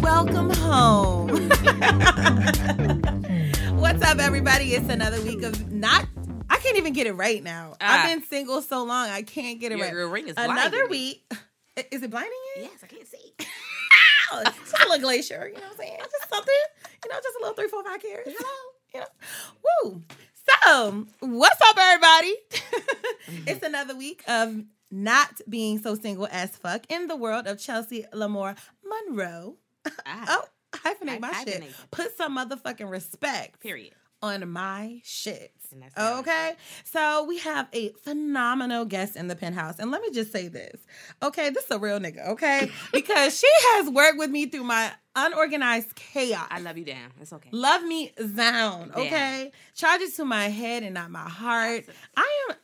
[0.00, 1.28] Welcome home.
[3.78, 4.74] What's up, everybody?
[4.74, 6.06] It's another week of not.
[6.48, 7.74] I can't even get it right now.
[7.80, 8.02] Ah.
[8.04, 9.94] I've been single so long, I can't get it Your- right.
[9.94, 11.32] your ring is another blinding week.
[11.90, 12.62] Is it blinding you?
[12.62, 13.32] Yes, I can't see.
[14.60, 15.98] Just a little glacier, you know what I'm saying?
[15.98, 16.54] Just something,
[17.04, 18.30] you know, just a little three, four, five carats.
[18.94, 19.06] You know,
[19.84, 20.02] woo.
[20.64, 22.34] So, what's up, everybody?
[23.46, 24.56] it's another week of
[24.90, 29.56] not being so single as fuck in the world of Chelsea Lamore Monroe.
[30.06, 30.44] Ah, Oh,
[30.78, 31.64] hyphenate my Hy- shit.
[31.90, 33.94] Put some motherfucking respect period.
[34.22, 35.52] on my shit.
[35.98, 36.52] Okay.
[36.84, 39.78] So we have a phenomenal guest in the penthouse.
[39.78, 40.80] And let me just say this.
[41.22, 42.70] Okay, this is a real nigga, okay?
[42.92, 46.46] because she has worked with me through my unorganized chaos.
[46.50, 47.10] I love you down.
[47.20, 47.48] It's okay.
[47.52, 49.50] Love me down, okay?
[49.74, 51.86] Charges to my head and not my heart.
[52.16, 52.56] I am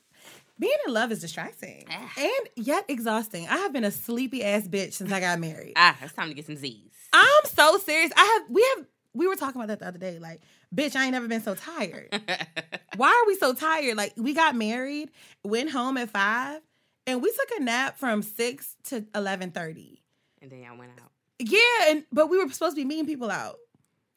[0.58, 2.12] being in love is distracting Ah.
[2.18, 3.46] and yet exhausting.
[3.48, 5.74] I have been a sleepy ass bitch since I got married.
[5.76, 6.90] Ah, it's time to get some Z's.
[7.12, 8.10] I'm so serious.
[8.16, 10.18] I have we have we were talking about that the other day.
[10.18, 10.40] Like,
[10.74, 12.08] bitch, I ain't never been so tired.
[12.96, 13.96] Why are we so tired?
[13.96, 15.10] Like, we got married,
[15.42, 16.60] went home at five,
[17.06, 20.02] and we took a nap from six to eleven thirty.
[20.42, 21.10] and then y'all went out.
[21.38, 21.58] Yeah,
[21.90, 23.56] and but we were supposed to be meeting people out.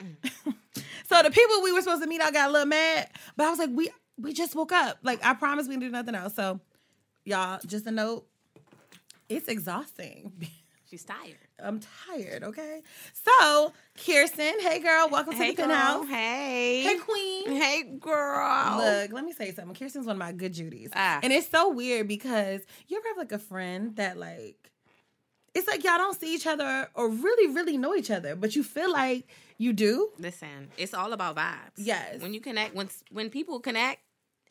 [1.08, 3.08] so the people we were supposed to meet out got a little mad.
[3.36, 4.98] But I was like, we we just woke up.
[5.02, 6.34] Like, I promise we didn't do nothing else.
[6.34, 6.60] So,
[7.24, 8.26] y'all, just a note.
[9.28, 10.32] It's exhausting.
[10.90, 11.38] She's tired.
[11.58, 12.82] I'm tired, okay?
[13.14, 13.72] So,
[14.04, 16.00] Kirsten, hey girl, welcome to Hey, the penthouse.
[16.00, 16.06] girl.
[16.06, 16.82] Hey.
[16.82, 17.50] Hey, queen.
[17.52, 18.76] Hey, girl.
[18.76, 19.74] Look, let me say something.
[19.74, 20.90] Kirsten's one of my good Judies.
[20.92, 21.20] Ah.
[21.22, 24.70] And it's so weird because you ever have like a friend that like
[25.54, 28.62] it's like y'all don't see each other or really, really know each other, but you
[28.62, 29.26] feel like
[29.58, 30.10] you do.
[30.18, 31.70] Listen, it's all about vibes.
[31.76, 32.20] Yes.
[32.20, 34.00] When you connect, when when people connect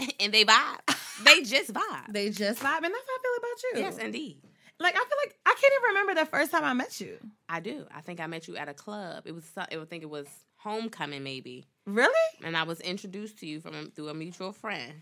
[0.20, 0.80] and they vibe,
[1.24, 2.08] they just vibe.
[2.12, 3.72] They just vibe, and that's how I feel about you.
[3.82, 4.38] yes, indeed.
[4.80, 7.18] Like I feel like I can't even remember the first time I met you.
[7.48, 7.86] I do.
[7.96, 9.24] I think I met you at a club.
[9.28, 9.44] It was.
[9.54, 11.66] so- I would think it was homecoming, maybe.
[11.86, 12.14] Really?
[12.44, 14.94] and I was introduced to you from through a mutual friend,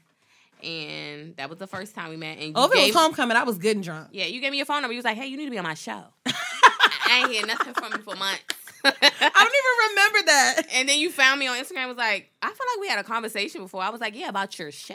[0.63, 2.37] and that was the first time we met.
[2.37, 4.09] And you Oh, it was homecoming, I was good and drunk.
[4.11, 4.93] Yeah, you gave me your phone number.
[4.93, 7.73] You was like, "Hey, you need to be on my show." I ain't hear nothing
[7.73, 8.43] from you for months.
[8.85, 10.61] I don't even remember that.
[10.73, 11.87] and then you found me on Instagram.
[11.87, 13.81] Was like, I feel like we had a conversation before.
[13.81, 14.93] I was like, "Yeah, about your show,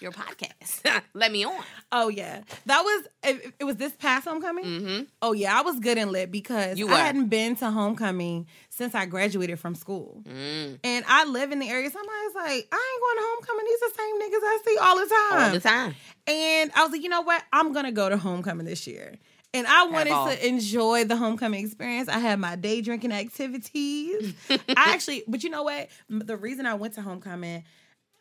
[0.00, 1.02] your podcast.
[1.14, 3.64] Let me on." Oh yeah, that was it, it.
[3.64, 4.64] Was this past homecoming?
[4.64, 5.02] Mm-hmm.
[5.22, 8.94] Oh yeah, I was good and lit because You I hadn't been to homecoming since
[8.94, 10.78] I graduated from school, Mm.
[10.84, 11.90] and I live in the area.
[11.90, 13.66] Somebody's like, I ain't going to homecoming.
[13.66, 15.44] These the same niggas I see all the time.
[15.46, 15.94] All the time.
[16.28, 17.42] And I was like, you know what?
[17.52, 19.16] I'm gonna go to homecoming this year.
[19.56, 22.08] And I wanted to enjoy the homecoming experience.
[22.08, 24.34] I had my day drinking activities.
[24.50, 25.88] I actually, but you know what?
[26.08, 27.64] The reason I went to homecoming,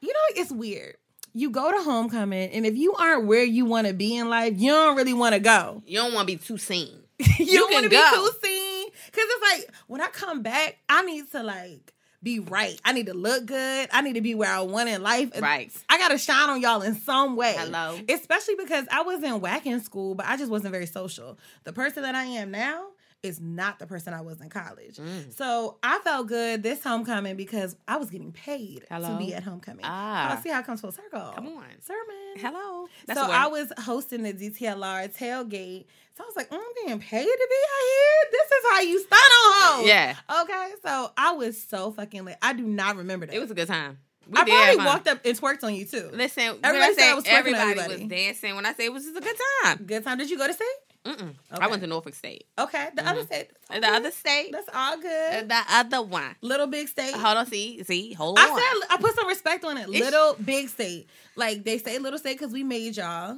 [0.02, 0.96] you know, it's weird.
[1.34, 4.54] You go to homecoming, and if you aren't where you want to be in life,
[4.56, 5.84] you don't really want to go.
[5.86, 6.98] You don't want to be too seen.
[7.20, 8.90] you, You don't want to be too seen.
[9.12, 11.94] Cause it's like when I come back, I need to like
[12.26, 12.82] be right.
[12.84, 13.88] I need to look good.
[13.94, 15.40] I need to be where I want in life.
[15.40, 15.72] Right.
[15.88, 17.54] I gotta shine on y'all in some way.
[17.56, 17.98] Hello.
[18.10, 21.38] Especially because I was in whack in school, but I just wasn't very social.
[21.64, 22.88] The person that I am now
[23.26, 24.98] is not the person I was in college.
[24.98, 25.36] Mm.
[25.36, 29.10] So I felt good this homecoming because I was getting paid Hello.
[29.10, 29.84] to be at homecoming.
[29.84, 30.38] Ah.
[30.38, 31.32] I see how it comes full circle.
[31.36, 31.64] Come on.
[31.82, 32.36] Sermon.
[32.38, 32.88] Hello.
[33.14, 35.86] so I was hosting the DTLR tailgate.
[36.16, 38.32] So I was like, mm, I'm being paid to be out here.
[38.32, 39.88] This is how you stun on hoes.
[39.88, 40.16] Yeah.
[40.44, 40.72] Okay.
[40.84, 42.38] So I was so fucking lit.
[42.42, 43.36] I do not remember that.
[43.36, 43.98] It was a good time.
[44.28, 46.10] We I did probably walked up and twerked on you too.
[46.14, 48.04] Listen, Everybody I said I was twerking everybody, everybody.
[48.04, 48.56] was dancing.
[48.56, 49.84] When I say it was just a good time.
[49.86, 50.18] Good time.
[50.18, 50.68] Did you go to state?
[51.06, 51.36] Mm-mm.
[51.52, 52.48] I went to Norfolk State.
[52.58, 52.88] Okay.
[52.96, 53.50] The other state.
[53.70, 55.48] The other state, That's all good.
[55.50, 56.36] the other one.
[56.42, 57.14] Little big state.
[57.14, 58.52] Hold on, see, see, hold I on.
[58.52, 59.88] I said I put some respect on it.
[59.90, 61.08] It's- Little big state.
[61.36, 63.38] Like they say little state because we made y'all.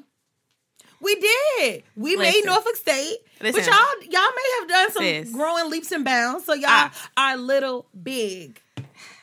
[1.02, 1.84] We did.
[1.96, 3.18] We made Norfolk State.
[3.40, 5.32] But y'all y'all may have done some Sis.
[5.32, 6.46] growing leaps and bounds.
[6.46, 7.10] So y'all Ah.
[7.18, 8.60] are little big.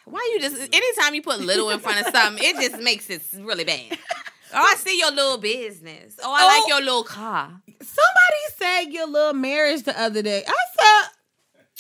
[0.05, 3.23] Why you just anytime you put little in front of something, it just makes it
[3.41, 3.99] really bad.
[4.55, 6.17] Oh, I see your little business.
[6.23, 6.47] Oh, I Oh.
[6.47, 7.61] like your little car.
[7.81, 10.45] Somebody said your little marriage the other day.
[10.47, 11.11] I said,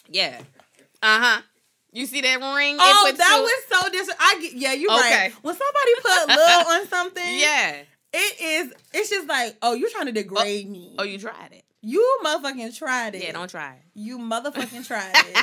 [0.08, 0.40] Yeah.
[1.02, 1.42] Uh huh.
[1.92, 2.76] You see that ring?
[2.80, 4.10] Oh, that you- was so dis.
[4.18, 5.00] I get, yeah, you're Okay.
[5.00, 5.32] right.
[5.42, 7.82] When somebody put little on something, Yeah.
[8.12, 8.72] it is.
[8.92, 10.94] It's just like, oh, you're trying to degrade me.
[10.98, 11.63] Oh, you tried it.
[11.84, 13.24] You motherfucking tried it.
[13.24, 13.82] Yeah, don't try it.
[13.94, 15.36] You motherfucking tried it,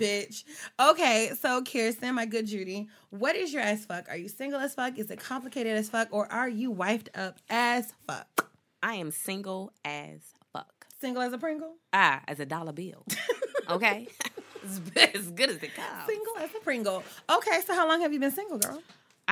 [0.00, 0.44] bitch.
[0.80, 4.08] Okay, so Kirsten, my good Judy, what is your as fuck?
[4.08, 4.98] Are you single as fuck?
[4.98, 6.08] Is it complicated as fuck?
[6.10, 8.50] Or are you wifed up as fuck?
[8.82, 10.20] I am single as
[10.52, 10.86] fuck.
[10.98, 11.74] Single as a Pringle?
[11.92, 13.04] Ah, as a dollar bill.
[13.68, 14.08] Okay?
[14.64, 14.80] as,
[15.14, 16.06] as good as it comes.
[16.06, 17.04] Single as a Pringle.
[17.30, 18.82] Okay, so how long have you been single, girl?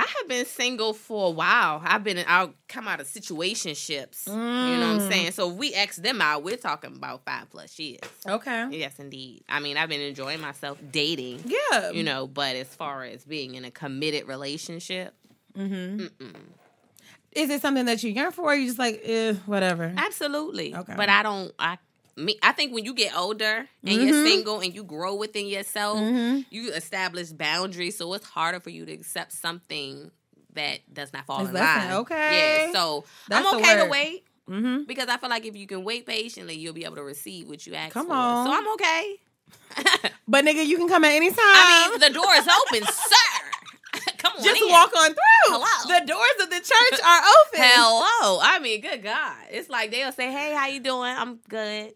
[0.03, 1.79] I have been single for a while.
[1.83, 4.25] I've been I'll come out of situationships.
[4.27, 5.07] You know what I'm Mm.
[5.09, 5.31] saying?
[5.33, 7.99] So if we X them out, we're talking about five plus years.
[8.27, 8.67] Okay.
[8.71, 9.43] Yes, indeed.
[9.47, 11.43] I mean, I've been enjoying myself dating.
[11.45, 11.91] Yeah.
[11.91, 15.13] You know, but as far as being in a committed relationship,
[15.55, 18.43] Is it something that you yearn for?
[18.51, 19.93] Or you just like, eh, whatever?
[19.95, 20.75] absolutely.
[20.75, 20.93] Okay.
[20.97, 21.51] But I don't.
[21.59, 21.77] I
[22.15, 22.37] me.
[22.41, 25.99] I think when you get older and you're single and you grow within yourself,
[26.49, 27.97] you establish boundaries.
[27.97, 30.11] So it's harder for you to accept something
[30.53, 31.91] that does not fall in line.
[31.93, 32.67] okay.
[32.67, 32.73] Yeah.
[32.73, 34.25] So That's I'm okay to wait.
[34.49, 34.83] Mm-hmm.
[34.83, 37.65] Because I feel like if you can wait patiently, you'll be able to receive what
[37.65, 38.13] you ask Come for.
[38.13, 38.47] on.
[38.47, 39.15] So I'm okay.
[40.27, 41.37] But nigga, you can come at any time.
[41.39, 44.11] I mean, the door is open, sir.
[44.17, 44.69] Come on, just in.
[44.69, 45.17] walk on through.
[45.47, 45.99] Hello.
[45.99, 47.59] The doors of the church are open.
[47.61, 48.39] Hello.
[48.41, 49.35] I mean, good God.
[49.49, 51.11] It's like they'll say, "Hey, how you doing?
[51.17, 51.93] I'm good."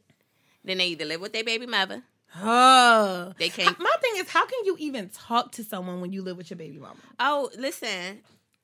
[0.65, 2.03] Then they either live with their baby mother.
[2.37, 3.33] Oh.
[3.37, 3.79] They can't.
[3.79, 6.57] My thing is, how can you even talk to someone when you live with your
[6.57, 6.99] baby mama?
[7.19, 8.19] Oh, listen.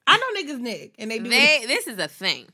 [0.07, 1.29] I know niggas nick and they do.
[1.29, 1.63] They.
[1.67, 2.47] This is a thing.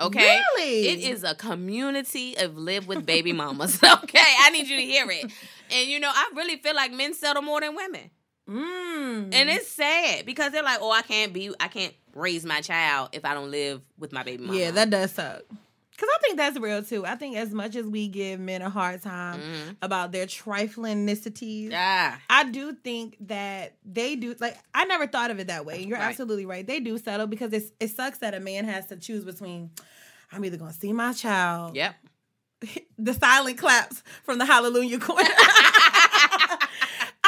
[0.00, 0.40] Okay.
[0.56, 0.88] Really?
[0.88, 3.80] It is a community of live with baby mamas.
[4.02, 4.18] Okay.
[4.40, 5.30] I need you to hear it.
[5.70, 8.10] And you know, I really feel like men settle more than women.
[8.48, 9.34] Mm.
[9.34, 13.10] And it's sad because they're like, oh, I can't be, I can't raise my child
[13.12, 14.58] if I don't live with my baby mama.
[14.58, 15.42] yeah, that does suck.
[15.98, 17.06] Cause I think that's real too.
[17.06, 19.76] I think as much as we give men a hard time Mhm.
[19.80, 24.34] about their triflingnicities, Ah, I do think that they do.
[24.38, 25.82] Like I never thought of it that way.
[25.82, 26.08] You're Right.
[26.08, 26.66] absolutely right.
[26.66, 29.70] They do settle because it's, it sucks that a man has to choose between.
[30.32, 31.74] I'm either gonna see my child.
[31.76, 31.94] yep.
[32.98, 35.28] The silent claps from the Hallelujah corner.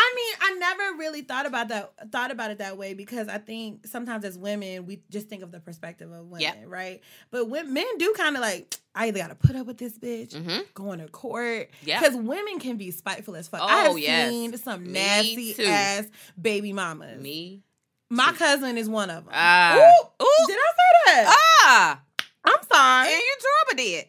[0.00, 1.92] I mean, I never really thought about that.
[2.12, 5.50] Thought about it that way because I think sometimes as women, we just think of
[5.52, 6.64] the perspective of women, Yep.
[6.66, 7.00] right?
[7.30, 9.96] But when men do kind of like, I either got to put up with this
[9.98, 10.64] bitch, Mhm.
[10.74, 12.00] going to court, Yep.
[12.00, 13.60] because women can be spiteful as fuck.
[13.62, 14.28] Oh, I have yes.
[14.30, 15.64] seen some Me nasty too.
[15.64, 16.04] ass
[16.40, 17.20] baby mamas.
[17.20, 17.62] Me.
[18.10, 19.32] My cousin is one of them.
[19.36, 19.76] Ah.
[19.76, 20.46] Ooh, Ooh.
[20.46, 21.36] did I say that?
[21.64, 22.00] Ah,
[22.44, 23.12] I'm sorry.
[23.12, 24.06] and you trouble did.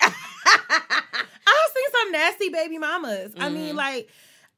[0.80, 3.32] I've seen some nasty baby mamas.
[3.38, 3.78] I mean, Mhm.
[3.78, 4.08] like,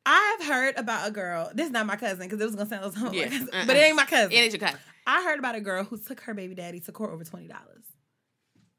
[0.07, 1.51] I've heard about a girl.
[1.55, 3.67] This is not my cousin because it was gonna sound like Yeah, cousin, uh-uh.
[3.67, 3.87] but it uh-uh.
[3.87, 4.33] ain't my cousin.
[4.33, 4.81] It ain't your cousin.
[5.07, 7.85] I heard about a girl who took her baby daddy to court over twenty dollars.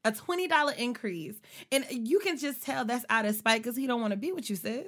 [0.04, 1.34] A twenty dollar increase,
[1.72, 4.30] and you can just tell that's out of spite because he don't want to be
[4.32, 4.86] with you, sis.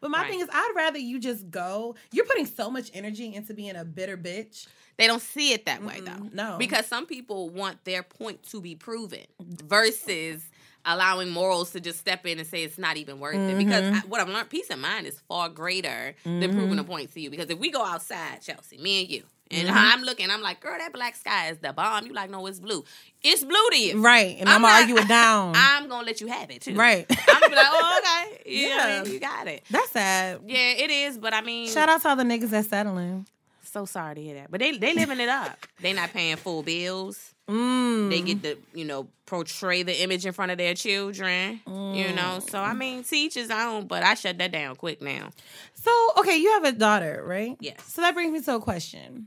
[0.00, 0.30] But my Right.
[0.30, 1.96] thing is, I'd rather you just go.
[2.12, 4.68] You're putting so much energy into being a bitter bitch.
[4.98, 6.50] They don't see it that way Mm-mm, though.
[6.52, 6.58] no.
[6.58, 10.48] Because some people want their point to be proven versus
[10.84, 13.56] allowing morals to just step in and say it's not even worth it.
[13.58, 13.94] Because Mm-hmm.
[13.96, 17.20] I, what I've learned, peace of mind is far greater than proving a point to
[17.20, 17.30] you.
[17.30, 19.76] Because if we go outside, Chelsea, me and you, and Mm-hmm.
[19.78, 22.06] I'm looking, I'm like, girl, that black sky is the bomb.
[22.06, 22.84] You like, no, it's blue.
[23.22, 24.00] It's blue to you.
[24.02, 25.52] Right, and I'm I'm, gonna argue it down.
[25.56, 26.74] I'm gonna let you have it too.
[26.74, 28.42] right, I'm gonna be like, oh, okay.
[28.46, 29.04] Yeah, Yeah.
[29.04, 29.62] you got it.
[29.70, 30.40] that's sad.
[30.46, 33.26] Yeah, it is, but I mean, Shout out to all the niggas that's settling.
[33.62, 34.50] so sorry to hear that.
[34.50, 35.58] But they they living it up.
[35.80, 37.34] they not paying full bills.
[37.48, 38.08] Mm.
[38.10, 41.60] They get to, you know, portray the image in front of their children.
[41.66, 45.30] You know, so I mean, teach his own, but I shut that down quick now.
[45.74, 47.56] So, okay, you have a daughter, right?
[47.60, 47.82] Yes.
[47.86, 49.26] So that brings me to a question.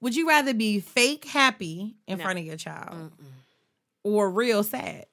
[0.00, 2.24] Would you rather be fake happy in No.
[2.24, 3.10] front of your child
[4.04, 5.06] or real sad?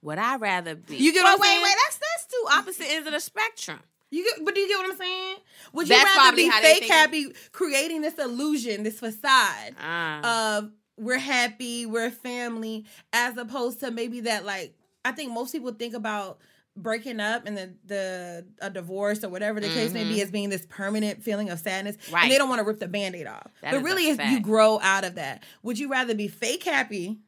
[0.00, 0.96] Would I rather be?
[0.96, 1.74] You get Well, what I'm wait, wait.
[1.84, 3.80] That's that's two opposite ends of the spectrum.
[4.10, 5.36] You get, but do you get what I'm saying?
[5.74, 10.58] Would you That's rather be fake happy, creating this illusion, this facade Ah.
[10.58, 14.74] of we're happy, we're a family, as opposed to maybe that like
[15.04, 16.38] I think most people think about
[16.76, 20.48] breaking up and the the a divorce or whatever the case may be as being
[20.48, 22.14] this permanent feeling of sadness Mm-hmm.
[22.14, 22.22] Right.
[22.24, 24.78] and they don't want to rip the band-aid off That but really if you grow
[24.80, 27.18] out of that would you rather be fake happy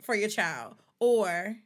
[0.00, 1.56] for your child or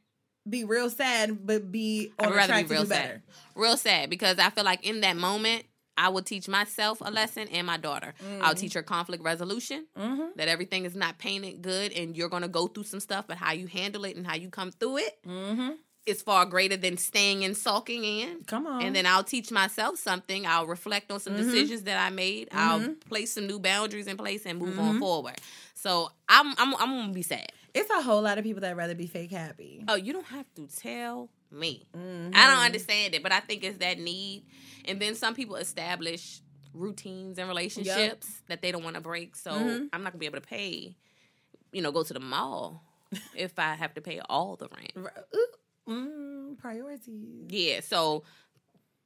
[0.49, 3.01] be real sad but be on would rather track be to real do sad.
[3.07, 3.21] better
[3.55, 5.63] Real sad because I feel like in that moment,
[5.97, 8.13] I will teach myself a lesson and my daughter.
[8.41, 8.59] I'll Mm.
[8.59, 10.27] teach her conflict resolution, Mm-hmm.
[10.35, 13.37] that everything is not painted good and you're going to go through some stuff, but
[13.37, 15.71] how you handle it and how you come through it mm-hmm.
[16.05, 18.43] is far greater than staying and sulking in.
[18.45, 20.45] come on And then I'll teach myself something.
[20.45, 21.41] I'll reflect on some Mm-hmm.
[21.49, 22.49] decisions that I made.
[22.51, 24.79] I'll place some new boundaries in place and move Mm-hmm.
[24.81, 25.41] on forward.
[25.73, 27.51] So I'm I'm I'm gonna be sad.
[27.77, 30.45] It's a whole lot of people that rather be fake happy Oh, you don't have
[30.55, 31.87] to tell me.
[31.95, 32.31] Mm-hmm.
[32.35, 34.43] I don't understand it, but I think it's that need.
[34.85, 36.41] And then some people establish
[36.73, 39.35] routines and relationships that they don't want to break.
[39.35, 39.85] So Mm-hmm.
[39.93, 40.95] I'm not gonna be able to pay,
[41.71, 42.83] you know, go to the mall
[43.35, 45.07] if I have to pay all the rent.
[45.87, 47.45] Mm, priorities.
[47.49, 48.23] Yeah, so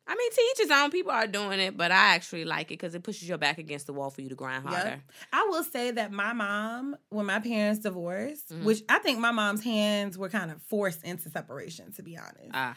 [0.08, 0.90] I mean, to each his own.
[0.92, 3.86] People are doing it, but I actually like it because it pushes your back against
[3.88, 4.90] the wall for you to grind harder.
[4.90, 5.02] Yep.
[5.32, 8.64] I will say that my mom, when my parents divorced, Mhm.
[8.64, 12.52] which I think my mom's hands were kind of forced into separation, to be honest.
[12.54, 12.76] Ah,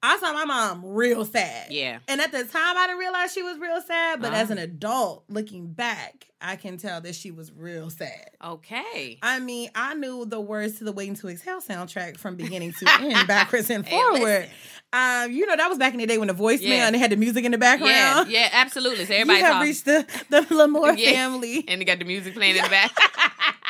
[0.00, 1.72] I saw my mom real sad.
[1.72, 1.98] yeah.
[2.06, 5.24] And at the time, I didn't realize she was real sad, but as an adult
[5.28, 8.30] looking back, I can tell that she was real sad.
[8.44, 9.18] Okay.
[9.22, 12.86] I mean, I knew the words to the Waiting to Exhale soundtrack from beginning to
[13.00, 14.20] end, backwards and forward.
[14.20, 14.48] listen.
[14.92, 16.86] um, you know, that was back in the day when the voicemail Yeah.
[16.86, 17.92] and they had the music in the background.
[17.92, 19.04] yeah, yeah absolutely.
[19.04, 19.62] So you everybody have talk.
[19.64, 21.10] reached the, the Lamore Yeah.
[21.10, 21.64] family.
[21.66, 22.92] and they got the music playing in the back.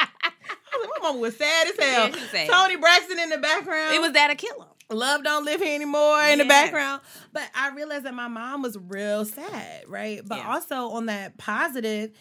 [0.72, 2.08] My mom was sad as hell.
[2.10, 2.48] Yeah, sad.
[2.50, 3.94] Toni Braxton in the background.
[3.94, 4.66] it was that a killer.
[4.90, 7.02] Love Don't Live Here Anymore in the background.
[7.32, 10.22] But I realized that my mom was real sad, right?
[10.24, 10.54] But Yeah.
[10.54, 12.12] also on that positive,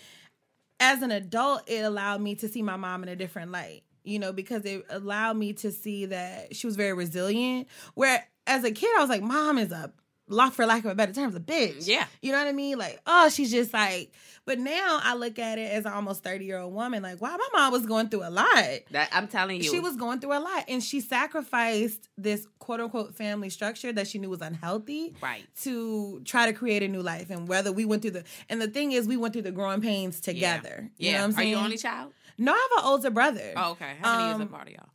[0.79, 4.19] as an adult, it allowed me to see my mom in a different light, you
[4.19, 7.67] know, because it allowed me to see that she was very resilient.
[7.95, 9.91] Where as a kid, I was like, mom is a
[10.27, 11.87] for lack of a better term, a bitch.
[11.87, 12.05] Yeah.
[12.21, 12.77] You know what I mean?
[12.77, 14.11] Like, oh, she's just like,
[14.45, 17.37] but now I look at it as an almost 30 year old woman, like, wow,
[17.37, 18.63] my mom was going through a lot.
[18.91, 19.69] That I'm telling you.
[19.69, 24.07] She was going through a lot and she sacrificed this quote unquote family structure that
[24.07, 25.45] she knew was unhealthy right.
[25.63, 27.29] to try to create a new life.
[27.29, 29.81] And whether we went through the, and the thing is, we went through the growing
[29.81, 30.89] pains together.
[30.97, 31.11] You Yeah.
[31.13, 31.49] know what I'm Are saying?
[31.49, 32.13] you only child?
[32.37, 33.53] No, I have an older brother.
[33.55, 33.93] Oh, okay.
[34.01, 34.89] How many years Um, apart are y'all?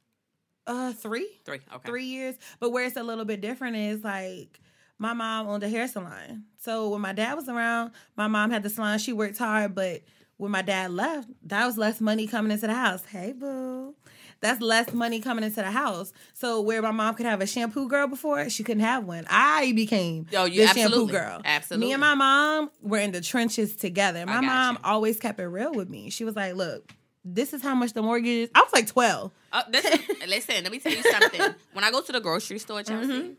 [0.65, 1.59] Uh, three, Three.
[1.75, 1.89] Okay.
[1.89, 2.37] three years.
[2.61, 4.61] But where it's a little bit different is like,
[5.03, 6.45] my mom owned a hair salon.
[6.59, 8.99] So when my dad was around, my mom had the salon.
[9.01, 10.03] She worked hard, but
[10.37, 13.05] when my dad left, that was less money coming into the house.
[13.05, 13.95] Hey, boo.
[14.41, 16.13] That's less money coming into the house.
[16.35, 19.25] So where my mom could have a shampoo girl before, she couldn't have one.
[19.29, 21.41] I became Oh, you the shampoo girl.
[21.45, 21.87] Absolutely.
[21.87, 24.25] Me and my mom were in the trenches together.
[24.27, 24.81] My mom you.
[24.85, 26.11] always kept it real with me.
[26.11, 26.93] She was like, "Look,
[27.25, 29.31] this is how much the mortgage is." I was like twelve.
[29.53, 31.41] Uh, listen, listen, let me tell you something.
[31.73, 33.33] When I go to the grocery store, Chelsea, Mm-hmm.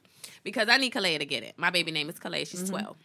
[0.44, 1.54] Because I need Kalea to get it.
[1.58, 2.48] My baby name is Kalea.
[2.48, 2.96] She's 12.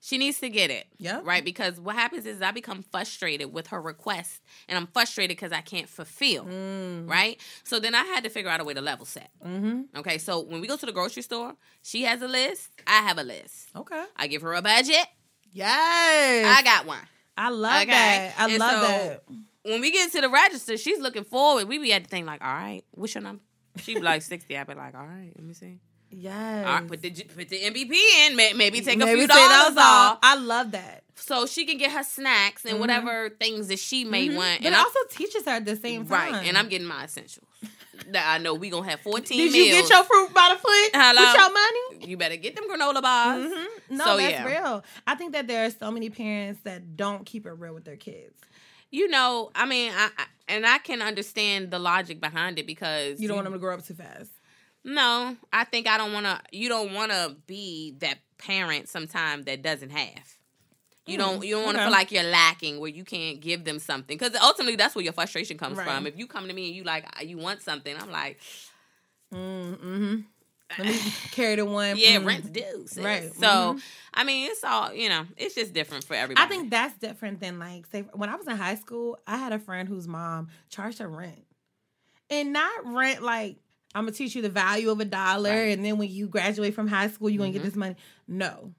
[0.00, 0.86] She needs to get it.
[0.98, 1.22] Yeah.
[1.24, 1.42] Right?
[1.42, 5.62] Because what happens is I become frustrated with her request, and I'm frustrated because I
[5.62, 6.44] can't fulfill.
[6.44, 7.08] Mm.
[7.08, 7.40] Right?
[7.62, 9.30] So then I had to figure out a way to level set.
[9.42, 9.96] Mm-hmm.
[10.00, 10.18] Okay.
[10.18, 12.68] So when we go to the grocery store, she has a list.
[12.86, 13.70] I have a list.
[13.74, 14.04] Okay.
[14.16, 15.06] I give her a budget.
[15.52, 16.58] Yes.
[16.58, 16.98] I got one.
[17.36, 17.90] I love Okay.
[17.90, 18.34] that.
[18.38, 19.22] I And love so, that.
[19.64, 21.66] When we get to the register, she's looking forward.
[21.66, 23.42] We be at the thing like, all right, what's your number?
[23.78, 24.56] She be like 60.
[24.56, 25.78] I be like, all right, let me see.
[26.16, 26.66] Yes.
[26.66, 27.92] All right, put the put the MVP
[28.26, 28.36] in.
[28.36, 31.04] Maybe take a Maybe few dollars off, I love that.
[31.16, 32.80] so she can get her snacks and mm-hmm.
[32.80, 34.36] whatever things that she may mm-hmm.
[34.36, 34.58] want.
[34.60, 36.32] But And it I'm, also teaches her at the same time.
[36.32, 37.46] right, and I'm getting my essentials.
[38.10, 40.90] that I know we gonna have 14 Did you get your fruit by the foot
[41.00, 41.20] Hello?
[41.20, 42.10] with your money?
[42.10, 43.50] You better get them granola bars.
[43.52, 43.96] Mm-hmm.
[43.96, 44.44] No, So, that's yeah.
[44.46, 44.84] real.
[45.06, 47.96] I think that there are so many parents that don't keep it real with their
[47.96, 48.34] kids.
[48.90, 53.20] You know, I mean, I, I and I can understand the logic behind it because
[53.20, 54.30] You don't want them to grow up too fast.
[54.84, 56.40] No, I think I don't want to.
[56.52, 60.34] You don't want to be that parent sometime that doesn't have.
[61.06, 61.42] You don't.
[61.44, 61.86] You don't want to okay.
[61.86, 65.12] feel like you're lacking where you can't give them something because ultimately that's where your
[65.12, 65.86] frustration comes Right.
[65.86, 66.06] from.
[66.06, 68.38] If you come to me and you like you want something, I'm like,
[69.32, 70.16] Mm-hmm.
[70.78, 70.98] Let me
[71.32, 71.96] carry the one.
[71.96, 72.26] yeah, mm.
[72.26, 72.84] rent's due.
[72.86, 73.04] sis.
[73.04, 73.32] Right.
[73.34, 73.82] So Mhm.
[74.14, 75.26] I mean, it's all you know.
[75.36, 76.44] It's just different for everybody.
[76.44, 79.52] I think that's different than like say when I was in high school, I had
[79.52, 81.44] a friend whose mom charged her rent.
[82.30, 83.56] And not rent like
[83.94, 85.72] I'm gonna teach you the value of a dollar Right.
[85.76, 87.54] and then when you graduate from high school you're gonna Mhm.
[87.54, 87.96] get this money.
[88.26, 88.74] No.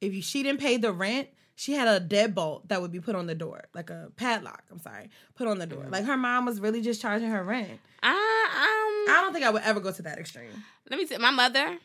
[0.00, 3.14] If you, she didn't pay the rent, she had a deadbolt that would be put
[3.14, 5.86] on the door, like a padlock, I'm sorry, put on the door.
[5.88, 7.78] Like her mom was really just charging her rent.
[8.02, 10.50] I, um, I don't think I would ever go to that extreme.
[10.90, 11.78] let me say, my mother,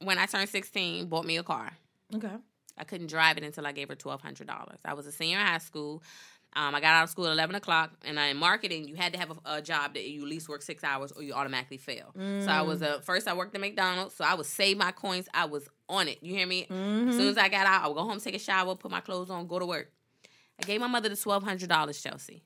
[0.00, 1.72] when I turned 16, bought me a car.
[2.14, 2.34] Okay.
[2.76, 4.78] I couldn't drive it until I gave her twelve hundred dollars.
[4.84, 6.02] I was a senior in high school.
[6.54, 9.14] Um, I got out of school at eleven o'clock, and I, in marketing, you had
[9.14, 11.78] to have a, a job that you at least work six hours, or you automatically
[11.78, 12.12] fail.
[12.14, 13.26] So I was a first.
[13.26, 15.28] I worked at McDonald's, so I would save my coins.
[15.32, 16.18] I was on it.
[16.22, 16.62] You hear me?
[16.64, 19.00] As soon as I got out, I would go home, take a shower, put my
[19.00, 19.90] clothes on, go to work.
[20.60, 22.42] I gave my mother the twelve hundred dollars, Chelsea.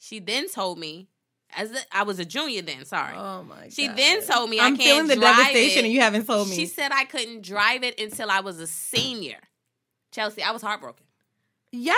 [0.00, 1.08] She then told me,
[1.56, 2.84] as a, I was a junior then.
[2.84, 3.14] Sorry.
[3.16, 3.72] Oh my god.
[3.72, 5.84] She then told me I'm I can't feeling the devastation it.
[5.84, 6.56] and you haven't told me.
[6.56, 9.38] She said I couldn't drive it until I was a senior.
[10.10, 11.06] Chelsea, I was heartbroken.
[11.72, 11.96] Yes,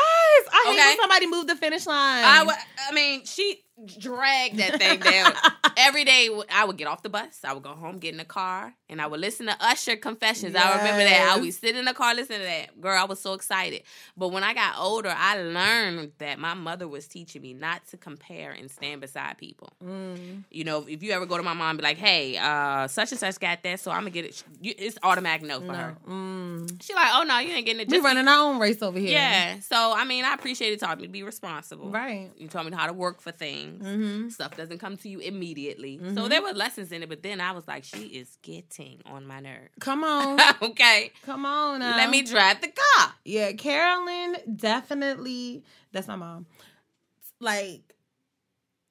[0.52, 2.25] I hate when somebody moved the finish line.
[2.25, 2.55] I, wa-
[2.88, 3.62] I mean, she
[3.99, 5.33] dragged that thing down.
[5.76, 7.41] Every day, I would get off the bus.
[7.45, 10.55] I would go home, get in the car, and I would listen to Usher Confessions.
[10.55, 11.35] I remember that.
[11.35, 12.81] I would sit in the car listening to that.
[12.81, 13.83] Girl, I was so excited.
[14.17, 17.97] But when I got older, I learned that my mother was teaching me not to
[17.97, 19.71] compare and stand beside people.
[19.83, 20.45] Mm.
[20.50, 23.12] You know, if you ever go to my mom and be like, hey, uh, such
[23.12, 24.45] and such got that, so I'm going to get it.
[24.62, 25.97] It's automatic no for her.
[26.07, 26.83] Mm.
[26.83, 27.88] She like, oh, no, you ain't getting it.
[27.88, 29.12] We running our own race over here.
[29.12, 29.59] yeah.
[29.61, 31.91] So I mean, I appreciate it taught me to be responsible.
[31.91, 32.31] Right.
[32.37, 33.62] You taught me how to work for things.
[33.62, 33.87] Things.
[33.87, 34.28] Mm-hmm.
[34.28, 36.00] Stuff doesn't come to you immediately.
[36.14, 39.26] So there were lessons in it, but then I was like, she is getting on
[39.26, 39.71] my nerves.
[39.81, 41.12] Come on, okay.
[41.25, 41.81] come on.
[41.81, 41.97] Now.
[41.97, 43.12] Let me drive the car.
[43.25, 45.62] Yeah, Carolyn definitely.
[45.92, 46.47] That's my mom.
[47.40, 47.95] Like,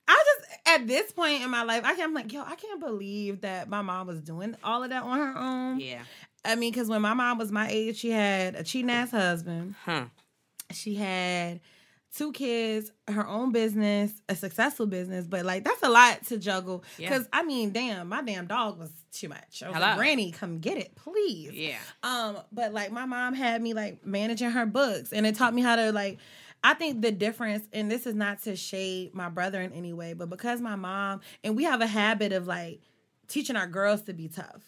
[0.07, 2.09] I just at this point in my life, I can't.
[2.09, 5.17] I'm like, yo, I can't believe that my mom was doing all of that on
[5.17, 5.79] her own.
[5.79, 6.01] Yeah.
[6.43, 9.75] I mean, because when my mom was my age, she had a cheating ass husband.
[9.85, 10.05] Huh.
[10.71, 11.59] She had
[12.15, 16.83] two kids, her own business, a successful business, but like that's a lot to juggle.
[16.97, 17.09] Yeah.
[17.09, 19.63] Because I mean, damn, my damn dog was too much.
[19.63, 19.87] I was Hello.
[19.87, 21.51] like, Granny, come get it, please.
[21.53, 21.77] Yeah.
[22.03, 25.61] Um, but like my mom had me like managing her books and it taught me
[25.61, 26.19] how to like
[26.63, 30.13] I think the difference, and this is not to shade my brother in any way,
[30.13, 32.81] but because my mom and we have a habit of like
[33.27, 34.61] teaching our girls to be tough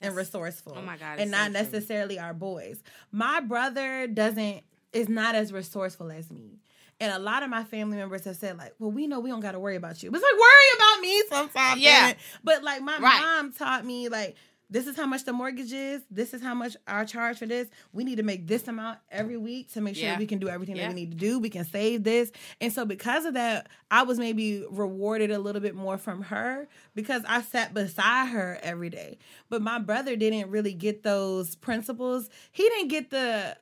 [0.00, 0.74] and resourceful.
[0.76, 1.62] oh my God, And not so true.
[1.72, 2.82] necessarily our boys.
[3.12, 4.62] My brother doesn't
[4.92, 6.58] is not as resourceful as me.
[6.98, 9.40] And a lot of my family members have said, like, well, we know we don't
[9.40, 10.10] gotta worry about you.
[10.10, 11.80] But it's like worry about me sometimes.
[11.80, 12.08] Yeah.
[12.10, 12.16] it.
[12.42, 13.20] But like my Right.
[13.20, 14.36] mom taught me like
[14.68, 16.02] this is how much the mortgage is.
[16.10, 17.68] This is how much our charge for this.
[17.92, 20.18] We need to make this amount every week to make sure Yeah.
[20.18, 20.88] we can do everything Yeah.
[20.88, 21.38] that we need to do.
[21.38, 22.32] We can save this.
[22.60, 26.66] And so because of that, I was maybe rewarded a little bit more from her
[26.96, 29.18] because I sat beside her every day.
[29.50, 32.28] But my brother didn't really get those principles.
[32.50, 33.56] He didn't get the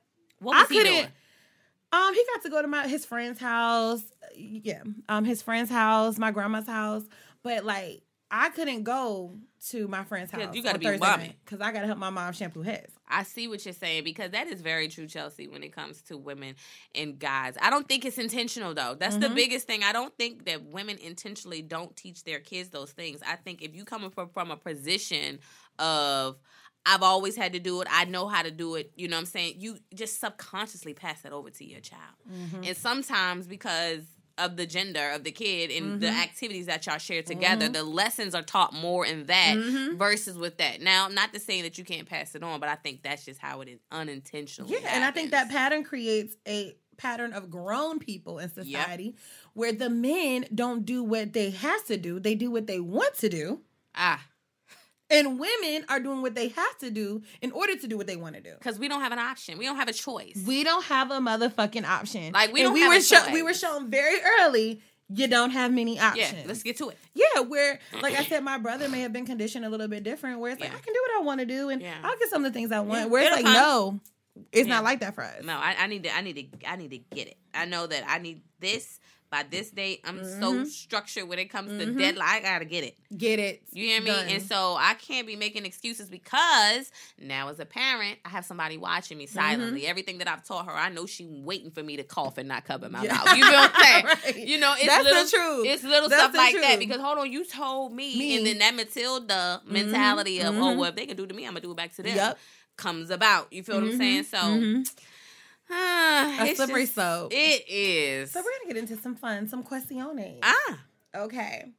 [0.45, 1.07] What I he couldn't- doing?
[1.91, 4.03] um, he got to go to my his friend's house.
[4.35, 4.83] Yeah.
[5.09, 7.03] Um, his friend's house, my grandma's house.
[7.43, 9.37] But like I couldn't go
[9.69, 10.53] to my friend's house.
[10.55, 11.33] you gotta be Thursday bumming.
[11.45, 12.91] because I gotta help my mom shampoo heads.
[13.07, 16.17] I see what you're saying because that is very true, Chelsea, when it comes to
[16.17, 16.55] women
[16.95, 17.55] and guys.
[17.61, 18.95] I don't think it's intentional though.
[18.99, 19.35] That's the Mhm.
[19.35, 19.83] biggest thing.
[19.83, 23.21] I don't think that women intentionally don't teach their kids those things.
[23.25, 25.39] I think if you come from, from a position
[25.79, 26.37] of
[26.85, 29.21] I've always had to do it, I know how to do it, you know what
[29.21, 29.55] I'm saying?
[29.57, 32.01] You just subconsciously pass that over to your child.
[32.31, 32.63] Mm-hmm.
[32.63, 34.03] And sometimes because
[34.37, 36.19] of the gender of the kid and the mm-hmm.
[36.21, 37.73] activities that y'all share together, mm-hmm.
[37.73, 39.55] the lessons are taught more in that
[39.95, 40.81] versus with that.
[40.81, 43.39] Now, not to say that you can't pass it on, but I think that's just
[43.39, 44.73] how it is unintentionally.
[44.73, 49.15] Yeah, and I think that pattern creates a pattern of grown people in society
[49.53, 53.15] where the men don't do what they have to do; they do what they want
[53.15, 53.61] to do,
[53.95, 54.21] ah,
[55.09, 58.15] and women are doing what they have to do in order to do what they
[58.15, 58.53] want to do.
[58.57, 60.43] because we don't have an option, we don't have a choice.
[60.47, 62.33] We don't have a motherfucking option.
[62.33, 64.81] Like, we And don't we were a sho- we were shown very early.
[65.07, 66.47] You don't have many yeah, options.
[66.47, 66.97] let's get to it.
[67.13, 70.39] Yeah, where like I said, my brother may have been conditioned a little bit different.
[70.39, 70.77] Where it's like Yeah.
[70.77, 71.93] I can do what I want to do, and Yeah.
[72.03, 73.01] I'll get some of the things I want.
[73.01, 73.99] Yeah, Where it's like, no,
[74.51, 74.73] it's Yeah.
[74.73, 75.43] not like that for us.
[75.43, 76.15] No, I, I need to.
[76.15, 76.67] I need to.
[76.69, 77.37] I need to get it.
[77.53, 80.01] I know that I need this by this date.
[80.05, 80.63] I'm so Mm-hmm.
[80.65, 81.97] structured when it comes to mm-hmm.
[81.97, 82.27] deadline.
[82.27, 82.97] I gotta get it.
[83.17, 83.63] Get it?
[83.71, 84.07] You hear me?
[84.07, 84.27] Done.
[84.29, 88.77] And so I can't be making excuses because now, as a parent, I have somebody
[88.77, 89.81] watching me silently.
[89.81, 89.89] Mm-hmm.
[89.89, 92.65] Everything that I've taught her, I know she waiting for me to cough and not
[92.65, 93.13] cover my Yeah.
[93.15, 93.37] mouth.
[93.37, 94.05] You feel what I'm saying?
[94.25, 94.37] Right.
[94.47, 95.67] You know, it's That's the little, truth.
[95.67, 98.37] It's little That's stuff like that because hold on, you told me, Me.
[98.37, 99.73] and then that Matilda mm-hmm.
[99.73, 101.77] mentality of oh well, if they can do it to me, I'm gonna do it
[101.77, 102.15] back to them.
[102.15, 102.37] Yep.
[102.77, 103.51] Comes about.
[103.51, 104.23] You feel what I'm saying?
[104.25, 104.83] So.
[105.69, 105.75] Mhm.
[105.75, 107.31] ah, A slippery just- slope.
[107.33, 108.31] It is.
[108.31, 110.39] So we're gonna get into some fun, some questiones.
[110.43, 110.79] ah,
[111.15, 111.71] Okay.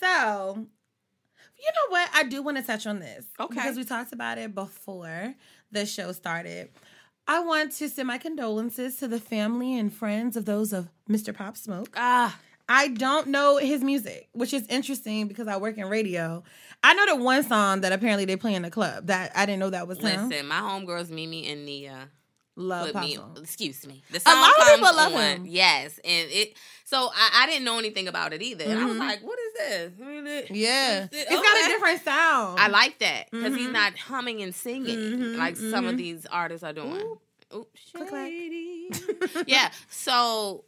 [0.00, 0.66] So,
[1.58, 2.10] you know what?
[2.12, 3.24] I do want to touch on this.
[3.40, 3.54] Okay.
[3.54, 5.34] Because we talked about it before
[5.72, 6.68] the show started.
[7.26, 11.34] I want to send my condolences to the family and friends of those of Mr.
[11.34, 11.94] Pop Smoke.
[11.96, 12.38] ah.
[12.68, 16.42] I don't know his music, which is interesting because I work in radio.
[16.82, 19.60] I know the one song that apparently they play in the club that I didn't
[19.60, 20.28] know that was him.
[20.28, 22.08] Listen, my homegirls Mimi and Nia
[22.58, 23.18] Love put me.
[23.36, 24.02] Excuse me.
[24.10, 25.46] The A song lot of people love on- him.
[25.46, 26.56] Yes, and it.
[26.84, 28.64] So I, I didn't know anything about it either.
[28.64, 29.00] And I was Mhm.
[29.00, 29.52] like, "What is
[29.98, 32.58] this?" Yeah, it's got a different sound.
[32.58, 33.72] I like that because he's Mhm.
[33.72, 35.98] not humming and singing Mhm, like some of mhm.
[35.98, 36.92] these artists are doing.
[37.02, 37.20] Ooh.
[37.54, 37.66] Ooh,
[38.10, 38.88] shady.
[39.46, 39.70] yeah.
[39.88, 40.64] So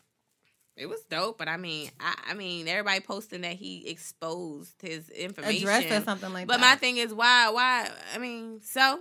[0.76, 5.08] it was dope, but I mean, I, I mean, everybody posting that he exposed his
[5.10, 5.62] information.
[5.62, 6.60] address or something like But that.
[6.60, 7.48] But my thing is, why?
[7.50, 7.90] Why?
[8.14, 9.00] I mean, so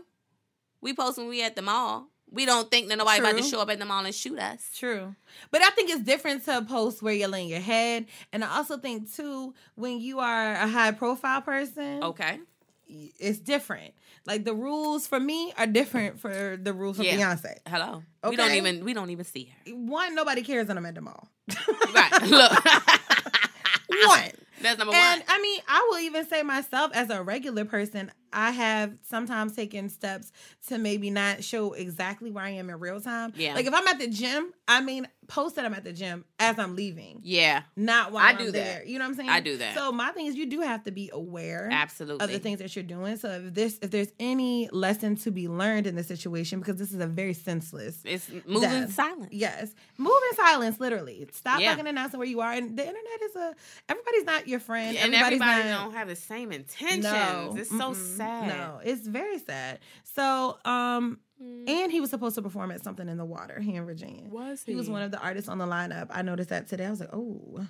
[0.82, 2.08] we post when we at the mall.
[2.32, 4.70] We don't think that nobody about to show up at the mall and shoot us.
[4.76, 5.16] True.
[5.50, 8.06] But I think it's different to post where you're laying your head.
[8.34, 12.40] And I also think, too, when you are a high profile person, Okay.
[12.88, 13.94] it's different.
[14.26, 17.16] Like the rules for me are different for the rules for Yeah.
[17.16, 17.60] Beyonce.
[17.66, 18.04] Hello.
[18.30, 19.72] We don't even we don't even see her.
[19.74, 21.30] One, nobody cares when I'm at the mall.
[21.94, 22.22] Right.
[22.24, 22.52] Look.
[24.08, 24.32] One.
[24.62, 25.26] That's number And one.
[25.30, 29.90] I mean, I will even say myself as a regular person, I have sometimes taken
[29.90, 30.32] steps
[30.68, 33.34] to maybe not show exactly where I am in real time.
[33.36, 33.54] Yeah.
[33.54, 36.58] Like if I'm at the gym, I mean, post that I'm at the gym as
[36.58, 38.80] I'm leaving, Yeah, not while I I'm do there.
[38.80, 38.88] that.
[38.88, 39.30] You know what I'm saying?
[39.30, 39.76] I do that.
[39.76, 42.24] So my thing is, you do have to be aware absolutely.
[42.24, 43.18] of the things that you're doing.
[43.18, 46.94] So if this, if there's any lesson to be learned in this situation, because this
[46.94, 48.00] is a very senseless.
[48.06, 48.94] It's moving death.
[48.94, 49.34] silent.
[49.34, 50.80] Yes, move in silence.
[50.80, 51.72] Literally, stop Yeah.
[51.72, 52.52] fucking announcing where you are.
[52.54, 53.56] And the internet is a
[53.90, 54.96] everybody's not your friend.
[54.98, 57.04] and everybody's everybody not, don't have the same intentions.
[57.04, 58.48] No, it's so sad.
[58.48, 59.80] No, it's very sad.
[60.04, 61.70] So, um, Mm.
[61.70, 64.28] and he was supposed to perform at something in the water here in Virginia.
[64.30, 66.08] Was He He was one of the artists on the lineup.
[66.10, 66.86] I noticed that today.
[66.86, 67.66] I was like, oh.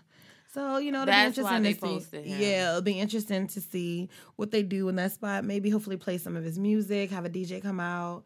[0.54, 2.46] So you know, it'll That's be why interesting they to see.
[2.46, 5.44] Yeah, it'll be interesting to see what they do in that spot.
[5.44, 8.24] Maybe hopefully play some of his music, have a DJ come out.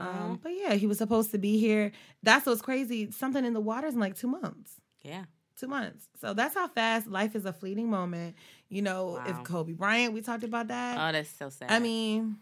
[0.00, 1.90] Um, but yeah, he was supposed to be here.
[2.22, 3.10] That's what's crazy.
[3.10, 5.24] Something in the water's in like two months yeah.
[5.58, 6.08] two months.
[6.20, 8.36] So that's how fast life is a fleeting moment.
[8.68, 9.24] You know, Wow.
[9.26, 10.96] if Kobe Bryant, we talked about that.
[10.98, 11.70] Oh, that's so sad.
[11.70, 12.36] I mean,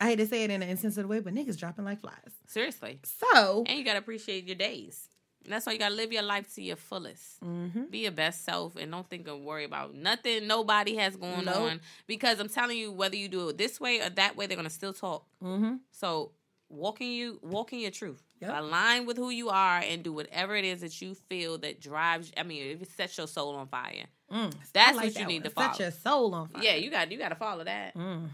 [0.00, 2.14] I hate to say it in an insensitive way, but niggas dropping like flies.
[2.46, 3.00] seriously.
[3.04, 5.08] So, And you gotta appreciate your days.
[5.44, 7.40] And that's why you gotta live your life to your fullest.
[7.42, 7.84] mm-hmm.
[7.90, 11.56] Be your best self and don't think and worry about nothing nobody has going Nope.
[11.56, 11.80] on.
[12.06, 14.70] Because I'm telling you, whether you do it this way or that way, they're gonna
[14.70, 15.24] still talk.
[15.42, 15.76] Mm-hmm.
[15.90, 16.32] So
[16.68, 18.22] walking you walking your truth.
[18.40, 18.52] Yep.
[18.56, 22.30] Align with who you are and do whatever it is that you feel that drives
[22.36, 24.04] I mean, if it sets your soul on fire.
[24.30, 25.42] Mm, That's like what you that need one.
[25.44, 25.68] to follow.
[25.72, 26.62] Set your soul on fire.
[26.62, 27.94] Yeah, you got you gotta follow that.
[27.94, 28.26] hmm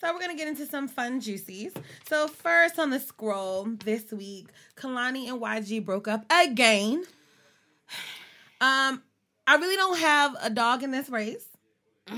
[0.00, 1.72] So we're gonna get into some fun juicies.
[2.08, 7.04] So first on the scroll this week, Kehlani and YG broke up again.
[8.60, 9.04] Um,
[9.46, 11.46] I really don't have a dog in this race.
[12.08, 12.16] I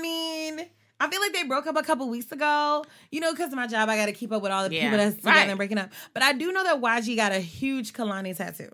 [0.00, 0.60] mean,
[0.98, 2.86] I feel like they broke up a couple weeks ago.
[3.10, 4.84] You know, because of my job, I got to keep up with all the Yeah,
[4.84, 5.48] people that's together right.
[5.50, 5.90] and breaking up.
[6.14, 8.70] But I do know that YG got a huge Kehlani tattoo.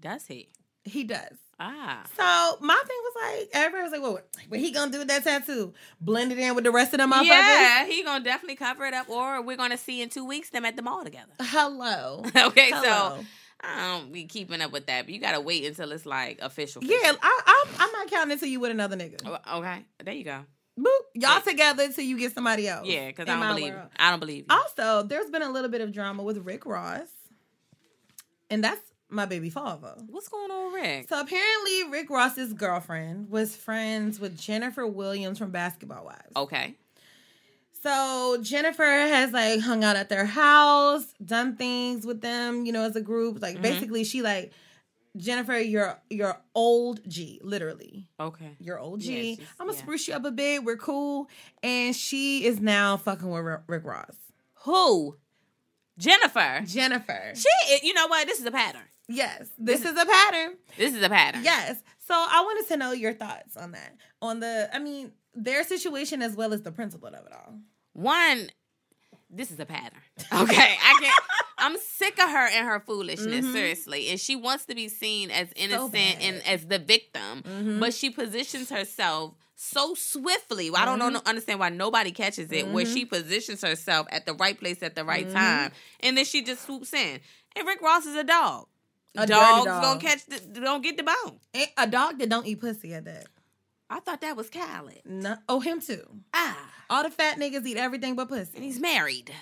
[0.00, 0.48] Does he?
[0.84, 1.36] He does.
[1.60, 2.02] Ah.
[2.16, 5.08] So my thing was like, everybody was like, "Well, what, what he gonna do with
[5.08, 5.74] that tattoo?
[6.00, 8.94] Blend it in with the rest of them motherfuckers?" Yeah, he gonna definitely cover it
[8.94, 11.32] up, or we're gonna see in two weeks them at the mall together.
[11.40, 12.22] Hello.
[12.36, 13.18] okay, Hello.
[13.18, 13.24] so
[13.60, 16.82] I don't be keeping up with that, but you gotta wait until it's like official.
[16.84, 19.20] Yeah, I, I'm, I'm not counting until you with another nigga.
[19.26, 20.44] Oh, Okay, there you go.
[20.78, 20.86] Boop.
[21.14, 22.86] Y'all together until you get somebody else.
[22.86, 23.74] Yeah, because I don't believe.
[23.74, 23.88] world.
[23.96, 24.56] I don't believe you.
[24.56, 27.08] Also, there's been a little bit of drama with Rick Ross,
[28.48, 29.94] and that's my baby father.
[30.08, 31.08] What's going on, Rick?
[31.08, 36.32] So apparently, Rick Ross's girlfriend was friends with Jennifer Williams from Basketball Wives.
[36.36, 36.74] Okay.
[37.82, 42.82] So Jennifer has like hung out at their house, done things with them, you know,
[42.82, 43.40] as a group.
[43.40, 43.62] Like Mhm.
[43.62, 44.52] basically, she like
[45.16, 48.08] Jennifer, you're you're old G, literally.
[48.20, 48.56] Okay.
[48.58, 49.34] You're old Yeah, G.
[49.36, 49.82] she's- I'm gonna yeah.
[49.82, 50.64] spruce you up a bit.
[50.64, 51.28] We're cool,
[51.62, 54.16] and she is now fucking with Rick- Rick Ross.
[54.64, 55.16] Who?
[55.96, 56.62] Jennifer.
[56.66, 57.32] Jennifer.
[57.34, 57.86] She.
[57.86, 58.26] You know what?
[58.26, 58.82] This is a pattern.
[59.08, 60.56] Yes, this is a pattern.
[60.76, 61.42] This is a pattern.
[61.42, 61.82] Yes.
[62.06, 63.94] So I wanted to know your thoughts on that.
[64.22, 67.54] On the, I mean, their situation as well as the principle of it all.
[67.94, 68.48] One.
[69.30, 70.00] This is a pattern.
[70.32, 71.24] Okay, I can't.
[71.58, 73.52] I'm sick of her and her foolishness, Mhm.
[73.52, 74.08] seriously.
[74.10, 76.16] And she wants to be seen as innocent bad.
[76.22, 77.80] and as the victim, Mhm.
[77.80, 80.70] but she positions herself so swiftly.
[80.74, 81.12] I don't Mm-hmm.
[81.14, 82.68] know, understand why nobody catches it.
[82.68, 86.42] Where she positions herself at the right place at the right time, and then she
[86.42, 87.20] just swoops in.
[87.56, 88.68] And Rick Ross is a dog.
[89.18, 89.82] A Dogs dog.
[89.82, 91.38] gonna catch, the, don't get the bone.
[91.54, 93.26] And a dog that don't eat pussy at that.
[93.90, 95.00] I thought that was Khaled.
[95.04, 96.02] No, oh, him too.
[96.34, 96.56] Ah,
[96.90, 98.52] All the fat niggas eat everything but pussy.
[98.54, 99.32] and he's married.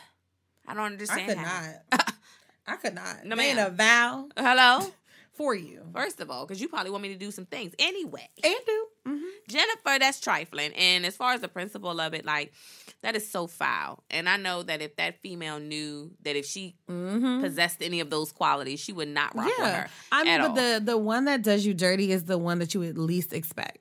[0.66, 1.22] I don't understand.
[1.30, 1.72] I could how.
[1.92, 2.14] not.
[2.66, 3.24] I could not.
[3.24, 4.86] No, Made a vow Hello.
[5.34, 5.82] for you.
[5.94, 8.28] First of all, because you probably want me to do some things anyway.
[8.42, 8.86] And do.
[9.06, 10.72] Hmm Jennifer, that's trifling.
[10.74, 12.52] And as far as the principle of it, like
[13.02, 14.02] that is so foul.
[14.10, 17.40] And I know that if that female knew that if she Mm-hmm.
[17.42, 19.88] possessed any of those qualities, she would not rock with her.
[20.10, 20.54] I mean, at but all.
[20.56, 23.78] the the one that does you dirty is the one that you would least expect.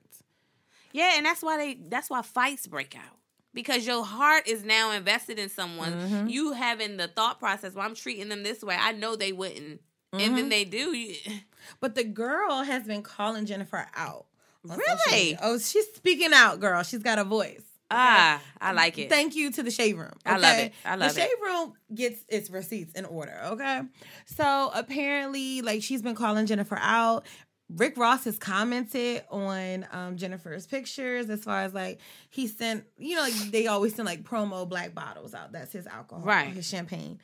[0.92, 3.16] Yeah, and that's why they that's why fights break out.
[3.52, 5.92] Because your heart is now invested in someone.
[5.94, 6.26] Mm-hmm.
[6.28, 8.76] You having the thought process, well, I'm treating them this way.
[8.78, 9.80] I know they wouldn't.
[10.12, 11.12] And then they do.
[11.80, 14.26] But the girl has been calling Jennifer out.
[14.68, 15.38] Really?
[15.40, 16.82] Oh, she's speaking out, girl.
[16.82, 17.62] She's got a voice.
[17.90, 19.08] ah, I like it.
[19.08, 20.12] Thank you to the shade room.
[20.24, 20.72] I love it.
[20.84, 21.14] I love it.
[21.14, 21.40] the it.
[21.40, 23.38] room gets its receipts in order.
[23.44, 23.82] Okay,
[24.26, 27.26] so apparently, like she's been calling Jennifer out.
[27.68, 31.98] Rick Ross has commented on um, Jennifer's pictures as far as like
[32.30, 35.50] he sent, you know, like they always send like promo black bottles out.
[35.50, 36.48] That's his alcohol, Right.
[36.54, 37.18] His champagne.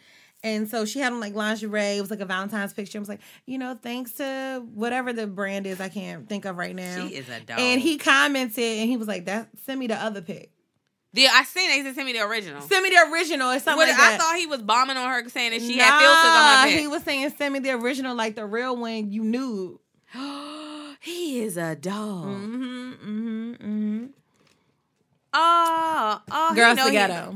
[0.45, 1.99] And so she had on like lingerie.
[1.99, 2.99] It was like a Valentine's picture.
[2.99, 6.57] I was like, you know, thanks to whatever the brand is, I can't think of
[6.57, 6.97] right now.
[7.07, 7.61] She is a dog.
[7.61, 10.51] And he commented and he was like, "That send me the other pic.
[11.15, 11.75] Yeah, I seen it.
[11.75, 12.61] He said, send me the original.
[12.63, 15.09] Send me the original or something What- like I that." thought he was bombing on
[15.11, 17.71] her, saying that she nah, had filters on her He was saying send me the
[17.73, 19.79] original, like the real one you knew.
[21.01, 22.25] he is a dog.
[22.27, 24.07] Mm-hmm, mm-hmm, mm-hmm.
[25.35, 27.35] Oh, oh, Girls know he- together.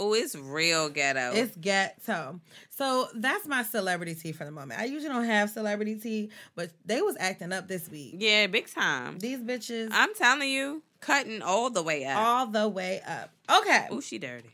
[0.00, 1.32] Oh, it's real ghetto.
[1.34, 2.40] It's ghetto.
[2.70, 4.80] So that's my celebrity tea for the moment.
[4.80, 8.14] I usually don't have celebrity tea, but they was acting up this week.
[8.18, 9.18] yeah, big time.
[9.18, 12.16] These bitches I'm telling you, cutting all the way up.
[12.16, 13.30] all the way up.
[13.50, 13.86] Okay.
[13.90, 14.50] Oh, she dirty.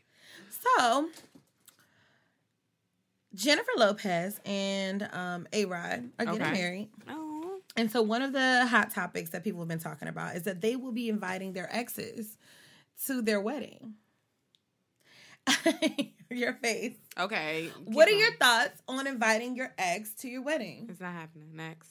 [0.76, 1.08] So
[3.34, 6.52] Jennifer Lopez and um A Rod are getting Okay.
[6.52, 6.88] married.
[7.08, 10.44] Oh, And so one of the hot topics that people have been talking about is
[10.44, 12.38] that they will be inviting their exes
[13.06, 13.94] to their wedding.
[16.30, 16.96] your face.
[17.18, 17.70] okay.
[17.84, 20.86] What are your thoughts on inviting your ex to your wedding?
[20.90, 21.50] It's not happening.
[21.54, 21.88] Next.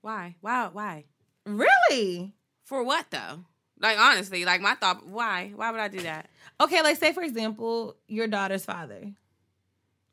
[0.00, 0.36] Why?
[0.40, 0.68] Why?
[0.72, 1.04] Why?
[1.46, 2.34] Really?
[2.64, 3.44] For what though?
[3.78, 5.06] Like honestly, like my thought.
[5.06, 5.52] Why?
[5.54, 6.28] Why would I do that?
[6.60, 9.12] Okay, like say for example, your daughter's father.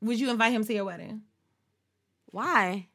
[0.01, 1.21] Would you invite him to your wedding?
[2.31, 2.87] Why?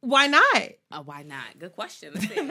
[0.00, 0.62] Why not?
[0.90, 1.58] Oh, why not?
[1.58, 2.12] Good question.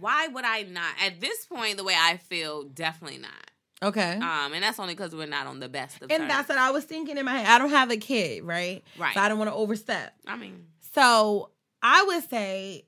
[0.00, 0.94] Why would I not?
[1.04, 3.49] At this point, the way I feel, definitely not.
[3.82, 4.12] Okay.
[4.16, 6.28] Um, and that's only because we're not on the best of and terms.
[6.28, 7.46] that's what I was thinking in my head.
[7.46, 8.82] I don't have a kid, right?
[8.98, 9.14] Right.
[9.14, 10.12] So I don't want to overstep.
[10.26, 11.50] I mean, So
[11.82, 12.84] I would say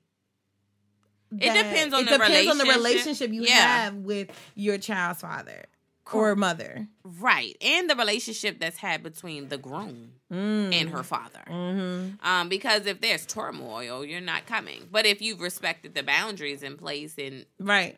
[1.31, 3.29] It depends on it the depends on the relationship.
[3.29, 3.83] relationship you Yeah.
[3.85, 5.65] have with your child's father
[6.11, 6.87] or mother.
[7.03, 11.41] right, and the relationship that's had between the groom and her father.
[11.49, 12.23] Mm-hmm.
[12.27, 14.87] Um, because if there's turmoil, you're not coming.
[14.91, 17.97] But if you've respected the boundaries in place and Right.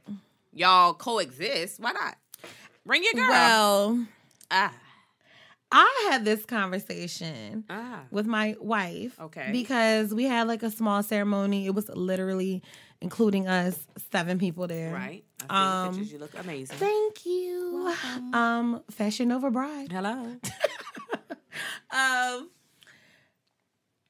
[0.54, 2.16] y'all coexist, why not?
[2.86, 3.30] Bring your girl.
[3.30, 4.08] Well,
[4.52, 4.74] ah,
[5.72, 8.04] I had this conversation ah.
[8.12, 9.20] with my wife.
[9.20, 9.50] Okay.
[9.52, 11.66] Because we had like a small ceremony.
[11.66, 12.64] It was literally
[13.02, 13.78] including us,
[14.12, 14.94] seven people there.
[14.94, 15.24] Right.
[15.50, 16.14] Um, pictures.
[16.14, 16.78] You look amazing.
[16.78, 17.94] Thank you.
[18.34, 19.92] Um, Fashion Nova Bride.
[19.92, 20.12] Hello.
[21.92, 22.50] um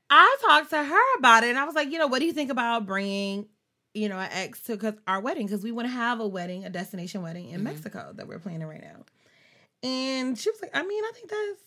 [0.10, 2.34] I talked to her about it and I was like, you know, what do you
[2.34, 3.48] think about bringing,
[3.96, 5.48] you know, an ex to cause our wedding?
[5.48, 8.68] Because we want to have a wedding, a destination wedding in Mexico that we're planning
[8.68, 9.06] right now.
[9.82, 11.62] And she was like, I mean, I think that's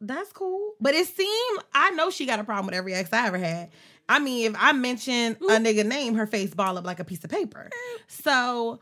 [0.00, 0.74] that's cool.
[0.80, 3.70] But it seemed I know she got a problem with every ex I ever had.
[4.08, 7.22] I mean, if I mention a nigga name, her face ball up like a piece
[7.24, 7.70] of paper.
[8.06, 8.80] So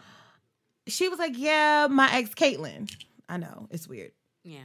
[0.87, 2.91] she was like, Yeah, my ex Caitlyn.
[3.29, 4.13] I know, it's weird.
[4.45, 4.61] Yeah.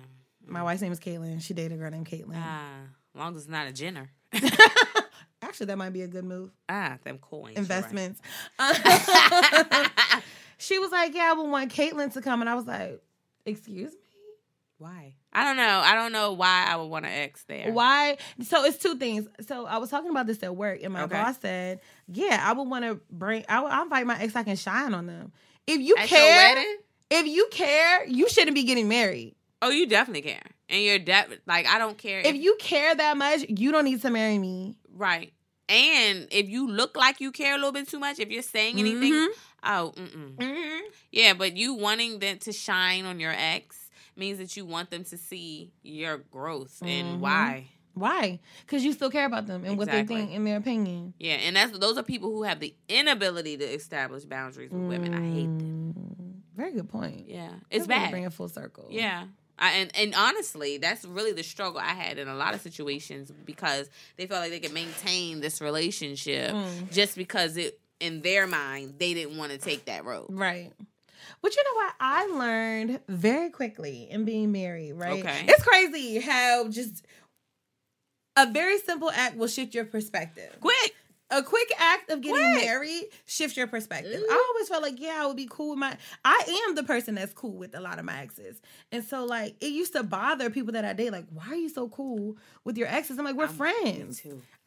[0.45, 1.41] My wife's name is Caitlyn.
[1.41, 2.35] She dated a girl named Caitlyn.
[2.35, 2.81] Ah,
[3.15, 4.09] as long as it's not a Jenner.
[5.51, 6.49] Actually, that might be a good move.
[6.69, 7.55] Ah, them coins.
[7.57, 7.91] you're right.
[7.91, 8.21] Investments.
[10.57, 13.01] she was like, "Yeah, I would want Caitlyn to come," and I was like,
[13.45, 13.97] "Excuse me,
[14.77, 15.15] Why?
[15.33, 15.81] I don't know.
[15.83, 17.73] I don't know why I would want to ex there.
[17.73, 19.27] why?" So it's two things.
[19.45, 21.15] So I was talking about this at work, and my Okay.
[21.15, 23.43] boss said, "Yeah, I would want to bring.
[23.49, 24.33] I would I'll invite my ex.
[24.35, 25.33] I can shine on them.
[25.67, 26.63] If you At care,
[27.09, 29.35] if you care, you shouldn't be getting married.
[29.61, 33.17] Oh, you definitely care, and you're de- like I don't care If you care that
[33.17, 35.33] much, you don't need to marry me." right.
[35.71, 38.77] And if you look like you care a little bit too much, if you're saying
[38.77, 39.27] anything, Mhm.
[39.63, 40.79] oh, mm-mm.
[41.11, 41.33] yeah.
[41.33, 45.17] But you wanting them to shine on your ex means that you want them to
[45.17, 47.19] see your growth and Mhm.
[47.19, 47.67] why.
[47.93, 48.39] Why?
[48.65, 51.13] Because you still care about them and what they think in their opinion.
[51.19, 55.13] Yeah, and that's those are people who have the inability to establish boundaries with women.
[55.13, 55.93] I hate them.
[55.97, 57.27] Mm, Very good point.
[57.29, 58.11] Yeah, it's That's bad.
[58.11, 58.87] Bring it full circle.
[58.91, 59.25] Yeah.
[59.59, 63.31] I, and and honestly, that's really the struggle I had in a lot of situations
[63.45, 66.91] because they felt like they could maintain this relationship Mm.
[66.91, 70.27] just because it in their mind they didn't want to take that road.
[70.29, 70.71] Right.
[71.41, 71.93] But you know what?
[71.99, 75.19] I learned very quickly in being married, right?
[75.23, 75.45] Okay.
[75.47, 77.05] It's crazy how just
[78.35, 80.55] a very simple act will shift your perspective.
[80.59, 80.95] Quick.
[81.31, 84.21] A quick act of getting married shifts your perspective.
[84.29, 87.15] I always felt like, yeah, I would be cool with my I am the person
[87.15, 88.61] that's cool with a lot of my exes.
[88.91, 91.69] And so like it used to bother people that I date, like, why are you
[91.69, 93.17] so cool with your exes?
[93.17, 94.21] I'm like, we're I'm- friends.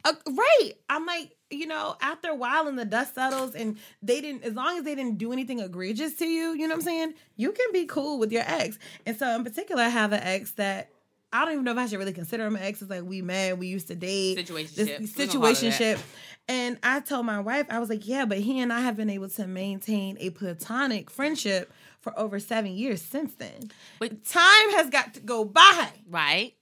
[0.07, 0.73] Uh, right.
[0.91, 4.53] I'm like, you know, after a while and the dust settles and they didn't, as
[4.55, 7.15] long as they didn't do anything egregious to you, you know what I'm saying?
[7.37, 8.79] You can be cool with your ex.
[9.07, 10.91] And so in particular, I have an ex that
[11.33, 12.83] I don't even know if I should really consider him an ex.
[12.83, 14.39] It's like we met, we used to date.
[14.39, 14.75] Situationship.
[14.75, 15.73] This We're gonna call it that.
[15.73, 15.99] situationship.
[16.47, 19.09] And I told my wife, I was like, yeah, but he and I have been
[19.09, 23.71] able to maintain a platonic friendship for over seven years since then.
[23.99, 25.89] But Time has got to go by.
[26.11, 26.55] right.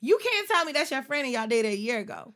[0.00, 2.34] You can't tell me that's your friend and y'all dated a year ago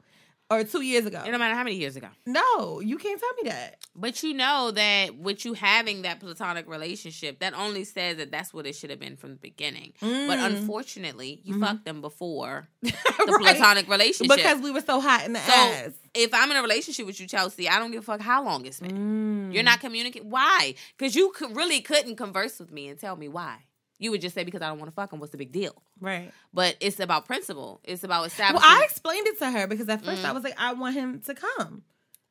[0.51, 1.23] or two years ago.
[1.27, 2.09] It don't matter how many years ago.
[2.25, 3.77] No, you can't tell me that.
[3.95, 8.55] But you know that with you having that platonic relationship, that only says that that's
[8.55, 9.93] what it should have been from the beginning.
[10.01, 10.09] But
[10.39, 10.47] Mm.
[10.57, 12.93] unfortunately, you fucked them before the
[13.27, 13.41] Right.
[13.57, 14.37] platonic relationship.
[14.37, 15.91] Because we were so hot in the So ass.
[16.15, 18.65] if I'm in a relationship with you, Chelsea, I don't give a fuck how long
[18.65, 19.51] it's been.
[19.51, 19.55] Mm.
[19.55, 20.31] You're not communicating.
[20.31, 20.75] Why?
[20.97, 23.57] Because you really couldn't converse with me and tell me why.
[23.99, 25.19] You would just say because I don't want to fuck him.
[25.19, 25.75] What's the big deal?
[26.01, 26.33] Right.
[26.53, 27.81] But it's about principle.
[27.85, 28.67] It's about establishing.
[28.69, 28.81] Well.
[28.81, 30.35] I explained it to her because at 1st I Mm.
[30.35, 31.83] was like, I want him to come.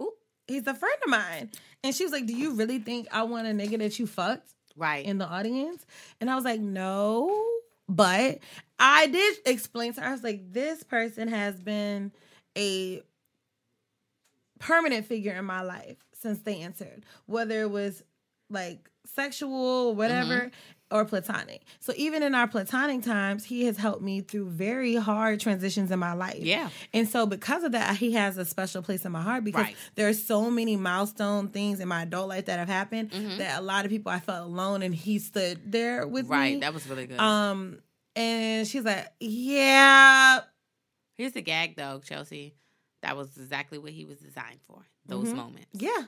[0.01, 0.13] Ooh.
[0.47, 1.51] He's a friend of mine.
[1.83, 4.49] And she was like, Do you really think I want a nigga that you fucked?
[4.75, 5.05] Right.
[5.05, 5.83] in the audience.
[6.21, 7.43] And I was like, no.
[7.89, 8.37] But
[8.77, 12.11] I did explain to her, I was like, this person has been
[12.55, 13.01] a
[14.59, 18.03] permanent figure in my life since they entered, whether it was
[18.49, 20.51] like sexual, whatever,
[20.89, 21.63] or platonic.
[21.79, 25.99] So even in our platonic times, he has helped me through very hard transitions in
[25.99, 26.39] my life.
[26.39, 26.69] Yeah.
[26.93, 29.75] And so because of that, he has a special place in my heart because Right.
[29.95, 33.37] there are so many milestone things in my adult life that have happened Mm-hmm.
[33.39, 36.39] that a lot of people I felt alone and he stood there with Right.
[36.47, 36.51] me.
[36.53, 36.61] Right.
[36.61, 37.19] That was really good.
[37.19, 37.79] um
[38.15, 40.39] and she's like, Yeah,
[41.15, 42.53] Here's the gag, though, Chelsea.
[43.01, 44.85] That was exactly what he was designed for.
[45.05, 45.35] Those Mhm.
[45.35, 45.67] moments.
[45.73, 46.05] yeah.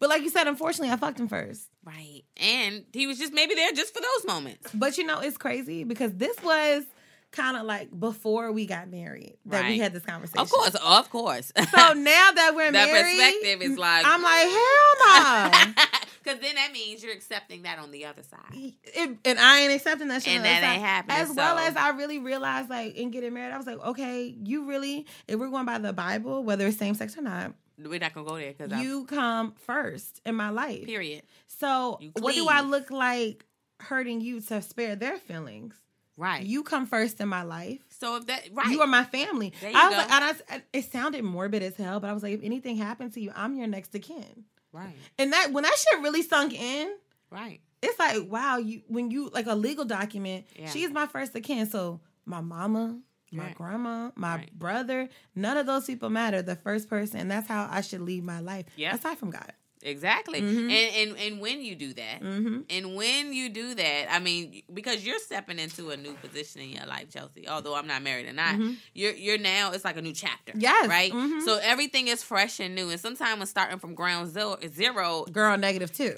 [0.00, 1.68] But like you said, unfortunately I fucked him first.
[1.84, 2.22] Right.
[2.36, 4.70] And he was just maybe there just for those moments.
[4.74, 6.84] But you know, it's crazy because this was
[7.30, 10.38] kind of like before we got married that we had this conversation.
[10.40, 10.74] Of course.
[10.76, 11.52] Of course.
[11.74, 14.04] So now that we're married, that married, perspective is like.
[14.06, 15.84] I'm like, hell no.
[16.24, 18.72] Because then that means you're accepting that on the other side.
[18.82, 20.32] It- and I ain't accepting that shit.
[20.32, 20.86] And on that other ain't side.
[20.86, 24.34] happening, As well as I really realized, like, in getting married, I was like, okay,
[24.42, 27.98] you really, if we're going by the Bible, whether it's same sex or not, We're
[27.98, 30.84] not to go there because you come first in my life.
[30.86, 31.22] Period.
[31.46, 33.44] So, what do I look like
[33.80, 35.74] hurting you to spare their feelings?
[36.16, 36.44] Right.
[36.44, 37.80] You come first in my life.
[37.88, 38.48] so if that.
[38.52, 38.68] Right.
[38.68, 39.52] You are my family.
[39.62, 39.96] I was go.
[39.98, 43.12] like, and I, it sounded morbid as hell, but I was like, if anything happened
[43.14, 44.44] to you, I'm your next of kin.
[44.72, 44.94] Right.
[45.18, 46.94] And that when that shit really sunk in,
[47.30, 47.60] Right.
[47.82, 50.68] it's like wow you when you like a legal document Yeah.
[50.70, 53.00] she's my first of kin so my mama
[53.34, 53.54] my Right.
[53.54, 54.52] grandma my Right.
[54.58, 58.24] brother none of those people matter the first person and that's how i should lead
[58.24, 58.94] my life Yeah.
[58.94, 59.52] aside from god
[59.86, 60.40] Exactly.
[60.40, 60.70] Mhm.
[60.70, 62.60] And, and and when you do that, mm-hmm.
[62.70, 66.70] and when you do that, I mean, because you're stepping into a new position in
[66.70, 67.46] your life, Chelsea.
[67.46, 68.78] Although I'm not married or not, Mhm.
[68.94, 70.54] you're you're now it's like a new chapter.
[70.56, 70.88] Yes.
[70.88, 71.12] Right.
[71.12, 71.42] Mhm.
[71.44, 75.58] So everything is fresh and new, and sometimes when starting from ground zero, zero girl
[75.58, 76.16] negative two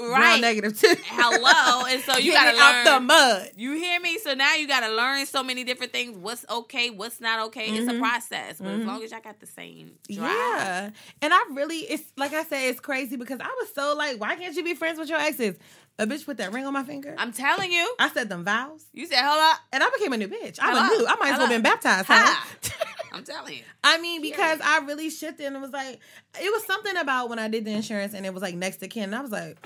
[0.00, 0.40] right?
[0.40, 4.18] negative two Hello, and so you gotta out learn the mud You hear me?
[4.18, 6.16] So now you got to learn so many different things.
[6.16, 6.90] What's okay?
[6.90, 7.70] What's not okay?
[7.70, 7.98] It's a Mhm.
[7.98, 8.86] process, but as Mhm.
[8.86, 10.90] long as y'all got the same drive, yeah
[11.22, 14.34] and i really it's like i said it's crazy because i was so like why
[14.36, 15.56] can't you be friends with your exes
[15.98, 17.94] a bitch put that ring on my finger I'm telling you.
[17.98, 20.76] i said them vows You said, "Hold up." and i became a new bitch i'm
[20.76, 22.08] a new i might as well been baptized?
[23.12, 23.62] I'm telling you.
[23.84, 26.00] I mean, because I really shifted and it was like,
[26.40, 28.88] it was something about when I did the insurance and it was like next to
[28.88, 29.04] kin.
[29.04, 29.58] And I was like,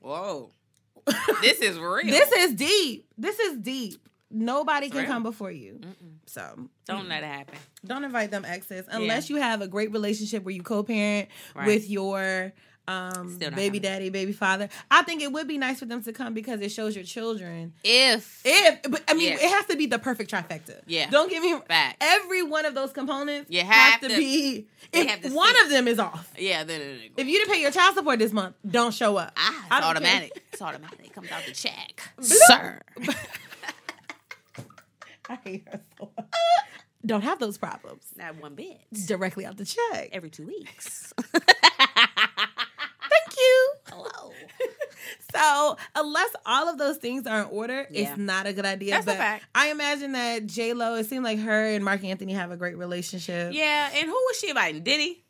[0.00, 0.50] Whoa.
[1.42, 2.06] this is real.
[2.06, 3.06] this is deep.
[3.18, 4.08] This is deep.
[4.30, 5.06] Nobody can real.
[5.08, 5.74] come before you.
[5.80, 6.14] Mm-mm.
[6.26, 7.08] So Don't mm.
[7.10, 7.58] let it happen.
[7.84, 11.66] don't invite them exes unless you have a great relationship where you co-parent Right.
[11.66, 12.52] with your
[12.88, 13.80] um, baby coming.
[13.82, 14.68] daddy, baby father.
[14.90, 17.72] I think it would be nice for them to come because it shows your children.
[17.84, 19.34] If If, but I mean, Yeah.
[19.36, 20.80] it has to be the perfect trifecta.
[20.86, 21.08] Yeah.
[21.10, 21.58] Don't get me.
[21.68, 21.96] back.
[22.00, 24.66] Every one of those components You have, have to, to- be.
[24.92, 26.80] If to one of them is off, yeah, then
[27.16, 29.32] If you didn't pay your child support this month, don't show up.
[29.36, 30.42] ah, I it's automatic.
[30.52, 31.00] It's automatic.
[31.06, 32.80] It comes out the check, sir.
[35.30, 36.26] I hate her so much.
[37.06, 38.04] Don't have those problems.
[38.16, 38.78] Not one bit.
[39.06, 40.10] Directly out the check.
[40.12, 41.12] Every two weeks.
[41.32, 41.44] Thank
[43.36, 43.72] you.
[43.88, 44.32] Hello.
[45.42, 48.10] So, unless all of those things are in order, Yeah.
[48.10, 48.92] it's not a good idea.
[48.92, 49.44] That's a but fact.
[49.54, 50.94] I imagine that J Lo.
[50.94, 53.52] It seemed like her and Marc Anthony have a great relationship.
[53.52, 54.82] Yeah, and who was she inviting?
[54.82, 55.24] Diddy?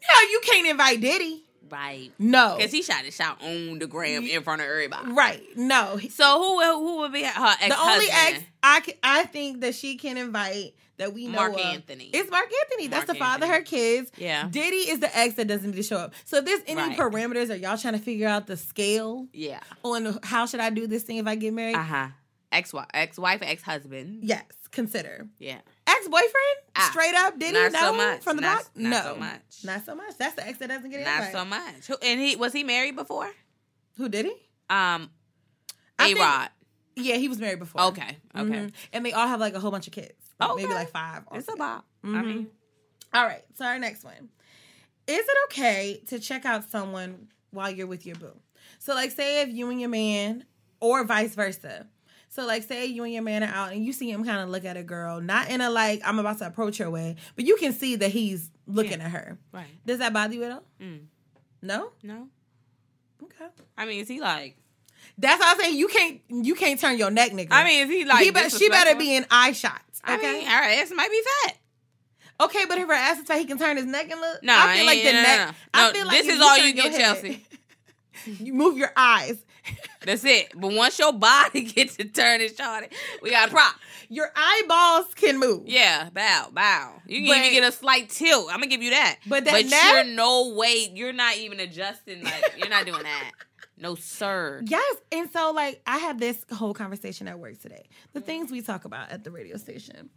[0.00, 1.44] No, you can't invite Diddy.
[1.70, 2.12] Right.
[2.18, 2.56] No.
[2.56, 5.12] Because he shot his shot on the gram in front of everybody.
[5.12, 5.42] right.
[5.56, 5.98] No.
[6.10, 9.60] So who will- who would be her ex the only ex I can, I think
[9.60, 12.10] that she can invite that we know Mark of Anthony.
[12.12, 12.88] It's Marc Anthony.
[12.88, 13.58] That's the father of Anthony.
[13.58, 13.62] her
[13.96, 14.10] kids.
[14.16, 14.48] Yeah.
[14.50, 16.12] Diddy is the ex that doesn't need to show up.
[16.24, 16.98] So if there's any Right.
[16.98, 19.60] parameters, are y'all trying to figure out the scale Yeah.
[19.84, 21.76] on how should I do this thing if I get married?
[21.76, 22.08] Uh huh.
[22.50, 24.20] Ex wife, ex wife, ex husband.
[24.24, 25.58] Yes, consider Yeah.
[25.88, 26.32] Ex boyfriend.
[26.76, 27.52] Ah, Straight up, Diddy.
[27.52, 28.20] not no, so much.
[28.22, 28.70] from the Not- block.
[28.76, 29.40] not no, so much.
[29.64, 30.16] Not so much.
[30.18, 31.04] That's the ex that doesn't get it.
[31.04, 31.32] Not invite.
[31.32, 31.86] so much.
[31.88, 33.30] Who, and he was he married before?
[33.96, 34.32] Who did he?
[34.70, 35.10] Um,
[35.98, 36.50] I A Rod.
[36.96, 37.80] Yeah, he was married before.
[37.82, 38.18] Okay.
[38.36, 38.50] Okay.
[38.50, 38.72] Mhm.
[38.92, 40.12] And they all have like a whole bunch of kids.
[40.40, 40.74] Like, Maybe Okay.
[40.74, 41.22] like five.
[41.32, 41.54] It's altogether.
[41.54, 41.84] about.
[42.04, 42.24] I Mhm.
[42.26, 42.50] mean,
[43.14, 43.44] All right.
[43.56, 44.28] So our next one.
[45.06, 48.38] Is it okay to check out someone while you're with your boo?
[48.78, 50.44] So like say if you and your man
[50.80, 51.86] or vice versa.
[52.30, 54.48] So like say you and your man are out and you see him kind of
[54.50, 57.44] look at a girl, not in a like I'm about to approach her way, but
[57.46, 59.38] you can see that he's looking at her.
[59.52, 59.66] right.
[59.86, 60.62] Does that bother you at all?
[60.80, 61.06] Mm.
[61.62, 61.90] No?
[62.02, 62.28] No.
[63.22, 63.46] Okay.
[63.76, 64.56] I mean, is he like?
[65.16, 67.48] That's how I'm saying you can't you can't turn your neck, nigga.
[67.50, 68.22] I mean, is he like?
[68.24, 70.00] he be- she better be in eye shots.
[70.08, 70.14] Okay.
[70.14, 71.56] I mean, all right, this might be fat.
[72.42, 74.42] okay, but if her ass is fat, he can turn his neck and look.
[74.44, 75.48] No, I feel like the no, neck.
[75.48, 75.54] no.
[75.74, 77.44] I No, feel like this is all you get, head- Chelsea.
[78.44, 79.38] you move your eyes.
[80.04, 80.52] That's it.
[80.54, 82.92] But once your body gets to turn and short,
[83.22, 83.74] we got a prop.
[84.08, 85.64] Your eyeballs can move.
[85.66, 86.94] Yeah, bow, bow.
[87.06, 88.46] You can But- even get a slight tilt.
[88.50, 89.16] I'm gonna give you that.
[89.26, 90.90] But that but neck- you're no way.
[90.94, 92.24] You're not even adjusting.
[92.24, 93.30] Like you're not doing that.
[93.80, 94.60] No, sir.
[94.66, 94.96] Yes.
[95.12, 97.88] And so, like, I had this whole conversation at work today.
[98.12, 100.10] The things we talk about at the radio station.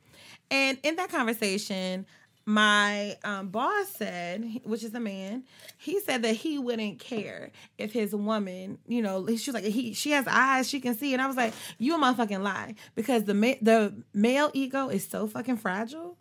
[0.50, 2.08] And in that conversation,
[2.46, 5.44] my um, boss said, which is a man,
[5.78, 9.94] he said that he wouldn't care if his woman, you know, she was like, he,
[9.94, 11.14] she has eyes, she can see.
[11.14, 12.76] And I was like, you a motherfucking lie.
[12.96, 16.18] Because the, ma- the male ego is so fucking fragile.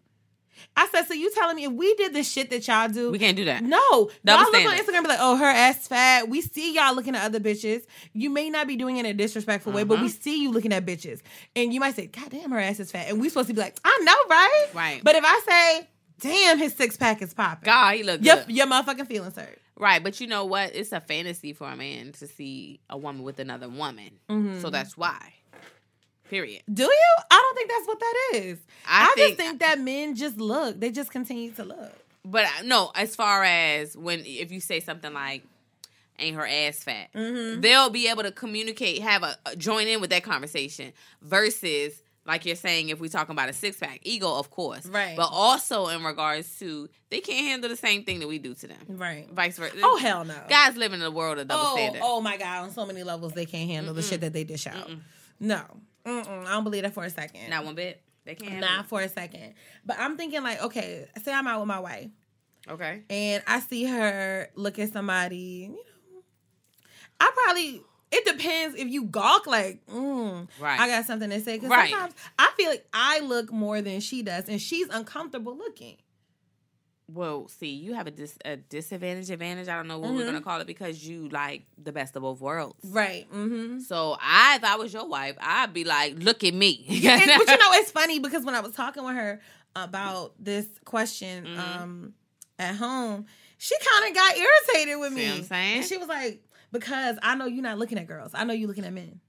[0.76, 3.18] I said, so you telling me if we did the shit that y'all do, We
[3.18, 3.62] can't do that.
[3.62, 4.78] no, Double y'all look on.
[4.78, 6.28] Instagram be like, oh, her ass fat.
[6.28, 7.86] We see y'all looking at other bitches.
[8.12, 9.94] You may not be doing it in a disrespectful way, Uh-huh.
[9.94, 11.22] but we see you looking at bitches,
[11.56, 13.60] and you might say, God damn, her ass is fat, and we supposed to be
[13.60, 14.66] like, I know, right?
[14.74, 15.00] Right.
[15.02, 15.40] But if I
[15.80, 15.88] say,
[16.20, 18.50] damn, his six pack is popping, God, he look your, good.
[18.50, 19.58] your motherfucking feelings hurt.
[19.76, 20.74] Right, but you know what?
[20.76, 24.10] It's a fantasy for a man to see a woman with another woman.
[24.28, 24.60] Mm-hmm.
[24.60, 25.34] So that's why.
[26.28, 26.62] Period.
[26.72, 27.14] Do you?
[27.30, 28.58] I don't think that's what that is.
[28.86, 30.78] I I, just think- think that men just look.
[30.78, 31.92] They just continue to look.
[32.24, 35.42] But no, as far as when if you say something like
[36.18, 37.62] ain't her ass fat, Mm-hmm.
[37.62, 40.92] they'll be able to communicate, have a, a- join in with that conversation
[41.22, 45.16] versus like you're saying if we talking about a six pack ego, of course, Right.
[45.16, 48.66] But also in regards to they can't handle the same thing that we do to
[48.66, 49.28] them, Right.
[49.30, 49.76] vice versa.
[49.82, 50.34] Oh hell no.
[50.48, 52.00] guys live in a world of double oh, standard.
[52.04, 52.64] oh my god!
[52.64, 54.90] On so many levels, they can't handle the shit that they dish out.
[55.40, 55.62] No,
[56.06, 56.46] Mm-mm.
[56.46, 57.48] I don't believe that for a second.
[57.50, 58.02] Not one bit.
[58.26, 58.52] They can't.
[58.52, 59.54] handle Not for a second.
[59.86, 62.10] But I'm thinking like, okay, say I'm out with my wife.
[62.68, 63.02] Okay.
[63.08, 66.22] and I see her look at somebody, you know,
[67.18, 70.80] I probably it depends if you gawk like, mm, Right.
[70.80, 71.56] I got something to say.
[71.56, 71.90] Because Right.
[71.90, 75.96] sometimes I feel like I look more than she does, and she's uncomfortable looking.
[77.12, 79.66] Well, see, you have a dis- a disadvantage advantage.
[79.66, 80.26] I don't know what we're Mm-hmm.
[80.26, 82.78] gonna call it because you like the best of both worlds.
[82.84, 83.26] Right.
[83.32, 83.80] Mm-hmm.
[83.80, 86.84] So I, if I was your wife, I'd be like, look at me.
[86.88, 89.40] and, but you know, it's funny because when I was talking with her
[89.74, 91.58] about this question Mm-hmm.
[91.82, 92.14] um,
[92.60, 93.26] at home,
[93.58, 95.22] she kind of got irritated with me.
[95.24, 95.76] See what I'm saying?
[95.78, 96.42] And she was like,
[96.72, 98.32] "Because I know you're not looking at girls.
[98.34, 99.20] I know you're looking at men."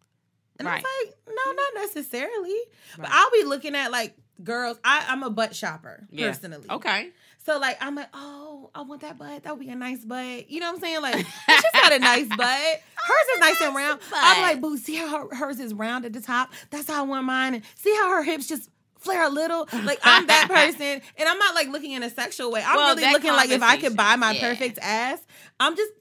[0.60, 0.84] And I Right.
[0.84, 2.56] was like, "No, not necessarily.
[2.98, 4.78] But I'll be looking at like girls.
[4.84, 6.28] I, I'm a butt shopper Yeah.
[6.28, 6.68] personally.
[6.70, 7.10] Okay.
[7.46, 9.44] So like I'm like, oh, I want that butt.
[9.44, 10.50] That would be a nice butt.
[10.50, 11.02] You know what I'm saying?
[11.02, 11.16] Like
[11.50, 12.38] she's got a nice butt.
[12.96, 14.00] Hers is nice and round.
[14.14, 16.52] I'm like, boo, see how her, hers is round at the top?
[16.70, 17.56] That's how I want mine.
[17.56, 18.70] And see how her hips just
[19.00, 19.68] flare a little?
[19.84, 21.02] Like I'm that person.
[21.18, 22.64] And I'm not like looking in a sexual way.
[22.64, 24.50] I'm Well, really looking like if I could buy my yeah.
[24.50, 25.20] perfect ass,
[25.60, 25.92] I'm just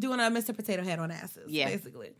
[0.00, 0.54] doing a Mr.
[0.56, 1.66] Potato Head on asses, Yeah.
[1.68, 2.10] basically.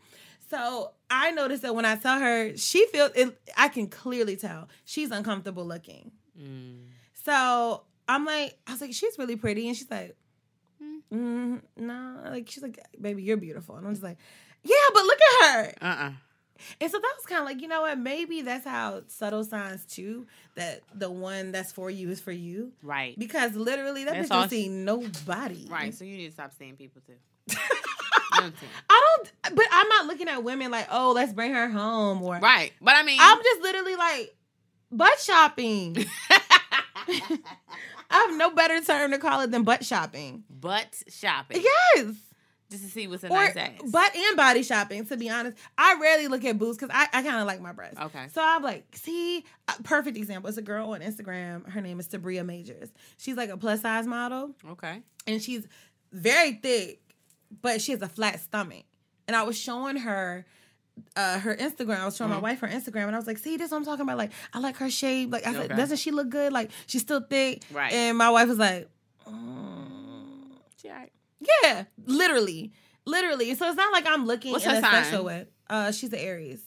[0.49, 3.39] So I noticed that when I tell her, she feels it.
[3.57, 6.11] I can clearly tell she's uncomfortable looking.
[6.39, 6.87] Mm.
[7.23, 10.15] So I'm like, I was like, she's really pretty, and she's like,
[11.13, 14.17] mm, no, like she's like, baby, you're beautiful, and I'm just like,
[14.63, 15.73] yeah, but look at her.
[15.81, 16.11] Uh-uh.
[16.79, 17.97] And so that was kind of like, you know what?
[17.97, 20.27] Maybe that's how subtle signs too.
[20.55, 23.17] That the one that's for you is for you, Right.
[23.17, 25.65] because literally that That's bitch don't see nobody.
[25.69, 25.93] Right.
[25.93, 27.15] So you need to stop seeing people too.
[27.53, 28.71] You know what I'm saying?
[28.89, 32.39] I don't, but I'm not looking at women like, oh, let's bring her home, or
[32.39, 32.71] Right.
[32.81, 34.35] But I mean, I'm just literally like
[34.91, 35.97] butt shopping.
[38.11, 40.43] I have no better term to call it than butt shopping.
[40.49, 41.61] butt shopping.
[41.63, 42.15] Yes.
[42.69, 43.81] Just to see what's a or nice ass.
[43.91, 45.05] butt and body shopping.
[45.05, 47.73] To be honest, I rarely look at boobs because I, I kind of like my
[47.73, 47.99] breasts.
[47.99, 48.27] Okay.
[48.33, 49.43] So I'm like, see,
[49.83, 50.47] perfect example.
[50.47, 51.69] It's a girl on Instagram.
[51.69, 52.89] Her name is Sabria Majors.
[53.17, 55.01] She's like a plus size model, okay.
[55.27, 55.67] and she's
[56.13, 57.01] very thick,
[57.61, 58.83] but she has a flat stomach.
[59.27, 60.45] And I was showing her.
[61.15, 61.99] Uh, her Instagram.
[62.01, 62.41] I was showing Mm-hmm.
[62.41, 64.17] my wife her Instagram, and I was like, "See, this is what I'm talking about.
[64.17, 65.31] Like, I like her shape.
[65.31, 65.75] Like, I said, Okay.
[65.75, 66.51] doesn't she look good?
[66.51, 67.91] Like, she's still thick, Right.
[67.93, 68.89] And my wife was like,
[69.25, 70.89] mm, She
[71.63, 72.71] yeah, literally,
[73.05, 73.55] literally.
[73.55, 75.03] So it's not like I'm looking What's in her a sign?
[75.05, 75.47] sexual way.
[75.69, 76.61] Uh, she's an Aries.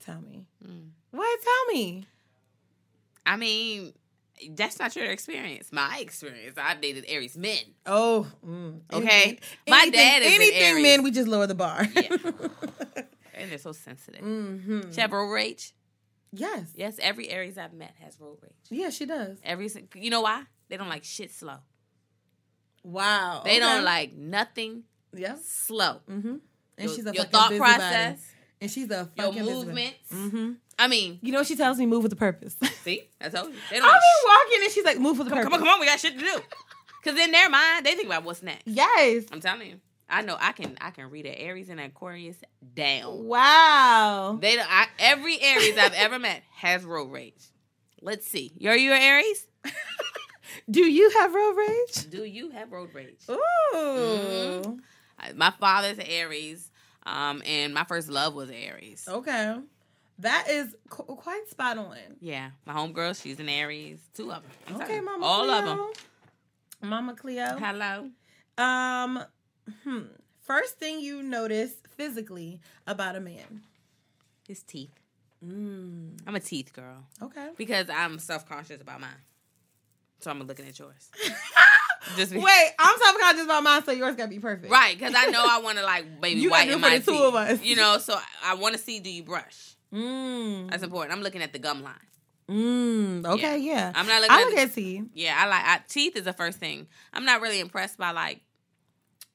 [0.00, 0.46] Tell me.
[0.66, 0.88] Mm.
[1.12, 1.40] What?
[1.42, 2.06] Tell me.
[3.24, 3.92] I mean,
[4.50, 5.70] that's not your experience.
[5.72, 6.56] My experience.
[6.56, 7.58] I've dated Aries men.
[7.86, 9.08] Oh, mm, Okay.
[9.22, 9.38] anything-
[9.68, 10.82] My anything- dad is an anything.
[10.82, 11.86] Men, we just lower the bar.
[11.94, 12.16] Yeah.
[13.34, 14.20] And they're so sensitive.
[14.20, 15.74] hmm She have road rage.
[16.32, 16.70] Yes.
[16.76, 18.52] Yes, every Aries I've met has road rage.
[18.70, 19.38] Yeah, she does.
[19.42, 20.42] Every you know why?
[20.68, 21.56] They don't like shit slow.
[22.84, 23.42] Wow.
[23.44, 24.84] They don't like nothing
[25.14, 25.38] Yep.
[25.44, 26.00] slow.
[26.10, 26.28] Mm-hmm.
[26.28, 26.40] And
[26.78, 28.20] your, she's a your thought process,
[28.62, 29.98] And she's a your movements.
[30.12, 30.52] Mm-hmm.
[30.78, 31.84] I mean, You know what she tells me?
[31.86, 32.56] Move with a purpose.
[32.84, 33.58] see, I told you.
[33.70, 33.90] They I'll don't.
[33.90, 35.58] be Like, "Shh, walking and she's like, move with a come, on, purpose.
[35.58, 36.40] come on, come on, we got shit to do.
[37.02, 38.62] Because in their mind, they think about what's next.
[38.66, 39.24] Yes.
[39.32, 39.80] I'm telling you.
[40.08, 42.36] I know I can I can read an Aries and an Aquarius
[42.74, 43.24] down.
[43.24, 44.38] Wow.
[44.40, 47.42] They I, every Aries I've ever met has road rage.
[48.02, 48.52] Let's see.
[48.66, 49.46] Are you an Aries?
[50.70, 52.10] Do you have road rage?
[52.10, 53.22] Do you have road rage?
[53.30, 53.36] Ooh.
[53.74, 56.70] Uh, My father's Aries,
[57.06, 59.06] um, and my first love was Aries.
[59.08, 59.56] Okay.
[60.18, 61.96] That is qu- quite spot on.
[62.20, 63.98] Yeah, my homegirl, she's an Aries.
[64.14, 64.52] Two of them.
[64.68, 65.00] I'm Okay.
[65.00, 65.58] Mama All Cleo.
[65.58, 66.90] of them.
[66.90, 67.56] Mama Cleo.
[67.58, 68.10] Hello.
[68.58, 69.24] Um,
[69.84, 70.00] hmm.
[70.42, 73.62] First thing you notice physically about a man.
[74.46, 74.90] His teeth.
[75.44, 76.18] Mm.
[76.26, 77.48] I'm a teeth girl Okay.
[77.56, 79.10] because I'm self conscious about mine.
[80.20, 81.10] So I'm looking at yours.
[82.16, 84.70] Just be- Wait, I'm self conscious about mine, so yours gotta be perfect.
[84.70, 86.98] Right, because I know I want to like maybe You gotta do it for my
[86.98, 87.20] the two teeth.
[87.20, 87.62] of us.
[87.62, 89.74] You know, so I want to see do you brush?
[89.92, 90.70] Mm.
[90.70, 91.12] That's important.
[91.16, 91.94] I'm looking at the gum line.
[92.48, 93.24] Mm.
[93.24, 93.74] Okay, Yeah.
[93.74, 93.92] yeah.
[93.94, 95.04] I'm not looking I at look the- at teeth.
[95.14, 96.86] Yeah, I like I, teeth is the first thing.
[97.12, 98.40] I'm not really impressed by like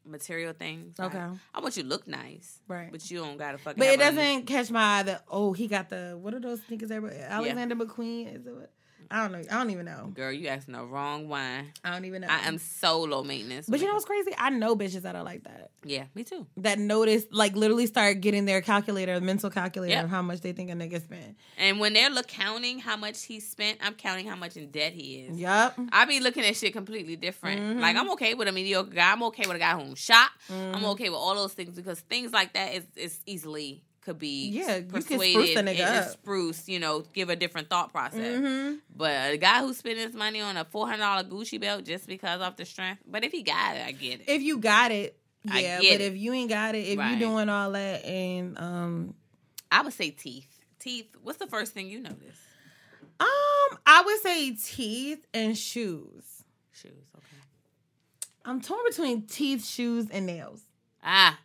[0.06, 0.98] material things.
[1.00, 1.26] Like, Okay.
[1.54, 2.90] I want you to look nice, Right.
[2.92, 3.80] But you don't gotta fucking.
[3.80, 6.92] But it doesn't catch my eye that oh he got the what are those sneakers?
[6.92, 8.54] Alexander McQueen is it?
[8.54, 8.72] What?
[9.12, 9.42] I don't know.
[9.50, 10.12] I don't even know.
[10.14, 11.72] Girl, you asking the wrong one.
[11.84, 12.28] I don't even know.
[12.30, 13.68] I am so low maintenance.
[13.68, 14.32] But you know what's crazy?
[14.38, 15.72] I know bitches that are like that.
[15.84, 16.46] Yeah, me too.
[16.58, 20.04] That notice, like, literally start getting their calculator, mental calculator Yep.
[20.06, 21.38] of how much they think a nigga spent.
[21.58, 24.94] And when they're look counting how much he spent, I'm counting how much in debt
[24.94, 25.38] he is.
[25.40, 25.78] Yup.
[25.92, 27.62] I be looking at shit completely different.
[27.62, 27.80] Mm-hmm.
[27.80, 29.12] Like I'm okay with a mediocre guy.
[29.12, 30.30] I'm okay with a guy who shot.
[30.52, 30.76] Mm-hmm.
[30.76, 34.50] I'm okay with all those things because things like that is is easily could be
[34.50, 36.70] Yeah, you can persuaded spruce a and, and spruce.
[36.70, 38.20] You know, give a different thought process.
[38.40, 38.76] Mm-hmm.
[38.96, 42.08] But a guy who spent his money on a four hundred dollar Gucci belt just
[42.08, 43.02] because of the strength.
[43.06, 44.30] But if he got it, I get it.
[44.30, 45.78] If you got it, I yeah.
[45.80, 46.02] But it.
[46.02, 47.12] if you ain't got it, if Right.
[47.14, 49.14] you doing all that and um
[49.72, 50.48] I would say teeth.
[50.80, 51.08] Teeth.
[51.22, 52.40] What's the first thing you notice?
[53.20, 53.28] um
[53.86, 56.44] I would say teeth and shoes.
[56.72, 56.92] Shoes.
[57.18, 57.26] Okay.
[58.46, 60.62] I'm torn between teeth, shoes, and nails.
[61.04, 61.38] Ah,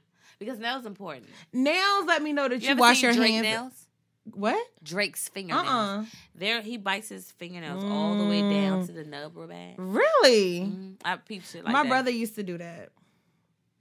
[0.44, 1.26] because nails important.
[1.52, 3.42] Nails let me know that You, you, wash your Drake hands.
[3.42, 3.86] nails?
[4.34, 4.64] What?
[4.82, 5.66] Drake's fingernails.
[5.66, 8.86] uh There, he bites his fingernails all the way down Mm.
[8.86, 9.74] to the nub bag.
[9.78, 10.60] Really?
[10.60, 10.94] Mhm.
[11.04, 11.88] I peep shit like My that.
[11.88, 12.90] brother used to do that.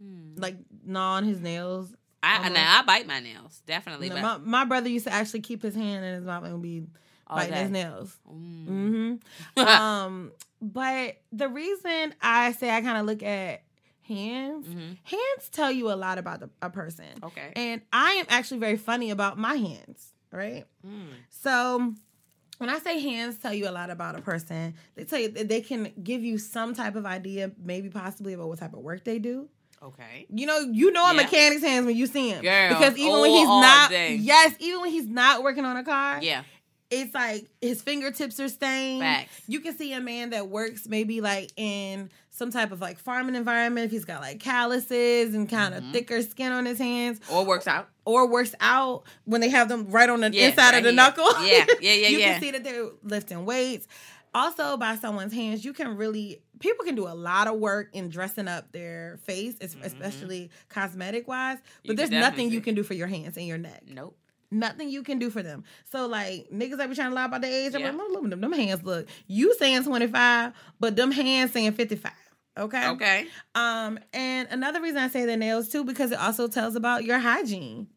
[0.02, 0.34] Hmm.
[0.38, 1.94] Like gnaw on his nails.
[2.24, 5.62] I now I bite my nails definitely, No, my, my brother used to actually keep
[5.64, 6.84] his hand in his mouth and be
[7.28, 8.16] all biting his nails.
[8.32, 8.66] Mm.
[9.56, 10.32] hmm um,
[10.62, 13.64] but the reason I say I kind of look at
[14.08, 14.98] hands, Mhm.
[15.04, 17.06] hands tell you a lot about the, a person.
[17.24, 17.52] Okay.
[17.56, 20.66] And I am actually very funny about my hands, right?
[20.86, 21.08] Mm.
[21.30, 21.94] So
[22.58, 25.48] when I say hands tell you a lot about a person, they tell you that
[25.50, 29.04] they can give you some type of idea, maybe possibly about what type of work
[29.04, 29.50] they do.
[29.84, 30.28] Okay.
[30.30, 32.44] You know, you know a mechanic's hands when you see him.
[32.44, 34.14] Girl, because even when he's not day.
[34.16, 36.44] yes, even when he's not working on a car, Yeah.
[36.92, 39.02] It's like his fingertips are stained.
[39.02, 39.42] Facts.
[39.48, 43.36] You can see a man that works maybe like in some type of like farming
[43.36, 45.92] environment if he's got like calluses and kind of Mm-hmm.
[45.94, 47.90] thicker skin on his hands, Or works out.
[48.06, 50.90] or works out when they have them right on the Yeah, inside right of the
[50.90, 50.96] here.
[50.96, 51.46] knuckle.
[51.46, 52.32] Yeah, yeah, yeah, you yeah.
[52.34, 53.88] can see that they're lifting weights.
[54.34, 58.10] Also, by someone's hands, you can really people can do a lot of work in
[58.10, 61.58] dressing up their face, especially cosmetic wise.
[61.58, 61.66] Mm-hmm.
[61.84, 63.84] You But can there's nothing you can do for your hands and your neck.
[63.88, 64.16] Nope.
[64.52, 65.64] Nothing you can do for them.
[65.92, 67.92] So like niggas that be trying to lie about their age, I'm Yeah.
[67.92, 69.08] like, "Look, at them, them hands look.
[69.28, 72.12] You saying 25, but them hands saying 55.
[72.58, 72.88] Okay.
[72.90, 73.28] Okay.
[73.56, 77.20] Um, and another reason I say the nails too, because it also tells about your
[77.20, 77.88] hygiene.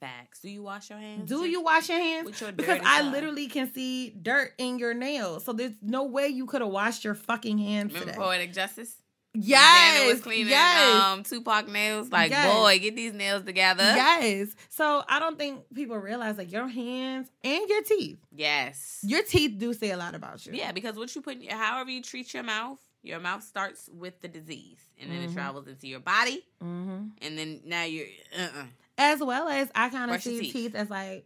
[0.00, 0.40] Facts.
[0.40, 1.28] Do you wash your hands?
[1.28, 2.40] Do you wash your hands?
[2.40, 5.44] Your Because I literally can see dirt in your nails.
[5.44, 8.18] So there's no way you could have washed your fucking hands Remember today.
[8.18, 8.94] Poetic Justice?
[9.34, 9.96] Yes.
[9.98, 11.02] Janet was cleaning yes.
[11.04, 12.10] um Tupac nails.
[12.10, 12.52] Like, Yes.
[12.52, 13.84] boy, get these nails together.
[13.84, 14.48] Yes.
[14.70, 18.18] So I don't think people realize like your hands and your teeth.
[18.34, 18.98] Yes.
[19.04, 20.52] Your teeth do say a lot about you.
[20.54, 23.88] Yeah, because what you put, in your, however you treat your mouth, your mouth starts
[23.92, 27.04] with the disease, and then it travels into your body, Mm-hmm.
[27.22, 28.06] and then now you're
[28.38, 28.64] uh uh
[28.98, 30.52] As well as I kind of see teeth.
[30.52, 30.74] teeth.
[30.74, 31.24] as like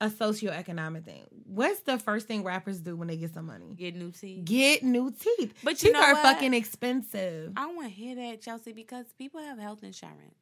[0.00, 1.26] a socioeconomic thing.
[1.48, 3.74] What's the first thing rappers do when they get some money?
[3.74, 4.44] get new teeth.
[4.44, 5.54] Get new teeth.
[5.64, 6.22] But you teeth know are what?
[6.22, 7.52] fucking expensive.
[7.56, 10.34] I want to hear that, Chelsea, because people have health insurance.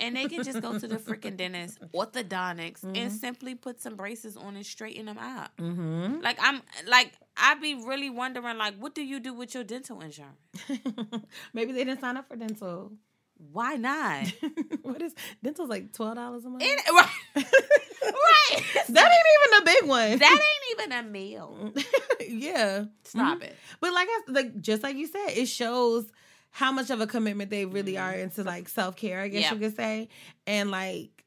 [0.00, 4.36] And they can just go to the freaking dentist, orthodontics, and simply put some braces
[4.36, 5.56] on and straighten them out.
[5.56, 6.20] Mm-hmm.
[6.20, 10.00] Like I'm, like I'd be really wondering, like, what do you do with your dental
[10.00, 10.36] insurance?
[11.54, 12.92] Maybe they didn't sign up for dental.
[13.50, 14.26] Why not?
[14.82, 16.62] what is dental's like twelve dollars a month?
[16.64, 18.62] It- right, right.
[18.88, 20.18] that ain't even a big one.
[20.18, 21.72] That ain't even a meal.
[22.28, 22.84] yeah.
[23.04, 23.44] Stop Mhm.
[23.44, 23.56] it.
[23.80, 26.06] But like I like just like you said, it shows
[26.50, 28.04] how much of a commitment they really Mm-hmm.
[28.04, 29.54] are into like self care, I guess Yeah.
[29.54, 30.08] you could say.
[30.46, 31.24] And like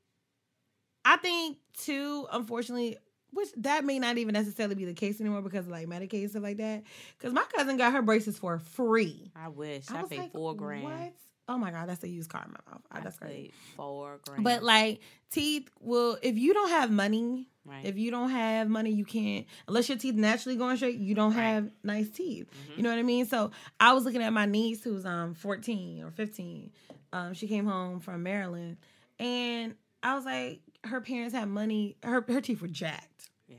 [1.03, 2.97] I think too, unfortunately,
[3.31, 6.29] which that may not even necessarily be the case anymore because of like Medicaid and
[6.31, 6.83] stuff like that.
[7.17, 9.31] Because my cousin got her braces for free.
[9.35, 10.83] I wish I I, paid like, four grand.
[10.83, 11.13] What?
[11.47, 12.81] Oh my god, that's a used car in my mouth.
[12.91, 13.53] I that's great.
[13.75, 14.43] four grand.
[14.43, 14.99] But like
[15.31, 17.85] teeth will if you don't have money, right.
[17.85, 21.35] if you don't have money, you can't unless your teeth naturally going straight, you don't
[21.35, 21.43] Right.
[21.43, 22.47] have nice teeth.
[22.49, 22.77] Mhm.
[22.77, 23.25] You know what I mean?
[23.27, 26.71] So I was looking at my niece who's um 14 or 15.
[27.13, 28.77] Um she came home from Maryland
[29.19, 33.29] and I was like her parents had money, her her teeth were jacked.
[33.47, 33.57] Yeah.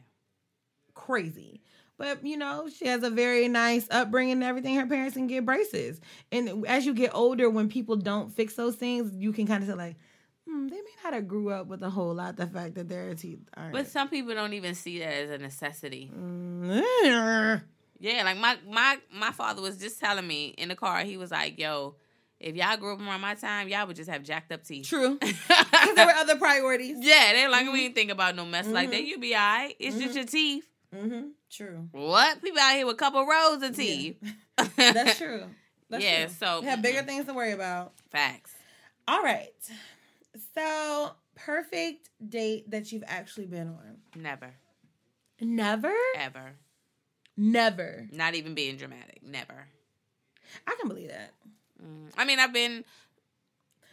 [0.95, 1.61] Crazy.
[1.99, 4.75] But you know, she has a very nice upbringing and everything.
[4.77, 6.01] Her parents can get braces.
[6.31, 9.69] And as you get older, when people don't fix those things, you can kind of
[9.71, 9.97] say like,
[10.47, 12.37] hmm, they may not have grew up with a whole lot.
[12.37, 13.73] The fact that their teeth aren't.
[13.73, 16.11] But some people don't even see that as a necessity.
[16.15, 17.63] Mm,
[17.99, 21.01] Yeah, like my my my father was just telling me in the car.
[21.01, 21.97] He was like, "Yo,
[22.39, 25.19] if y'all grew up around my time, y'all would just have jacked up teeth." True.
[25.77, 26.99] Because there were other priorities.
[27.01, 29.05] Yeah, they like we ain't think about no mess like that.
[29.05, 29.77] You be alright.
[29.79, 30.67] It's just your teeth.
[30.95, 31.29] Mm-hmm.
[31.51, 31.89] True.
[31.93, 34.17] What people out here with a couple rows of teeth?
[34.77, 35.45] That's true.
[35.91, 36.35] That's Yeah, true.
[36.39, 37.93] so- You have bigger things to worry about.
[38.11, 38.53] Facts.
[39.09, 39.53] All right.
[40.55, 43.97] So, perfect date that you've actually been on.
[44.15, 44.51] Never,
[45.41, 45.93] Never?
[46.17, 46.53] ever,
[47.37, 48.09] Never.
[48.13, 49.21] not even being dramatic.
[49.23, 49.69] Never.
[50.67, 51.33] I can believe that.
[51.83, 52.11] Mm.
[52.17, 52.85] I mean, I've been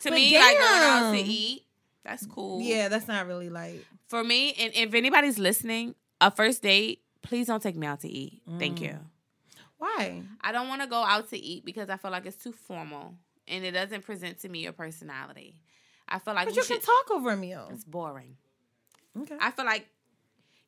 [0.01, 1.63] to But me like going out to eat.
[2.03, 2.61] That's cool.
[2.61, 3.85] Yeah, that's not really like.
[4.07, 5.95] For me, and if anybody's listening,
[6.27, 8.41] a first date, please don't take me out to eat.
[8.59, 8.81] Thank Mm.
[8.81, 8.99] you.
[9.77, 10.23] Why?
[10.41, 13.15] I don't want to go out to eat because I feel like it's too formal
[13.47, 15.55] and it doesn't present to me your personality.
[16.07, 17.67] I feel like But you should, can talk over a meal.
[17.71, 18.37] it's boring.
[19.19, 19.35] Okay.
[19.39, 19.87] I feel like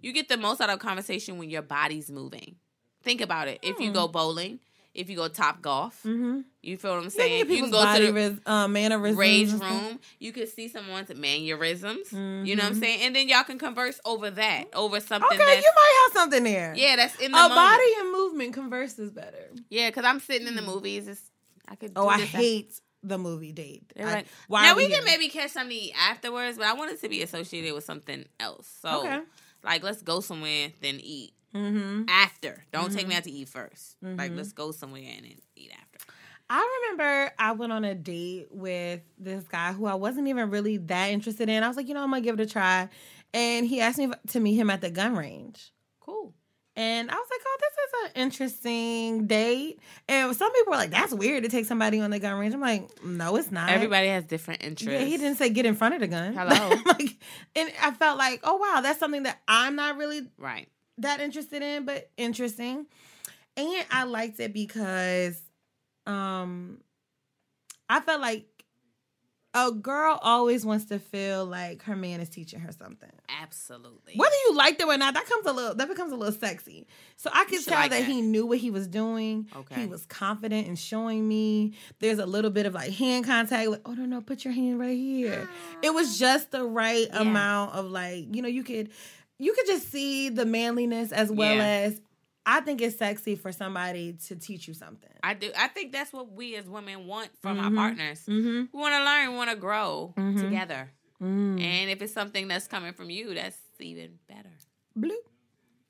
[0.01, 2.57] you get the most out of conversation when your body's moving.
[3.03, 3.59] Think about it.
[3.61, 4.59] If you go bowling,
[4.95, 6.39] if you go Topgolf, Mm-hmm.
[6.63, 7.49] you feel what I'm saying?
[7.51, 9.17] You, can go to the ris- uh, mannerisms.
[9.17, 9.99] rage room.
[10.19, 12.11] You can see someone's mannerisms.
[12.11, 12.79] You know what I'm Mhm.
[12.79, 13.01] saying?
[13.03, 16.73] And then y'all can converse over that, over something Okay, you might have something there.
[16.75, 17.55] yeah, that's in the A moment.
[17.55, 19.51] body and movement converses better.
[19.69, 21.07] Yeah, because I'm sitting in the movies.
[21.07, 21.21] It's,
[21.67, 21.91] I could.
[21.95, 22.73] Oh, I hate
[23.03, 23.83] the movie date.
[23.95, 24.95] They're I- why now we here?
[24.97, 27.83] can maybe catch something to eat afterwards, but I want it to be associated with
[27.83, 28.67] something else.
[28.81, 29.19] So, Okay.
[29.63, 32.03] like, let's go somewhere then eat Mm-hmm.
[32.09, 32.63] after.
[32.71, 34.37] Don't take me out to eat 1st Like, Mhm.
[34.37, 35.99] let's go somewhere and then eat after.
[36.49, 40.77] I remember I went on a date with this guy who I wasn't even really
[40.77, 41.63] that interested in.
[41.63, 42.87] I was like, you know, I'm gonna give it a try,
[43.33, 45.71] and he asked me to meet him at the gun range.
[46.01, 46.33] Cool.
[46.75, 49.79] And I was like, oh, this is an interesting date.
[50.09, 52.53] And some people were like, that's weird to take somebody on the gun range.
[52.53, 53.69] I'm like, no, it's not.
[53.69, 54.91] Everybody has different interests.
[55.01, 56.33] Yeah, he didn't say get in front of the gun.
[56.33, 56.69] Hello.
[56.85, 57.17] like,
[57.55, 60.67] and I felt like, oh wow, that's something that I'm not really Right.
[60.99, 62.85] That interested in, but interesting.
[63.57, 65.41] And I liked it because
[66.05, 66.79] um
[67.89, 68.45] I felt like
[69.53, 73.09] a girl always wants to feel like her man is teaching her something.
[73.41, 74.13] Absolutely.
[74.17, 76.87] Whether you liked it or not, that comes a little that becomes a little sexy.
[77.15, 78.05] So I could tell like that, that.
[78.05, 79.47] he knew what he was doing.
[79.55, 79.81] Okay.
[79.81, 81.73] He was confident in showing me.
[81.99, 84.77] There's a little bit of like hand contact, like, oh no, no, put your hand
[84.77, 85.47] right here.
[85.81, 87.21] It was just the right Yeah.
[87.21, 88.89] amount of like, you know, you could
[89.39, 91.63] you could just see the manliness as well Yeah.
[91.87, 92.01] as
[92.47, 95.09] I think it's sexy for somebody to teach you something.
[95.23, 95.51] I do.
[95.57, 97.63] I think that's what we as women want from Mhm.
[97.63, 98.19] our partners.
[98.27, 98.65] Mm-hmm.
[98.71, 100.39] We want to learn, we want to grow Mhm.
[100.41, 100.91] together.
[101.19, 101.59] Mm.
[101.59, 104.51] And if it's something that's coming from you, that's even better.
[104.95, 105.17] Blue.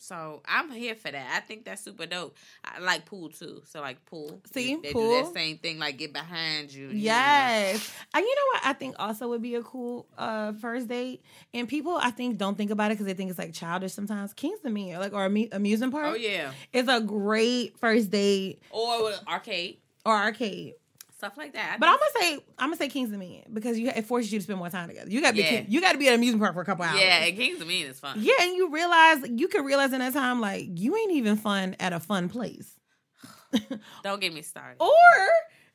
[0.06, 1.34] So I'm here for that.
[1.36, 2.38] I think that's super dope.
[2.64, 3.64] I like pool too.
[3.66, 4.40] So like pool.
[4.54, 5.24] See, they do pool.
[5.24, 5.80] that same thing.
[5.80, 6.88] Like get behind you.
[6.90, 7.00] you know.
[7.00, 7.92] Yes.
[8.14, 11.24] And you know what I think also would be a cool uh first date?
[11.56, 14.34] And people I think don't think about it because they think it's like childish sometimes.
[14.34, 16.06] Kings Dominion, like or amu- amusement park.
[16.06, 16.52] Oh yeah.
[16.72, 20.76] It's a great first date Or arcade or arcade.
[21.26, 21.74] Stuff like that.
[21.76, 24.40] I But I'm gonna say I'm gonna say Kings Dominion because you it forces you
[24.40, 25.10] to spend more time together.
[25.10, 25.64] You gotta be Yeah.
[25.68, 27.00] you gotta be at an amusement park for a couple hours.
[27.00, 28.18] yeah, and Kings Dominion is fun.
[28.22, 31.76] Yeah, and you realize you can realize in that time like you ain't even fun
[31.80, 32.72] at a fun place.
[34.04, 34.78] Don't get me started.
[34.80, 34.92] Or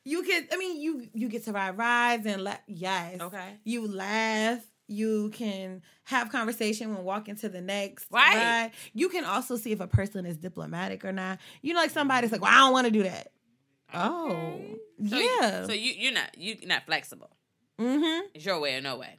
[0.04, 3.20] you could I mean you you get to ride rides and la- yes.
[3.20, 3.56] Okay.
[3.64, 4.60] You laugh.
[4.86, 8.34] You can have conversation when walking to the next Right.
[8.36, 8.70] ride.
[8.92, 11.38] You can also see if a person is diplomatic or not.
[11.62, 13.30] You know, like somebody's like, "Well, I don't want to do that."
[13.94, 14.60] Oh,
[15.08, 15.66] So you- yeah.
[15.66, 17.30] so you you're not you're not flexible.
[17.80, 18.26] mm-hmm.
[18.34, 19.18] It's your way or no way.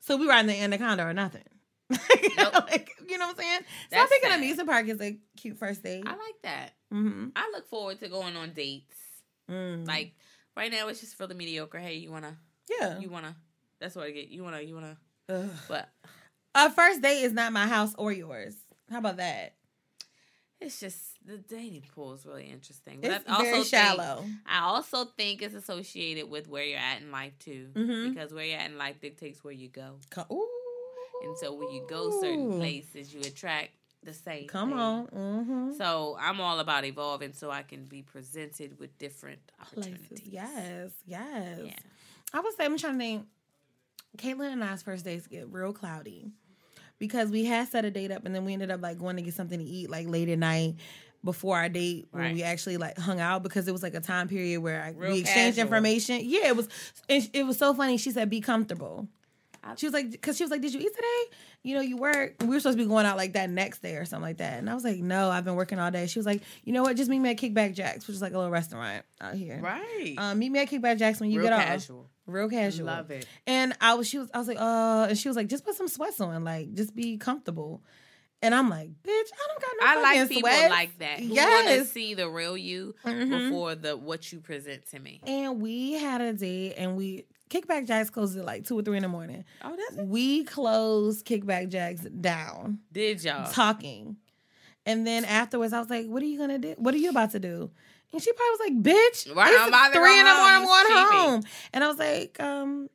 [0.00, 1.42] So we riding the anaconda or nothing.
[2.36, 2.54] Nope.
[2.70, 3.60] like, you know what I'm saying?
[3.90, 4.38] so I That's think an sad.
[4.38, 6.04] amusement park is a cute first date.
[6.06, 6.70] I like that.
[6.92, 7.28] mm-hmm.
[7.36, 8.96] I look forward to going on dates.
[9.50, 9.86] Mm.
[9.86, 10.14] Like
[10.56, 11.78] right now, it's just really mediocre.
[11.78, 12.36] Hey, you wanna
[12.80, 12.98] yeah.
[12.98, 13.34] you wanna.
[13.80, 14.28] That's what I get.
[14.28, 14.96] You wanna you wanna.
[15.28, 15.50] Ugh.
[15.68, 15.88] But
[16.54, 18.54] A first date is not my house or yours.
[18.90, 19.54] How about that?
[20.60, 23.00] it's just the dating pool is really interesting.
[23.00, 24.24] But It's I also very think- shallow.
[24.46, 28.10] I also think it's associated with where you're at in life too, Mhm.
[28.14, 29.98] because where you're at in life dictates where you go.
[30.32, 30.48] Ooh.
[31.22, 34.48] And so when you go certain places, you attract the same.
[34.48, 34.78] Come thing.
[34.78, 35.06] on.
[35.08, 35.72] Mm-hmm.
[35.76, 40.06] So I'm all about evolving, so I can be presented with different opportunities.
[40.08, 40.26] Places.
[40.26, 40.90] Yes.
[41.06, 41.58] Yes.
[41.66, 41.74] Yeah.
[42.32, 43.26] I would say I'm trying to think.
[44.16, 46.32] Caitlin and I's first dates get real cloudy
[46.98, 49.22] because we had set a date up and then we ended up like going to
[49.22, 50.74] get something to eat like late at night
[51.24, 52.34] before our date when Right.
[52.34, 55.12] we actually like hung out because it was like a time period where I, Real
[55.12, 55.62] we exchanged casual.
[55.62, 56.20] information.
[56.22, 56.68] Yeah, it was.
[57.08, 57.96] It, it was so funny.
[57.98, 59.08] She said, "Be comfortable."
[59.76, 61.36] She was like, because she was like, did you eat today?
[61.62, 62.36] You know, you work.
[62.40, 64.58] We were supposed to be going out like that next day or something like that.
[64.58, 66.06] And I was like, no, I've been working all day.
[66.06, 66.96] She was like, you know what?
[66.96, 69.60] Just meet me at Kickback Jacks, which is like a little restaurant out here.
[69.62, 70.14] Right.
[70.16, 72.00] Um, meet me at Kickback Jacks when you Real get casual.
[72.00, 72.06] off.
[72.26, 72.86] Real casual.
[72.86, 73.26] Love it.
[73.46, 75.74] And I was, she was, I was like, uh, and she was like, just put
[75.74, 77.82] some sweats on, like, just be comfortable.
[78.42, 80.70] And I'm like, bitch, I don't got no I like people sweats.
[80.70, 83.50] like that who want to see the real you Mhm.
[83.50, 85.20] before the what you present to me.
[85.26, 88.96] And we had a date, and we Kickback Jacks closed at like two or three
[88.96, 89.44] in the morning.
[89.62, 90.06] Oh, that's it.
[90.06, 93.50] We closed Kickback Jacks down, did y'all?
[93.52, 94.16] talking,
[94.86, 96.74] and then afterwards, I was like, "What are you gonna do?
[96.78, 97.70] What are you about to do?"
[98.12, 100.40] And she probably was like, "Bitch, Right, it's I'm about to three in the morning.
[100.40, 100.94] I'm home.
[101.10, 101.42] going home."
[101.74, 102.88] And I was like, um,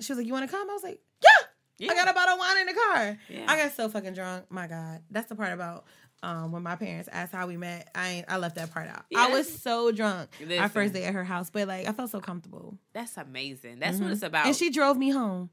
[0.00, 1.46] "She was like, you want to come?" I was like, "Yeah."
[1.78, 1.90] Yeah.
[1.92, 3.18] I got a bottle of wine in the car.
[3.28, 3.44] Yeah.
[3.48, 4.44] I got so fucking drunk.
[4.50, 5.84] My God, that's the part about.
[6.24, 9.04] Um, when my parents asked how we met, I ain't, I left that part out.
[9.16, 12.20] I was so drunk our first day at her house, but like I felt so
[12.20, 12.78] comfortable.
[12.92, 13.80] That's amazing.
[13.80, 14.02] That's Mhm.
[14.02, 14.46] what it's about.
[14.46, 15.50] And she drove me home.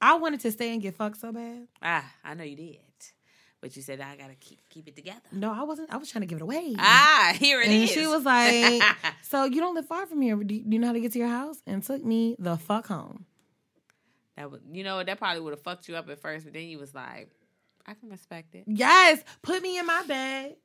[0.00, 1.68] I wanted to stay and get fucked so bad.
[1.82, 2.78] ah, I know you did,
[3.60, 5.20] but you said I gotta keep keep it together.
[5.32, 5.92] No, I wasn't.
[5.92, 6.74] I was trying to give it away.
[6.78, 7.90] Ah, here it is.
[7.90, 8.82] and she was like,
[9.22, 10.36] "So you don't live far from here?
[10.36, 13.26] Do you know how to get to your house?" And took me the fuck home.
[14.36, 16.64] That was, you know, that probably would have fucked you up at first, but then
[16.64, 17.30] you was like,
[17.86, 18.64] I can respect it.
[18.66, 20.56] Yes, put me in my bed.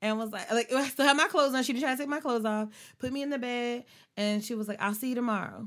[0.00, 1.62] And was like, like I still had my clothes on.
[1.64, 2.68] She didn't try to take my clothes off.
[2.98, 3.84] Put me in the bed,
[4.16, 5.66] and she was like, "I'll see you tomorrow."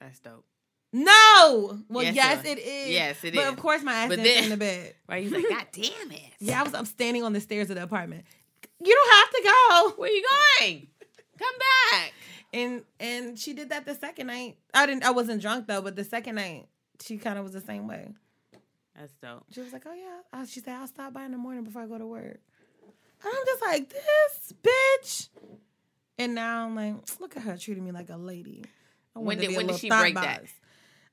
[0.00, 0.44] That's dope.
[0.92, 2.88] No, well, Yes, yes, it is.
[2.90, 3.48] Yes, it but is.
[3.50, 4.94] of course, my ass But then- in the bed.
[5.08, 5.22] Right?
[5.24, 6.20] You like, God damn it.
[6.40, 6.74] Yeah, I was.
[6.74, 8.24] I'm standing on the stairs of the apartment.
[8.82, 10.00] You don't have to go.
[10.00, 10.24] Where you
[10.60, 10.88] going?
[11.38, 11.54] Come
[11.92, 12.12] back.
[12.52, 14.56] And and she did that the second night.
[14.74, 15.04] I didn't.
[15.04, 16.66] I wasn't drunk though, but the second night
[17.00, 18.08] she kind of was the same way.
[18.98, 19.44] That's dope.
[19.52, 21.86] She was like, "Oh yeah," she said, "I'll stop by in the morning before I
[21.86, 22.40] go to work."
[23.22, 25.28] And I'm just like, "This bitch."
[26.18, 28.64] And now I'm like, "Look at her treating me like a lady."
[29.14, 30.44] I When did- when did she break that?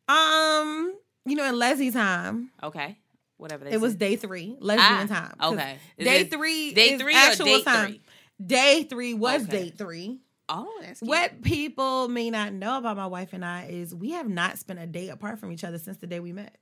[0.07, 2.97] Um, you know, in Leslie time, Okay.
[3.37, 3.65] Whatever.
[3.65, 5.53] They it was day three, lesbian Ah, time.
[5.53, 5.77] okay.
[5.97, 7.87] Is Day three, day three actual date time.
[7.89, 8.01] three?
[8.43, 9.51] Day three was Okay.
[9.65, 10.19] date three.
[10.49, 11.09] Oh, that's cute.
[11.09, 14.79] What people may not know about my wife and I is we have not spent
[14.79, 16.55] a day apart from each other since the day we met.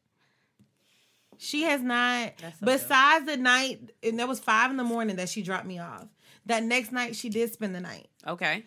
[1.38, 5.28] She has not, so besides the night, and that was five in the morning that
[5.30, 6.08] she dropped me off.
[6.46, 8.08] That next night, she did spend the night.
[8.26, 8.64] Okay.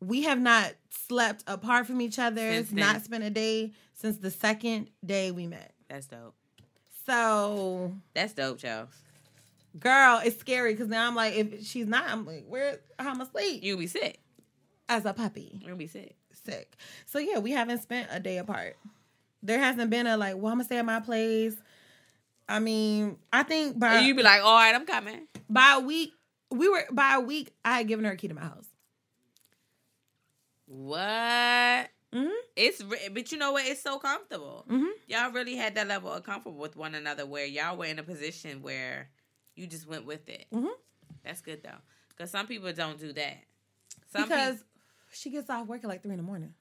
[0.00, 2.78] We have not slept apart from each other, Since then.
[2.78, 5.72] not spent a day since the second day we met.
[5.88, 6.34] That's dope.
[7.06, 8.88] So, That's dope, Charles.
[9.78, 13.20] girl, it's scary because now I'm like, if she's not, I'm like, where, how am
[13.20, 13.62] I sleep?
[13.62, 14.20] You'll be sick.
[14.88, 15.60] As a puppy.
[15.64, 16.14] You'll be sick.
[16.44, 16.76] sick.
[17.06, 18.76] So yeah, we haven't spent a day apart.
[19.42, 21.56] There hasn't been a like, well, I'm gonna stay at my place.
[22.48, 25.26] I mean, I think by And you be like, all right, I'm coming.
[25.50, 26.12] by a week,
[26.50, 27.52] we were by a week.
[27.64, 28.66] I had given her a key to my house.
[30.66, 31.90] What?
[32.12, 32.30] Mhm.
[32.56, 33.66] It's but you know what?
[33.66, 34.64] It's so comfortable.
[34.68, 34.90] Mhm.
[35.06, 38.02] Y'all really had that level of comfort with one another where y'all were in a
[38.02, 39.10] position where
[39.54, 40.46] you just went with it.
[40.52, 40.70] Mhm.
[41.24, 41.78] That's good though,
[42.10, 43.38] because some people don't do that.
[44.12, 44.64] Some because
[45.16, 46.54] she gets off work at like three in the morning.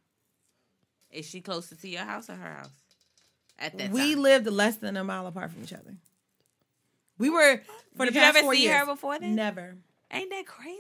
[1.12, 2.70] is she closer to your house or her house?
[3.58, 5.96] At that we time, lived less than a mile apart from each other.
[7.18, 7.62] We were
[7.96, 8.78] for Did the you past ever four see years.
[8.80, 9.36] her before then?
[9.36, 9.78] Never,
[10.12, 10.80] ain't that crazy?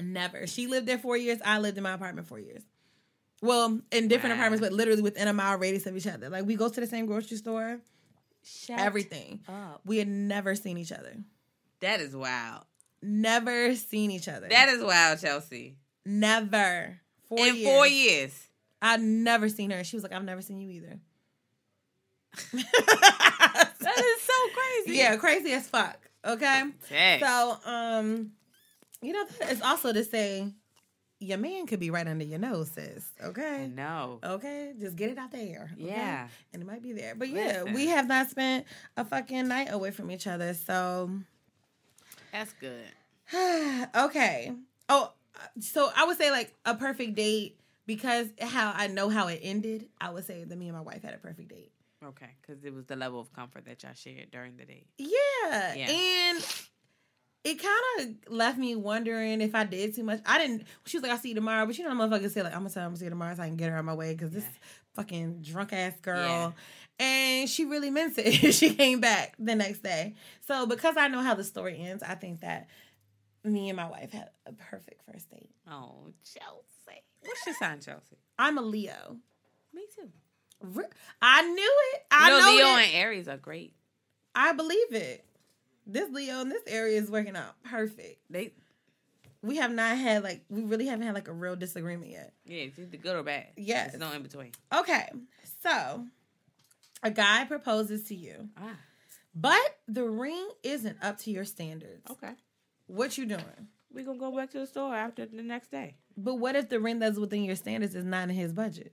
[0.00, 0.46] never.
[0.46, 1.38] She lived there four years.
[1.44, 2.62] I lived in my apartment four years.
[3.42, 4.40] Well, in different Wow.
[4.40, 6.28] apartments, but literally within a mile radius of each other.
[6.28, 7.80] Like we go to the same grocery store,
[8.42, 9.40] Shut everything.
[9.48, 9.80] up.
[9.84, 11.14] We had never seen each other.
[11.80, 12.64] That is wild.
[13.00, 14.48] Never seen each other.
[14.48, 15.76] That is wild, Chelsea.
[16.08, 17.00] Never.
[17.28, 17.68] Four in years.
[17.68, 18.48] four years.
[18.80, 19.84] I've never seen her.
[19.84, 20.98] She was like, I've never seen you either.
[23.80, 24.98] That is so crazy.
[24.98, 25.98] yeah, crazy as fuck.
[26.24, 26.64] Okay.
[26.88, 27.20] Dang.
[27.20, 28.32] So, um,
[29.00, 30.52] you know, it's also to say
[31.20, 33.10] your man could be right under your nose, sis.
[33.22, 33.70] Okay.
[33.72, 34.18] no.
[34.22, 35.70] Okay, just get it out there.
[35.74, 35.86] okay?
[35.86, 36.28] Yeah.
[36.52, 37.14] and it might be there.
[37.14, 37.72] But yeah, Listen.
[37.74, 40.54] we have not spent a fucking night away from each other.
[40.54, 41.10] So,
[42.32, 42.84] That's good.
[43.96, 44.52] okay.
[44.88, 45.12] Oh,
[45.60, 49.88] so I would say like a perfect date because how I know how it ended.
[50.00, 51.72] I would say that me and my wife had a perfect date.
[52.04, 54.86] Okay, because it was the level of comfort that y'all shared during the date.
[54.98, 55.90] Yeah, Yeah.
[55.90, 56.44] and
[57.44, 60.20] it kind of left me wondering if I did too much.
[60.26, 60.64] I didn't.
[60.86, 62.70] She was like, "I'll see you tomorrow," but you know, motherfucker said like, "I'm gonna
[62.70, 64.12] tell her I'm gonna see you tomorrow so I can get her on my way,"
[64.14, 64.44] because this
[64.94, 66.16] fucking drunk ass girl.
[66.18, 66.52] Yeah.
[67.00, 68.52] And she really meant it.
[68.54, 70.14] she came back the next day.
[70.46, 72.66] So because I know how the story ends, I think that
[73.44, 75.50] me and my wife had a perfect first date.
[75.70, 77.02] Oh, Chelsea.
[77.20, 78.16] What's your sign, Chelsea?
[78.38, 79.16] I'm a Leo.
[79.74, 80.10] Me too.
[81.22, 82.02] I knew it.
[82.10, 82.84] I you know, know Leo that.
[82.86, 83.74] and Aries are great.
[84.34, 85.24] I believe it.
[85.86, 88.20] This Leo in this Aries is working out perfect.
[88.30, 88.52] They
[89.42, 92.32] we have not had like we really haven't had like a real disagreement yet.
[92.44, 93.46] Yeah, it's either good or bad.
[93.56, 93.92] Yes.
[93.92, 94.52] There's no in between.
[94.74, 95.08] Okay,
[95.62, 96.04] so
[97.02, 98.76] a guy proposes to you, Ah,
[99.34, 102.10] but the ring isn't up to your standards.
[102.10, 102.32] okay.
[102.88, 103.44] What you doing?
[103.92, 105.94] We gonna go back to the store after the next day.
[106.16, 108.92] But what if the ring that's within your standards is not in his budget?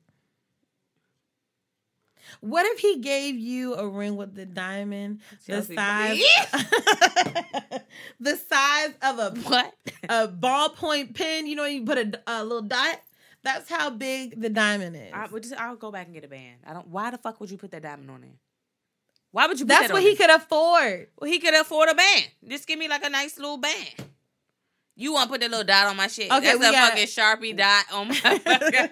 [2.41, 6.19] What if he gave you a ring with the diamond the size
[8.19, 9.73] the size of a What?
[10.09, 11.47] a ballpoint pen?
[11.47, 13.01] You know, you put a, a little dot.
[13.43, 15.11] That's how big the diamond is.
[15.13, 16.57] I would just I'll go back and get a band.
[16.65, 16.87] I don't.
[16.87, 18.31] Why the fuck would you put that diamond on there?
[19.36, 19.65] Why would you?
[19.65, 19.79] Put that?
[19.79, 21.07] That's that what he could afford.
[21.19, 22.27] Well, he could afford a band.
[22.47, 24.05] Just give me like a nice little band.
[24.95, 26.31] You want to put that little dot on my shit?
[26.31, 28.89] Okay, That's a got- fucking sharpie dot on my.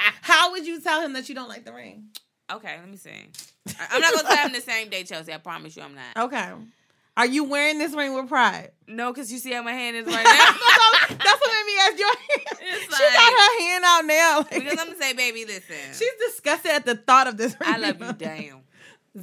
[0.22, 2.04] How would you tell him that you don't like the ring?
[2.50, 3.10] okay, let me see.
[3.90, 5.34] I'm not gonna tell him the same day, Chelsea.
[5.34, 6.24] I promise you, I'm not.
[6.24, 6.50] Okay.
[7.18, 8.70] Are you wearing this ring with pride?
[8.86, 11.14] No, because you see how my hand is right now.
[11.14, 12.58] That's what made me ask your hand.
[12.62, 14.42] It's she got her hand out now.
[14.44, 15.76] because I'm gonna say, baby, listen.
[15.92, 17.70] She's disgusted at the thought of this ring.
[17.70, 18.60] I love you, damn.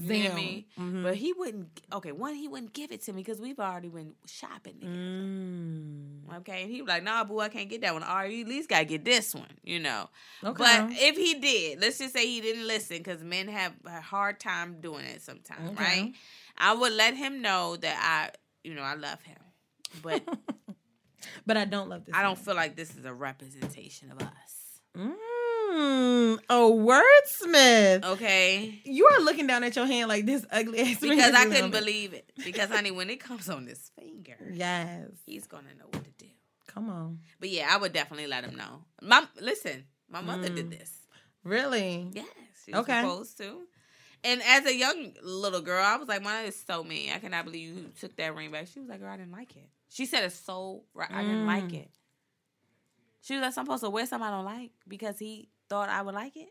[0.02, 0.36] You Damn.
[0.36, 0.68] me?
[0.78, 1.82] But he wouldn't.
[1.94, 4.96] Okay, one, he wouldn't give it to me because we've already went shopping together.
[4.98, 6.38] Mm.
[6.40, 8.04] Okay, and he was like, "Nah, boo, I can't get that one.
[8.04, 10.10] All right, you at least gotta get this one." You know.
[10.44, 10.58] Okay.
[10.58, 14.40] But if he did, let's just say he didn't listen because men have a hard
[14.40, 15.84] time doing it sometimes, Okay.
[15.84, 16.14] right?
[16.58, 19.38] I would let him know that I, you know, I love him,
[20.02, 20.22] but
[21.46, 22.16] But I don't love this.
[22.16, 24.32] I don't feel like this is a representation of us.
[24.96, 28.04] Mm, a wordsmith.
[28.06, 28.80] Okay.
[28.86, 32.14] You are looking down at your hand like this ugly ass Because I couldn't believe
[32.14, 32.32] it.
[32.44, 35.10] Because honey, when it comes on this finger, Yes.
[35.26, 36.28] he's gonna know what to do.
[36.68, 37.20] Come on.
[37.40, 38.84] But yeah, I would definitely let him know.
[39.02, 40.92] Mom, listen, my mother did this.
[41.44, 42.10] Really?
[42.12, 42.26] Yes,
[42.66, 43.02] she was Okay.
[43.02, 43.62] supposed to.
[44.24, 47.12] And as a young little girl, I was like, "Mom, is so mean.
[47.14, 49.56] I cannot believe you took that ring back." She was like, "Girl, I didn't like
[49.56, 51.12] it." She said it's so right.
[51.12, 51.82] I didn't like Mm.
[51.84, 51.92] it.
[53.26, 56.04] She was like, "I'm supposed to wear something I don't like because he thought I
[56.04, 56.50] would like it."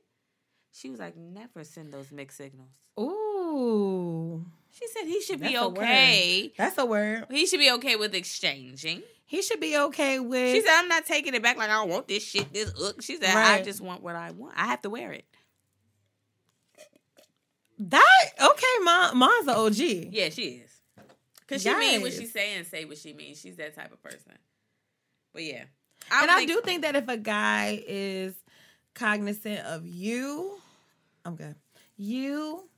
[0.72, 4.45] She was like, "Never send those mixed signals." Ooh.
[4.72, 6.53] She said he should be That's a okay.
[6.59, 7.27] That's a word.
[7.31, 9.05] He should be okay with exchanging.
[9.25, 11.57] He should be okay with She said, "I'm not taking it back.
[11.57, 12.53] Like I don't want this shit.
[12.53, 14.55] This look." She said, "I just want what I want.
[14.57, 15.27] I have to wear it."
[17.79, 18.29] that.
[18.41, 19.18] Okay, mom.
[19.18, 20.09] Mom's an OG.
[20.11, 20.70] Yeah, she is.
[21.47, 22.20] Cause she mean what Yes.
[22.20, 23.41] she say and say what she means.
[23.41, 24.33] She's that type of person.
[25.33, 25.64] But yeah,
[26.11, 28.34] I and I do think that if a guy is
[28.94, 30.59] cognizant of you,
[31.24, 31.55] I'm good.
[31.96, 32.68] You,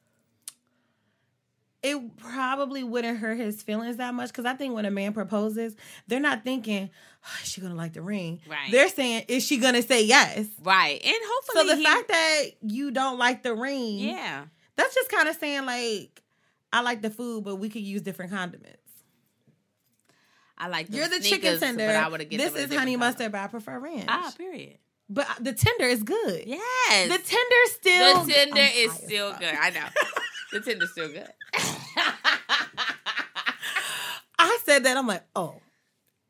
[1.83, 5.77] it probably wouldn't hurt his feelings that much because I think when a man proposes,
[6.07, 6.91] they're not thinking,
[7.25, 8.71] oh, "Is she gonna like the ring?" Right.
[8.71, 12.45] They're saying, "Is she gonna say yes?" right, and hopefully, So the he, fact that
[12.63, 16.23] you don't like the ring, yeah, that's just kind of saying like,
[16.73, 18.81] "I like the food, but we could use different condiments."
[20.59, 21.87] I like You're the chicken tender.
[21.87, 24.07] But I would have This is honey mustard, but I prefer ranch.
[24.09, 24.79] Ah, period.
[25.09, 26.45] But the tender is good.
[26.47, 28.25] Yes, The tender still.
[28.25, 29.55] the tender is still good.
[29.61, 29.87] I know
[30.53, 31.29] the tender's still good.
[34.39, 34.97] I said that.
[34.97, 35.55] I'm like, oh,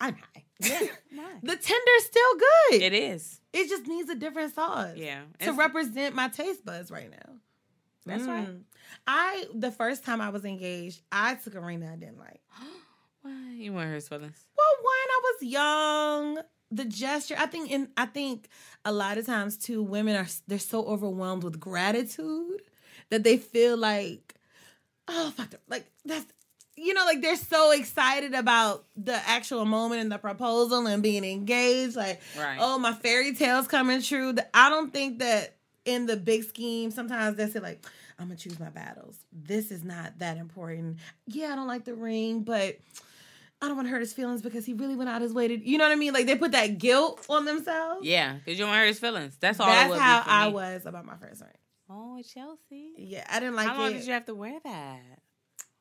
[0.01, 0.45] I'm high.
[0.61, 0.81] Yeah,
[1.43, 2.35] The tender's still
[2.71, 2.83] good.
[2.83, 3.41] it is.
[3.53, 4.93] It just needs a different sauce.
[4.97, 7.35] Yeah, To It's- represent my taste buds right now.
[8.07, 8.47] That's right.
[8.49, 8.61] Mm.
[9.07, 12.41] I the first time I was engaged, I took a ring that I didn't like.
[13.27, 14.39] Why you want his feelings?
[14.57, 16.39] Well, one, I was young.
[16.71, 18.49] The gesture, I think, and I think
[18.85, 22.63] a lot of times too, women are they're so overwhelmed with gratitude
[23.11, 24.35] that they feel like,
[25.09, 26.27] oh fuck, like that's
[26.79, 31.25] you know, like they're so excited about the actual moment and the proposal and being
[31.25, 31.97] engaged.
[31.97, 32.59] Like, Right.
[32.61, 34.35] oh, my fairy tale's coming true.
[34.53, 35.57] I don't think that
[35.87, 37.83] in the big scheme, sometimes they say like,
[38.19, 39.17] I'm gonna choose my battles.
[39.33, 40.99] This is not that important.
[41.27, 42.77] Yeah, I don't like the ring, but
[43.63, 45.57] I don't want to hurt his feelings because he really went out his way to,
[45.69, 46.13] you know what I mean?
[46.13, 48.05] Like they put that guilt on themselves.
[48.07, 49.37] Yeah, because you don't want to hurt his feelings.
[49.41, 49.69] That's all.
[49.69, 51.51] it That's how I was about my first ring.
[51.89, 52.93] Oh, Chelsea.
[52.99, 53.71] Yeah, I didn't like it.
[53.71, 53.95] how long it.
[53.95, 55.01] did you have to wear that?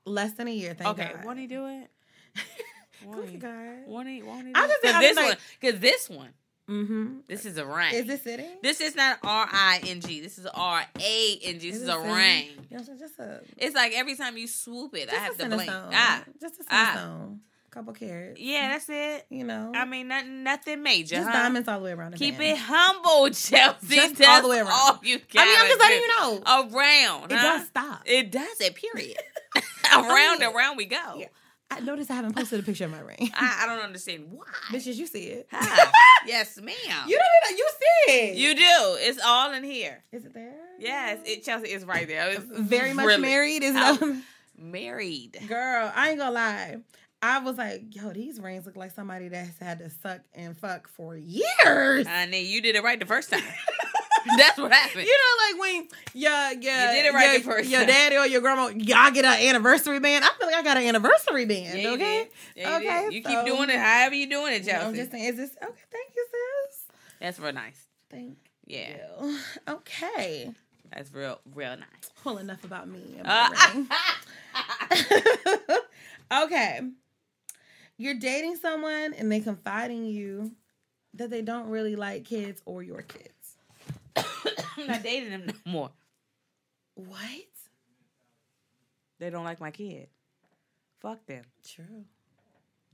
[0.06, 0.74] Less than a year.
[0.74, 1.26] Thank okay, God.
[1.26, 1.90] won't he do it?
[3.06, 3.52] Course he got.
[3.88, 4.22] Won't he?
[4.24, 4.54] Won't he?
[4.56, 6.30] I just I this like- one, because this one,
[6.70, 7.18] Mm-hmm.
[7.28, 7.94] this is a ring.
[7.94, 8.50] Is it sitting?
[8.64, 10.20] This is not R I N G.
[10.20, 11.70] This is R A N G.
[11.70, 12.48] This is a ring.
[12.72, 15.70] Just a It's like every time you swoop it, I have to blink.
[15.72, 17.28] Ah, just a ah.
[17.76, 18.40] Couple carats.
[18.40, 19.26] yeah, that's it.
[19.30, 19.74] You know.
[19.76, 21.18] I mean, nothing, nothing major.
[21.18, 21.34] just huh?
[21.34, 22.12] diamonds all the way around.
[22.14, 22.52] The Keep band.
[22.52, 23.96] it humble, Chelsea.
[23.96, 24.72] Just That's all the way around.
[24.72, 26.44] all you I mean, I'm just letting you know.
[26.48, 27.32] Around.
[27.34, 27.58] It huh?
[27.58, 28.02] does stop.
[28.06, 28.76] It does it.
[28.76, 29.18] Period.
[29.94, 31.16] around, mean, around we go.
[31.18, 31.28] yeah.
[31.70, 33.30] I noticed I haven't posted a picture of my ring.
[33.34, 34.46] I, I don't understand why.
[34.72, 35.48] Bitches, you see it.
[35.52, 35.92] Huh.
[36.26, 36.76] yes, ma'am.
[37.08, 38.38] You don't even, you see it.
[38.38, 39.06] You do.
[39.06, 40.02] It's all in here.
[40.14, 40.54] Is it there?
[40.80, 42.30] Yes, it Chelsea is right there.
[42.30, 43.64] It's Very much really- married.
[43.64, 43.76] Is
[44.58, 45.38] married.
[45.48, 45.92] girl?
[45.94, 46.78] I ain't gonna lie.
[47.26, 50.88] I was like, yo, these rings look like somebody that's had to suck and fuck
[50.88, 52.06] for years.
[52.08, 53.42] Honey, you did it right the first time.
[54.38, 55.06] That's what happened.
[55.06, 56.32] You know, like when your
[56.64, 57.88] your You did it right your, the first your time.
[57.90, 60.24] daddy or your grandma, y'all get an anniversary band.
[60.26, 61.80] I feel like I got an anniversary band.
[61.80, 62.28] Yeah, you okay.
[62.56, 63.02] Yeah, you okay.
[63.06, 63.14] did.
[63.14, 64.86] You so- keep doing it however you doing it, Chelsea.
[64.88, 65.74] I'm just saying, is this okay?
[65.92, 66.26] Thank you,
[66.70, 66.82] sis.
[67.20, 67.80] That's real nice.
[68.10, 69.38] Thank Yeah, you.
[69.70, 70.52] Okay.
[70.92, 72.10] that's real, real nice.
[72.24, 73.02] Well, enough about me.
[73.20, 73.50] and Uh,
[76.46, 76.82] okay.
[77.98, 80.52] You're dating someone and they confide in you
[81.14, 83.56] that they don't really like kids or your kids.
[84.78, 85.90] I'm not dating them no more.
[86.96, 87.20] What?
[89.20, 90.10] They don't like my kid.
[91.00, 91.44] Fuck them.
[91.66, 92.06] True.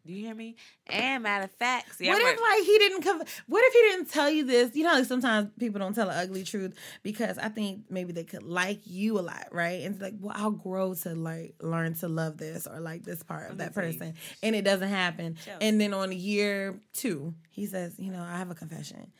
[0.06, 0.56] Do you hear me?
[0.88, 3.20] And matter of fact, see, what I'm if a- like he didn't come?
[3.48, 4.76] What if he didn't tell you this?
[4.76, 6.74] You know, like sometimes people don't tell the ugly truth
[7.04, 9.82] because I think maybe they could like you a lot, right?
[9.84, 13.22] And it's like, well, I'll grow to like learn to love this or like this
[13.22, 15.38] part of that person, and it doesn't happen.
[15.62, 19.12] And then on year two, he says, you know, I have a confession.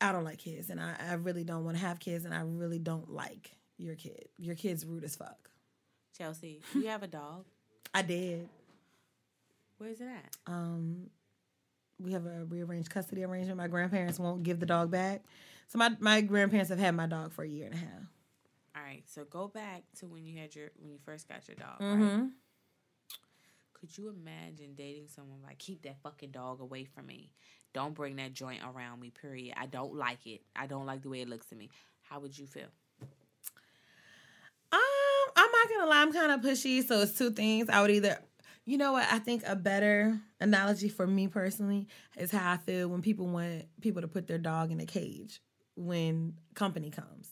[0.00, 2.40] I don't like kids, and I, I really don't want to have kids, and I
[2.40, 4.28] really don't like your kid.
[4.36, 5.48] Your kid's rude as fuck.
[6.18, 7.44] Chelsea, you have a dog.
[7.94, 8.48] I did.
[9.82, 10.36] Where's it at?
[10.46, 11.10] um
[11.98, 13.58] we have a rearranged custody arrangement.
[13.58, 15.22] My grandparents won't give the dog back.
[15.68, 18.02] So my, my grandparents have had my dog for a year and a half.
[18.76, 21.56] All right, so go back to when you had your when you first got your
[21.56, 21.80] dog.
[21.80, 22.20] Mm-hmm.
[22.20, 22.28] Right?
[23.74, 27.30] Could you imagine dating someone like keep that fucking dog away from me?
[27.72, 29.10] Don't bring that joint around me.
[29.10, 29.54] Period.
[29.56, 30.42] I don't like it.
[30.54, 31.70] I don't like the way it looks to me.
[32.02, 32.68] How would you feel?
[34.72, 34.78] Um,
[35.36, 36.86] I'm not gonna lie, I'm kind of pushy.
[36.86, 37.68] So it's two things.
[37.68, 38.18] I would either,
[38.64, 39.06] you know what?
[39.10, 43.64] I think a better analogy for me personally is how I feel when people want
[43.80, 45.40] people to put their dog in a cage
[45.76, 47.28] when company comes,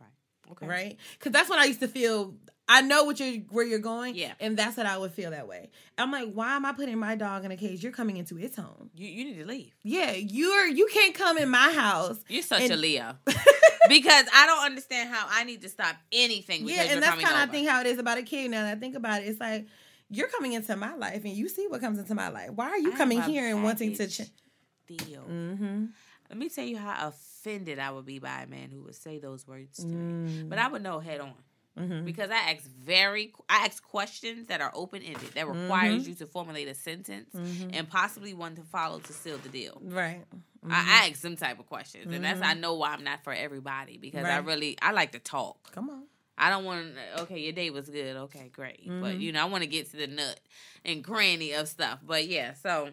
[0.00, 0.10] Right.
[0.52, 0.66] Okay.
[0.66, 0.96] right?
[1.18, 2.34] Because that's what I used to feel.
[2.70, 4.32] I know what you're where you're going, Yeah.
[4.40, 5.70] and that's what I would feel that way.
[5.96, 7.82] I'm like, why am I putting my dog in a cage?
[7.82, 8.90] You're coming into its home.
[8.94, 9.74] You you need to leave.
[9.82, 12.18] Yeah, you're you can't come in my house.
[12.28, 13.16] You're such a Leo.
[13.88, 17.48] because I don't understand how I need to stop anything Yeah, and that's kind of
[17.48, 18.50] I think how it is about a kid.
[18.50, 19.66] Now that I think about it, it's like
[20.10, 22.50] you're coming into my life and you see what comes into my life.
[22.54, 23.98] Why are you I coming here and wanting to?
[23.98, 25.22] package Ch- deal.
[25.22, 25.86] mm-hmm.
[26.30, 29.18] Let me tell you how offended I would be by a man who would say
[29.18, 30.30] those words to me.
[30.44, 30.48] Mm.
[30.50, 31.32] But I would know head on.
[31.78, 32.04] Mm-hmm.
[32.04, 36.08] Because I ask very I ask questions that are open ended that requires Mm-hmm.
[36.10, 39.80] you to formulate a sentence and possibly one to follow to seal the deal.
[39.84, 40.24] Right.
[40.68, 43.96] I ask some type of questions, and that's I know why I'm not for everybody
[43.96, 45.70] because I really I like to talk.
[45.72, 46.02] Come on.
[46.38, 47.22] I don't want to.
[47.22, 48.16] Okay, your day was good.
[48.16, 48.88] Okay, great.
[49.00, 50.40] But you know, I want to get to the nut
[50.84, 51.98] and granny of stuff.
[52.06, 52.90] But yeah, so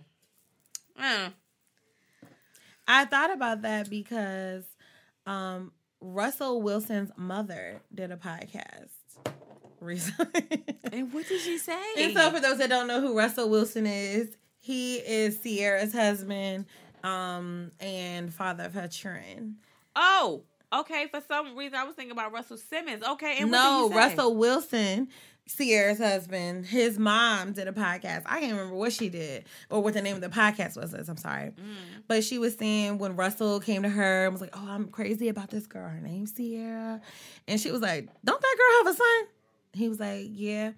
[0.99, 1.29] uh,
[2.87, 4.63] I thought about that because
[5.25, 5.71] um,
[6.01, 8.89] Russell Wilson's mother did a podcast
[9.79, 10.63] recently.
[10.91, 11.79] and what did she say?
[11.97, 16.65] And so, for those that don't know who Russell Wilson is, he is Ciara's husband
[17.03, 19.57] um, and father of her children.
[19.95, 20.43] oh,
[20.73, 21.07] okay.
[21.11, 23.03] For some reason, I was thinking about Russell Simmons.
[23.03, 24.15] Okay, and no, what did say?
[24.15, 25.07] Russell Wilson,
[25.47, 28.23] Ciara's husband, his mom did a podcast.
[28.25, 30.93] I can't remember what she did or what the name of the podcast was.
[30.93, 31.51] I'm sorry.
[31.51, 32.03] Mm.
[32.07, 35.29] But she was saying when Russell came to her and was like, Oh, I'm crazy
[35.29, 35.87] about this girl.
[35.87, 36.99] Her name's Ciara.
[37.47, 39.27] And she was like, Don't that girl have a son?
[39.73, 40.71] He was like, Yeah.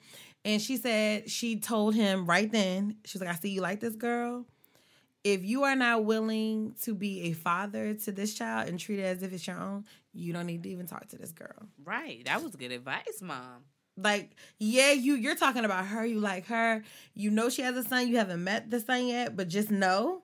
[0.44, 3.80] And she said she told him right then, she was like, I see you like
[3.80, 4.46] this girl.
[5.34, 9.04] If you are not willing to be a father to this child and treat it
[9.04, 11.68] as if it's your own, you don't need to even talk to this girl.
[11.84, 13.64] Right, that was good advice, mom.
[13.98, 16.06] like yeah you you're talking about her.
[16.06, 16.84] You like her.
[17.14, 18.08] You know she has a son.
[18.08, 20.22] You haven't met the son yet but just know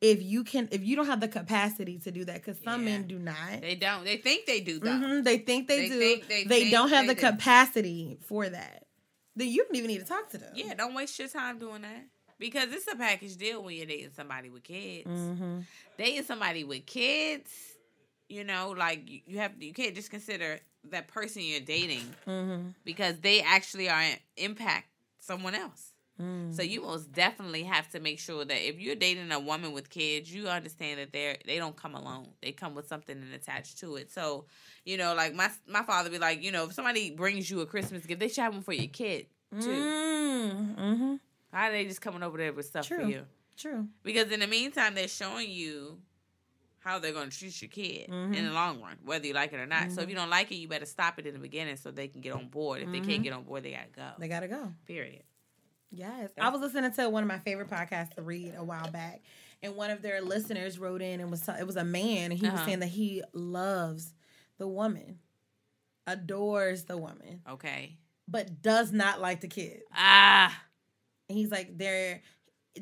[0.00, 2.92] if you can if you don't have the capacity to do that because some Yeah.
[2.98, 3.60] men do not.
[3.60, 4.04] They don't.
[4.04, 4.90] They think they do though.
[4.90, 5.98] Mhm, they think they, They do.
[5.98, 7.26] think- they they, think don't have they the do.
[7.32, 8.84] capacity for that.
[9.38, 10.52] Then you don't even need to talk to them.
[10.54, 12.04] Yeah, don't waste your time doing that
[12.38, 15.08] because it's a package deal when you're dating somebody with kids.
[15.08, 15.60] mm-hmm.
[15.98, 17.50] Dating somebody with kids,
[18.28, 20.58] you know, like you, you have you can't just consider
[20.90, 22.68] that person you're dating Mm-hmm.
[22.84, 24.04] because they actually are
[24.36, 24.86] impact
[25.20, 25.92] someone else.
[26.20, 26.54] Mm.
[26.54, 29.90] So you most definitely have to make sure that if you're dating a woman with
[29.90, 32.28] kids, you understand that they're they don't come alone.
[32.40, 34.10] They come with something and attached to it.
[34.10, 34.46] So,
[34.84, 37.66] you know, like my my father be like, you know, if somebody brings you a
[37.66, 39.26] Christmas gift, they should have one for your kid
[39.60, 39.68] too.
[39.68, 41.14] Mm-hmm.
[41.52, 43.24] How are they just coming over there with stuff for you?
[43.56, 45.98] true Because in the meantime, they're showing you
[46.80, 48.34] how they're going to treat your kid Mm-hmm.
[48.34, 49.90] in the long run, whether you like it or not.
[49.92, 52.06] So if you don't like it, you better stop it in the beginning so they
[52.08, 52.82] can get on board.
[52.82, 54.02] If they can't get on board, they got to go.
[54.02, 54.20] Mm-hmm.
[54.22, 55.22] they gotta go Period.
[55.90, 56.30] Yes.
[56.38, 59.22] I was listening to one of my favorite podcasts to read a while back,
[59.62, 62.44] and one of their listeners wrote in and was it was a man, and he
[62.46, 62.66] was Uh-huh.
[62.66, 64.12] saying that he loves
[64.58, 65.18] the woman,
[66.06, 67.96] adores the woman, Okay.
[68.28, 69.82] but does not like the kid.
[69.94, 70.60] Ah,
[71.28, 72.22] And he's like, they're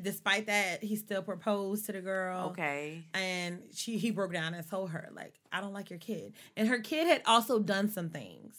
[0.01, 2.49] despite that, he still proposed to the girl.
[2.49, 3.05] Okay.
[3.13, 6.33] And she he broke down and told her, like, I don't like your kid.
[6.57, 8.55] And her kid had also done some things.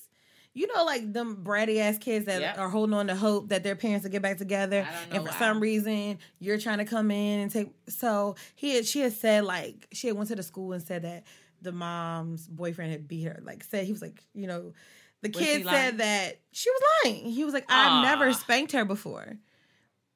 [0.55, 2.59] You know, like them bratty ass kids that Yep.
[2.59, 4.87] are holding on to hope that their parents will get back together.
[4.89, 5.39] I don't know And for why.
[5.39, 7.69] some reason, you're trying to come in and take.
[7.89, 11.03] So he had, she had said like she had went to the school and said
[11.03, 11.25] that
[11.61, 13.41] the mom's boyfriend had beat her.
[13.45, 14.73] Like said he was like you know,
[15.21, 17.27] the Was kid said that she was lying.
[17.27, 18.33] He was like I've never ah.
[18.33, 19.37] spanked her before.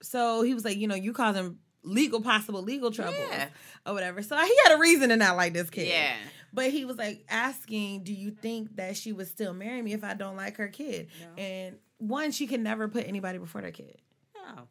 [0.03, 3.49] So he was like, you know, you causing legal possible legal trouble Yeah.
[3.87, 4.23] or whatever.
[4.23, 5.89] So he had a reason to not like this kid.
[5.89, 6.15] Yeah.
[6.53, 10.03] But he was like asking, "Do you think that she would still marry me if
[10.05, 11.43] I don't like her kid?" No.
[11.43, 13.99] And one, she can never put anybody before their kid.
[14.35, 14.63] No.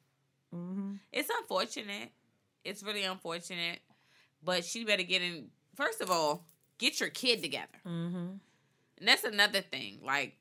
[0.54, 0.94] Mm-hmm.
[1.14, 2.12] It's unfortunate.
[2.66, 3.80] It's really unfortunate.
[4.44, 5.50] But she better get in.
[5.76, 6.46] First of all,
[6.78, 7.68] get your kid together.
[7.88, 8.18] Mm-hmm.
[8.98, 10.00] And that's another thing.
[10.04, 10.36] Like,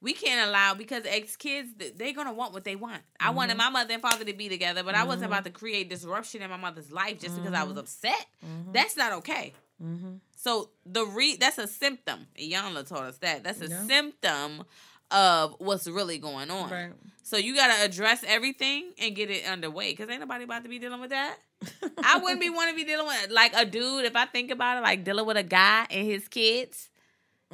[0.00, 3.02] we can't allow because ex kids they're gonna want what they want.
[3.20, 3.36] I Mm-hmm.
[3.36, 6.42] wanted my mother and father to be together, but I wasn't about to create disruption
[6.42, 8.26] in my mother's life just because I was upset.
[8.72, 9.52] That's not okay.
[9.82, 10.16] Mm-hmm.
[10.36, 12.26] So the re that's a symptom.
[12.38, 13.42] Iyanla taught us that.
[13.44, 13.86] That's a Yeah.
[13.86, 14.64] symptom
[15.10, 16.70] of what's really going on.
[16.70, 16.92] Right.
[17.22, 19.94] So you gotta address everything and get it underway.
[19.94, 21.36] Cause ain't nobody about to be dealing with that.
[22.04, 24.04] I wouldn't be want to be dealing with like a dude.
[24.04, 26.90] If I think about it, like dealing with a guy and his kids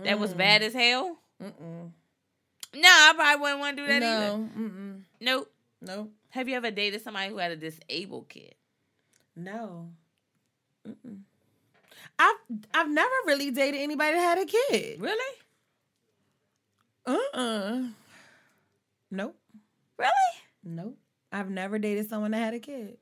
[0.02, 1.18] that was bad as hell.
[1.42, 1.90] Mm-mm.
[2.74, 4.36] No, I probably wouldn't want to do that either.
[4.36, 4.48] No.
[4.58, 5.00] Mm-mm.
[5.20, 5.52] Nope.
[5.80, 6.08] No.
[6.30, 8.54] Have you ever dated somebody who had a disabled kid?
[9.36, 9.88] No.
[10.88, 11.18] Mm-mm.
[12.18, 12.36] I've
[12.72, 15.00] I've never really dated anybody that had a kid.
[15.00, 15.36] Really?
[17.06, 17.82] Uh-uh.
[19.10, 19.36] Nope.
[19.98, 20.10] Really?
[20.64, 20.96] Nope.
[21.32, 22.96] I've never dated someone that had a kid.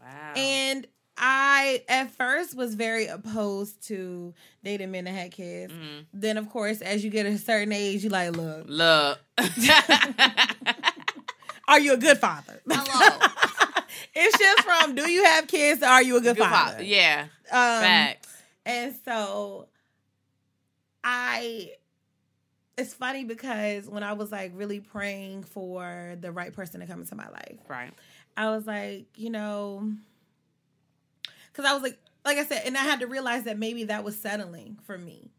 [0.00, 0.32] Wow.
[0.36, 0.86] And
[1.20, 5.72] I at first was very opposed to dating men that had kids.
[5.72, 6.06] Mhm.
[6.12, 9.18] Then of course, as you get a certain age, you like, look, Look.
[11.68, 12.60] are you a good father?
[12.70, 13.18] Hello.
[14.14, 16.72] it's just from do you have kids to are you a good, Good father?
[16.72, 16.84] father.
[16.84, 17.26] Yeah.
[17.50, 18.28] Um, Facts.
[18.64, 19.68] And so
[21.04, 21.72] I
[22.76, 27.00] it's funny because when I was like really praying for the right person to come
[27.00, 27.92] into my life, Right.
[28.36, 29.90] I was like, you know,
[31.58, 34.04] because I was like, like I said, and I had to realize that maybe that
[34.04, 35.32] was settling for me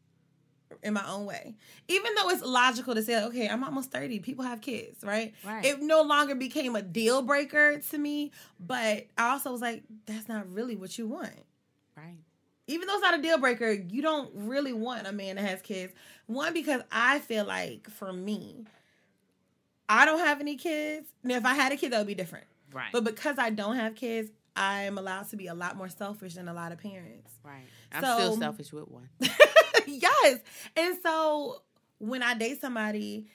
[0.83, 1.55] in my own way.
[1.87, 5.33] Even though it's logical to say, okay, I'm almost 30, people have kids, right?
[5.45, 5.63] Right.
[5.63, 10.27] It no longer became a deal breaker to me, but I also was like, that's
[10.27, 11.31] not really what you want.
[11.95, 12.17] Right.
[12.67, 15.61] Even though it's not a deal breaker, you don't really want a man that has
[15.61, 15.93] kids.
[16.27, 18.65] One, because I feel like for me,
[19.87, 21.07] I don't have any kids.
[21.23, 22.45] Now, if I had a kid, that would be different.
[22.73, 22.91] Right.
[22.91, 26.47] But because I don't have kids, I'm allowed to be a lot more selfish than
[26.49, 27.31] a lot of parents.
[27.43, 27.63] right.
[27.91, 29.09] I'm So- still selfish with one.
[29.87, 30.39] yes.
[30.75, 31.61] And so
[31.99, 33.27] when I date somebody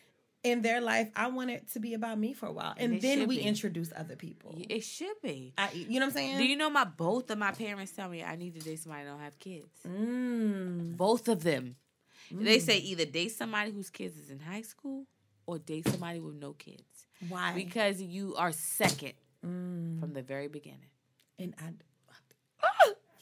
[0.42, 2.74] in their life, I want it to be about me for a while.
[2.76, 3.42] And And, then we be.
[3.42, 4.54] introduce other people.
[4.68, 5.54] It should be.
[5.56, 6.36] I, you know what I'm saying?
[6.38, 9.04] Do you know my both of my parents tell me I need to date somebody
[9.04, 9.68] that don't have kids?
[9.88, 10.96] Mm.
[10.96, 11.76] Both of them.
[12.30, 15.06] They say either date somebody whose kids is in high school
[15.46, 16.82] or date somebody with no kids.
[17.28, 17.52] Why?
[17.54, 19.14] Because you are second
[19.44, 20.00] Mm.
[20.00, 20.88] from the very beginning.
[21.38, 21.70] And I.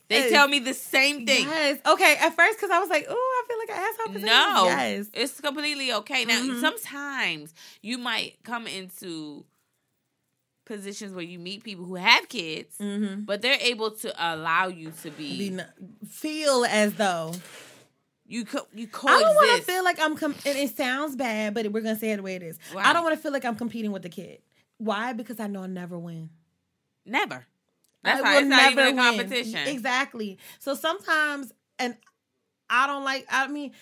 [0.09, 0.31] They Yes.
[0.31, 1.45] tell me the same thing.
[1.47, 1.79] Yes.
[1.87, 2.17] Okay.
[2.21, 4.27] At first, because I was like, oh, I feel like an asshole.
[4.27, 4.65] No.
[4.67, 5.07] Yes.
[5.15, 6.27] it's completely okay.
[6.27, 6.61] Now, Mhm.
[6.61, 9.47] sometimes you might come into
[10.67, 13.23] positions where you meet people who have kids, Mm-hmm.
[13.23, 15.67] but they're able to allow you to Be be, n-
[16.07, 17.33] feel as though
[18.27, 20.17] you co- you I don't want to feel like I'm.
[20.17, 22.59] Com- and it sounds bad, but we're gonna say it the way it is.
[22.77, 24.43] I don't want to feel like I'm competing with the kid.
[24.79, 25.13] Why?
[25.15, 26.29] Because I know I'll never win.
[27.07, 27.47] never.
[28.03, 29.67] That's why will it's not even a competition.
[29.69, 30.39] Exactly.
[30.59, 31.97] So sometimes, and
[32.69, 33.27] I don't like.
[33.31, 33.73] I mean,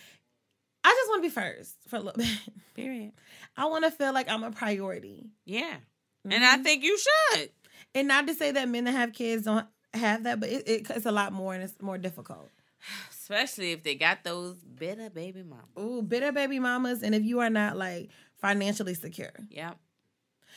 [0.85, 2.29] I just want to be first for a little bit.
[2.75, 3.13] Period.
[3.57, 5.77] I want to feel like I'm a priority, Yeah,
[6.25, 6.63] and I Mhm.
[6.65, 7.51] think you should.
[7.95, 10.91] and not to say that men that have kids don't have that, but it, it,
[10.91, 12.49] it's a lot more and it's more difficult.
[13.11, 15.67] Especially if they got those bitter baby mamas.
[15.79, 19.33] Ooh, bitter baby mamas, and if you are not like financially secure.
[19.51, 19.77] Yep.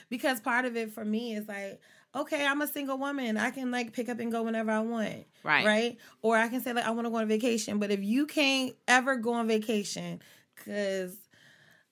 [0.09, 1.79] because part of it for me is like
[2.15, 5.25] okay i'm a single woman i can like pick up and go whenever i want
[5.43, 5.65] Right.
[5.65, 8.25] right or i can say like i want to go on vacation but if you
[8.25, 10.21] can't ever go on vacation
[10.55, 11.15] because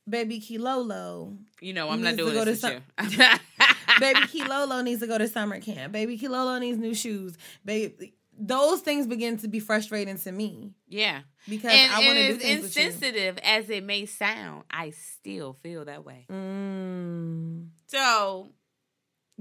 [0.09, 3.19] baby kilolo You know, I'm not to doing go this to with you.
[3.99, 8.79] baby kilolo needs to go to summer camp baby kilolo needs new shoes baby those
[8.81, 11.21] things begin to be frustrating to me yeah.
[11.47, 12.83] because And, i want to do things with you.
[12.85, 16.25] insensitive as it may sound, I still feel that way.
[16.31, 17.67] Mm.
[17.87, 18.49] So,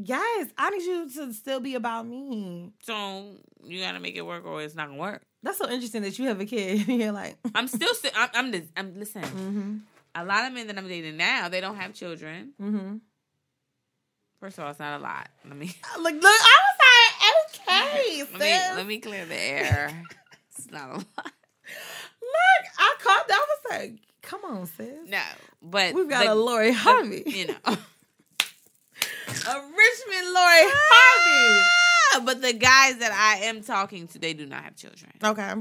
[0.05, 4.45] yes i need you to still be about me so you gotta make it work,
[4.47, 5.23] or it's not gonna work.
[5.43, 8.51] that's so interesting that you have a kid you're like I'm still, sti- I'm, I'm,
[8.51, 9.23] the- I'm listen.
[9.23, 9.77] mm-hmm.
[10.15, 12.53] A lot of men that I'm dating now, they don't have children.
[12.61, 12.97] Mm-hmm.
[14.41, 15.29] First of all, it's not a lot.
[15.47, 15.67] Let me
[16.01, 20.05] Look, look, I was like, okay, let me let me clear the air.
[20.57, 21.07] It's not a lot.
[21.17, 23.35] Look, I caught that.
[23.35, 24.89] I was like, come on, sis.
[25.09, 25.21] No,
[25.63, 27.23] but We've got the- a Lori the- Harvey.
[27.27, 27.77] You know.
[29.31, 31.67] A Richmond Lori Harvey.
[32.13, 35.13] Ah, but the guys that I am talking to, they do not have children.
[35.23, 35.55] Okay.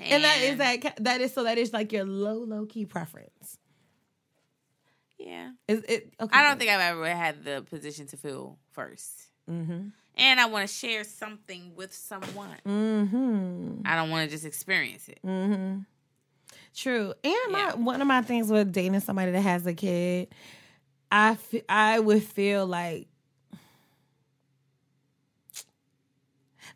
[0.00, 3.58] And that is that that is so that is like your low low key preference.
[5.18, 5.50] Yeah.
[5.68, 6.12] Is it?
[6.20, 6.58] Okay, I don't good.
[6.60, 9.88] think I've ever had the position to feel 1st Mm-hmm.
[10.16, 12.56] And I want to share something with someone.
[12.66, 13.80] Mm-hmm.
[13.84, 15.18] I don't want to just experience it.
[15.24, 15.80] Mm-hmm.
[16.74, 17.14] True.
[17.22, 20.28] And my one of my things with dating somebody that has a kid,
[21.10, 23.08] I fe- I would feel like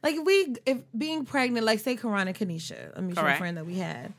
[0.03, 3.39] like if we if being pregnant, like say Karan and Kanisha, a mutual Correct.
[3.39, 4.13] friend that we had,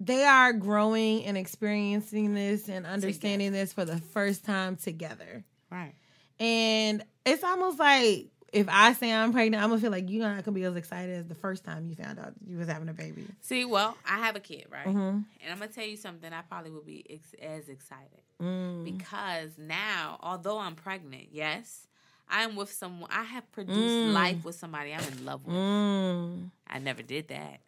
[0.00, 5.44] they are growing and experiencing this and understanding this for the first time together.
[5.70, 5.94] Right.
[6.40, 10.42] And it's almost like if I say I'm pregnant, I'm gonna feel like you're not
[10.44, 12.94] gonna be as excited as the first time you found out you was having a
[12.94, 13.26] baby.
[13.42, 14.86] See, well, I have a kid, right?
[14.86, 14.98] Mm-hmm.
[14.98, 16.32] And I'm going to tell you something.
[16.32, 18.84] I probably will be ex- as excited Mm.
[18.84, 21.86] because now, although I'm pregnant, yes,
[22.30, 23.10] I'm with someone.
[23.12, 24.12] I have produced Mm.
[24.12, 25.56] life with somebody I'm in love with.
[25.56, 26.50] Mm.
[26.68, 27.60] I never did that.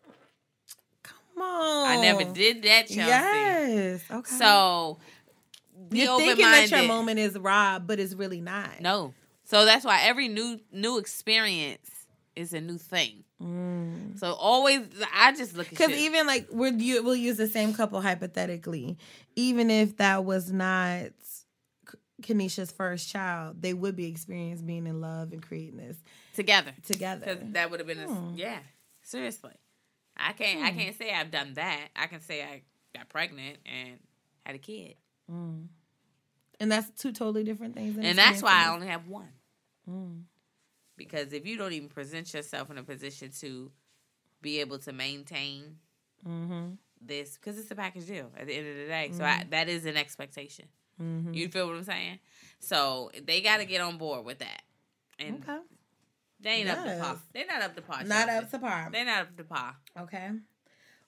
[1.02, 1.88] Come on.
[1.90, 2.96] I never did that, Chelsea.
[3.00, 4.02] Yes.
[4.10, 4.30] Okay.
[4.30, 4.98] So,
[5.90, 8.80] you're thinking that your moment is robbed, but it's really not.
[8.80, 9.12] No.
[9.50, 11.90] So that's why every new new experience
[12.36, 13.24] is a new thing.
[13.42, 14.16] Mm.
[14.16, 17.74] So always, I just look at Because even like we're you, we'll use the same
[17.74, 18.96] couple hypothetically,
[19.34, 21.08] even if that was not
[22.22, 25.96] Kanisha's first child, they would be experienced being in love and creating this
[26.34, 27.34] together together.
[27.34, 28.36] because that would have been a, Hmm.
[28.36, 28.58] yeah.
[29.02, 29.54] Seriously,
[30.16, 30.78] I can't I hmm.
[30.78, 31.88] can't say I've done that.
[31.96, 32.62] I can say I
[32.94, 33.98] got pregnant and
[34.46, 34.94] had a kid,
[35.28, 35.62] hmm.
[36.60, 37.96] And that's two totally different things.
[37.98, 39.28] and that's why I only have one.
[39.90, 40.22] Mm.
[40.96, 43.70] Because if you don't even present yourself in a position to
[44.42, 45.76] be able to maintain
[46.28, 46.72] Mm-hmm.
[47.00, 49.70] this, because it's a package deal at the end of the day, so I, that
[49.70, 50.66] is an expectation.
[51.00, 51.32] Mm-hmm.
[51.32, 52.18] You feel what I'm saying?
[52.58, 54.60] So they got to get on board with that,
[55.18, 55.58] and Okay.
[56.40, 57.16] they ain't up to par.
[57.32, 58.04] They're not up to par.
[58.04, 58.88] Not up to par.
[58.92, 59.76] They're not up to par.
[59.98, 60.28] Okay.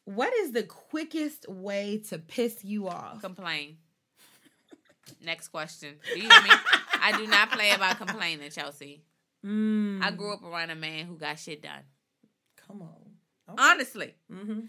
[0.07, 3.21] What is the quickest way to piss you off?
[3.21, 3.77] Complain.
[5.23, 5.97] Next question.
[6.15, 6.51] Do you hear me?
[7.03, 9.03] I do not play about complaining, Chelsea.
[9.45, 11.83] Mm, I grew up around a man who got shit done.
[12.69, 13.57] come on.
[13.59, 14.61] Honestly, Mm-hmm.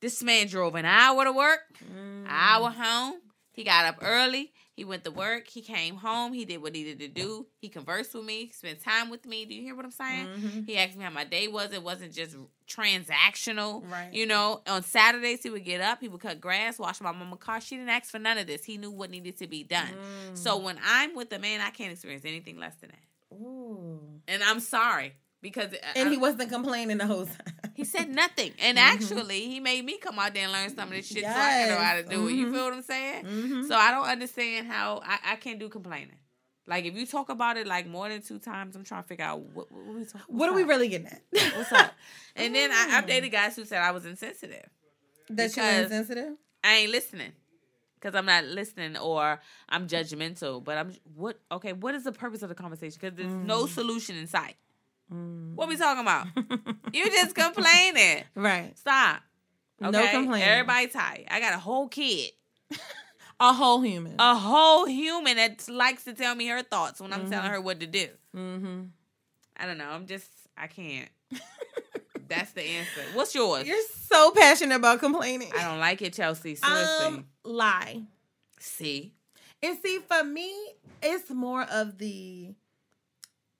[0.00, 1.60] this man drove an hour to work,
[1.92, 2.26] Mm.
[2.28, 3.14] hour home.
[3.52, 4.52] He got up early.
[4.74, 5.48] He went to work.
[5.48, 6.32] He came home.
[6.32, 7.46] He did what he needed to do.
[7.60, 9.44] He conversed with me, spent time with me.
[9.44, 10.26] Do you hear what I'm saying?
[10.26, 10.66] Mhm.
[10.66, 11.72] He asked me how my day was.
[11.72, 12.36] It wasn't just
[12.66, 13.88] transactional.
[13.90, 14.12] Right.
[14.12, 17.38] You know, on Saturdays, he would get up, he would cut grass, wash my mama's
[17.38, 17.60] car.
[17.60, 18.64] She didn't ask for none of this.
[18.64, 19.92] He knew what needed to be done.
[19.92, 20.38] Mm.
[20.38, 23.36] So when I'm with a man, I can't experience anything less than that.
[23.36, 24.00] Ooh.
[24.26, 27.36] And I'm sorry because And I- he wasn't complaining the whole time.
[27.74, 28.52] he said nothing.
[28.60, 31.28] And actually, he made me come out there and learn some of this shit so
[31.30, 32.08] I can know how to Yes.
[32.08, 32.32] do it.
[32.32, 33.24] You feel what I'm saying?
[33.24, 33.68] Mhm.
[33.68, 36.16] So I don't understand how I, I can't do complaining.
[36.66, 39.24] Like if you talk about it like more than two times, I'm trying to figure
[39.24, 41.20] out what what, we talk, What are we really getting at?
[41.56, 41.92] What's up?
[42.36, 43.06] And then I, Mm.
[43.08, 44.68] dated guys who said I was insensitive.
[45.30, 46.34] that you're insensitive?
[46.62, 47.32] I ain't listening
[47.96, 50.62] because I'm not listening or I'm judgmental.
[50.62, 51.40] But I'm what?
[51.50, 52.96] Okay, what is the purpose of the conversation?
[53.00, 53.68] Because there's no Mm.
[53.68, 54.54] solution in sight.
[55.54, 56.26] What we talking about?
[56.92, 58.24] you just complaining.
[58.34, 58.76] Right.
[58.78, 59.20] Stop.
[59.80, 60.10] No Okay?
[60.12, 60.48] complaining.
[60.48, 61.26] Everybody tight.
[61.30, 62.30] I got a whole kid,
[63.40, 64.14] A whole human.
[64.18, 67.80] a whole human that likes to tell me her thoughts when I'm telling her what
[67.80, 68.06] to do.
[68.36, 68.82] mm-hmm.
[69.56, 69.88] I don't know.
[69.88, 71.08] I'm just I can't.
[72.28, 73.02] That's the answer.
[73.14, 73.66] What's yours?
[73.66, 75.50] You're so passionate about complaining.
[75.58, 76.54] I don't like it, Chelsea.
[76.54, 77.06] Seriously.
[77.06, 78.02] Um, lie.
[78.58, 79.12] See,
[79.62, 80.50] And see, for me,
[81.02, 82.54] it's more of the.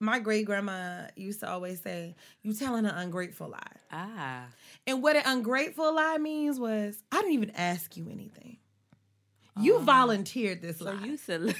[0.03, 4.47] My great grandma used to always say, "You telling an ungrateful lie," ah,
[4.85, 8.57] and what an ungrateful lie means was, "I didn't even ask you anything.
[9.61, 9.83] You Oh.
[9.85, 11.55] volunteered this so lie." you said.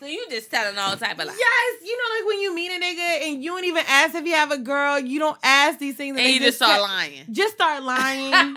[0.00, 1.36] So you just telling all type of lies.
[1.38, 4.26] Yes, you know, like when you meet a nigga and you don't even ask if
[4.26, 7.26] you have a girl, you don't ask these things, And you just start lying.
[7.30, 8.56] Just start lying.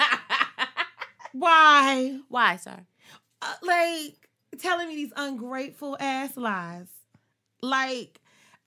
[1.33, 2.19] Why?
[2.27, 2.85] Why, sir?
[3.41, 4.15] uh, like
[4.57, 6.87] telling me these ungrateful ass lies.
[7.61, 8.19] Like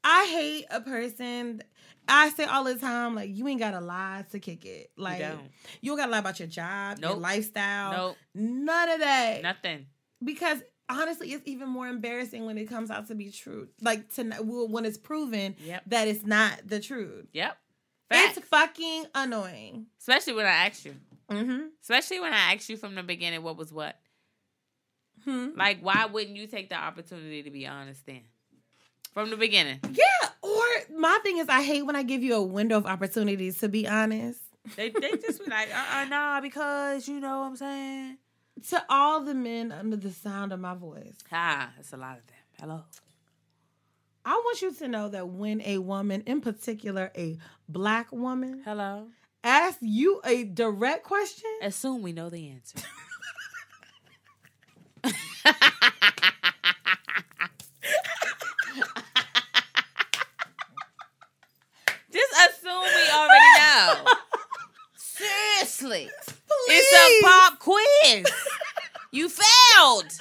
[0.05, 1.63] I hate a person.
[2.09, 4.91] I say all the time, like you ain't got to lie to kick it.
[4.97, 5.51] Like you don't.
[5.85, 8.17] don't, got to lie about your job, your lifestyle, Nope.
[8.35, 9.43] none of that.
[9.43, 9.87] Nothing.
[10.23, 10.59] Because
[10.89, 13.69] honestly, it's even more embarrassing when it comes out to be true.
[13.81, 15.83] Like to when it's proven Yep.
[15.87, 17.27] that it's not the truth.
[17.33, 17.57] Yep.
[18.11, 18.37] Facts.
[18.37, 19.87] It's fucking annoying.
[19.99, 20.95] Especially when I asked you.
[21.31, 21.67] Mm-hmm.
[21.81, 23.97] Especially when I asked you from the beginning what was what.
[25.25, 25.51] Hmm?
[25.57, 28.23] Like, why wouldn't you take the opportunity to be honest then?
[29.13, 29.79] From the beginning.
[29.93, 30.29] Yeah.
[30.43, 30.65] Or
[30.97, 33.87] my thing is, I hate when I give you a window of opportunities to be
[33.87, 34.41] honest.
[34.77, 38.19] They they just be like, uh uh nah, because you know what I'm saying.
[38.71, 42.27] To all the men under the sound of my voice, Ah, it's a lot of
[42.27, 42.37] them.
[42.61, 42.85] Hello.
[44.25, 49.09] I want you to know that when a woman, in particular a black woman, Hello.
[49.43, 52.79] asks you a direct question, Assume we know the answer.
[62.13, 63.09] Just assume we
[64.97, 66.09] Seriously.
[66.69, 68.27] It's a pop quiz.
[69.13, 70.13] You failed.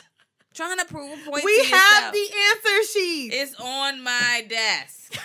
[0.54, 3.32] Trying to prove a point we have the answer sheet.
[3.34, 5.18] It's on my desk.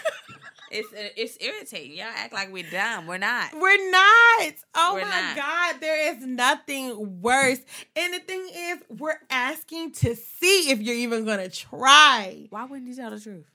[0.71, 1.97] it's it's irritating.
[1.97, 3.07] Y'all act like we're dumb.
[3.07, 3.53] We're not.
[3.55, 4.53] We're not.
[4.75, 5.37] Oh We're my not.
[5.37, 7.59] God, there is nothing worse.
[7.97, 12.47] And the thing is, we're asking to see if you're even gonna try.
[12.51, 13.47] Why wouldn't you tell the truth?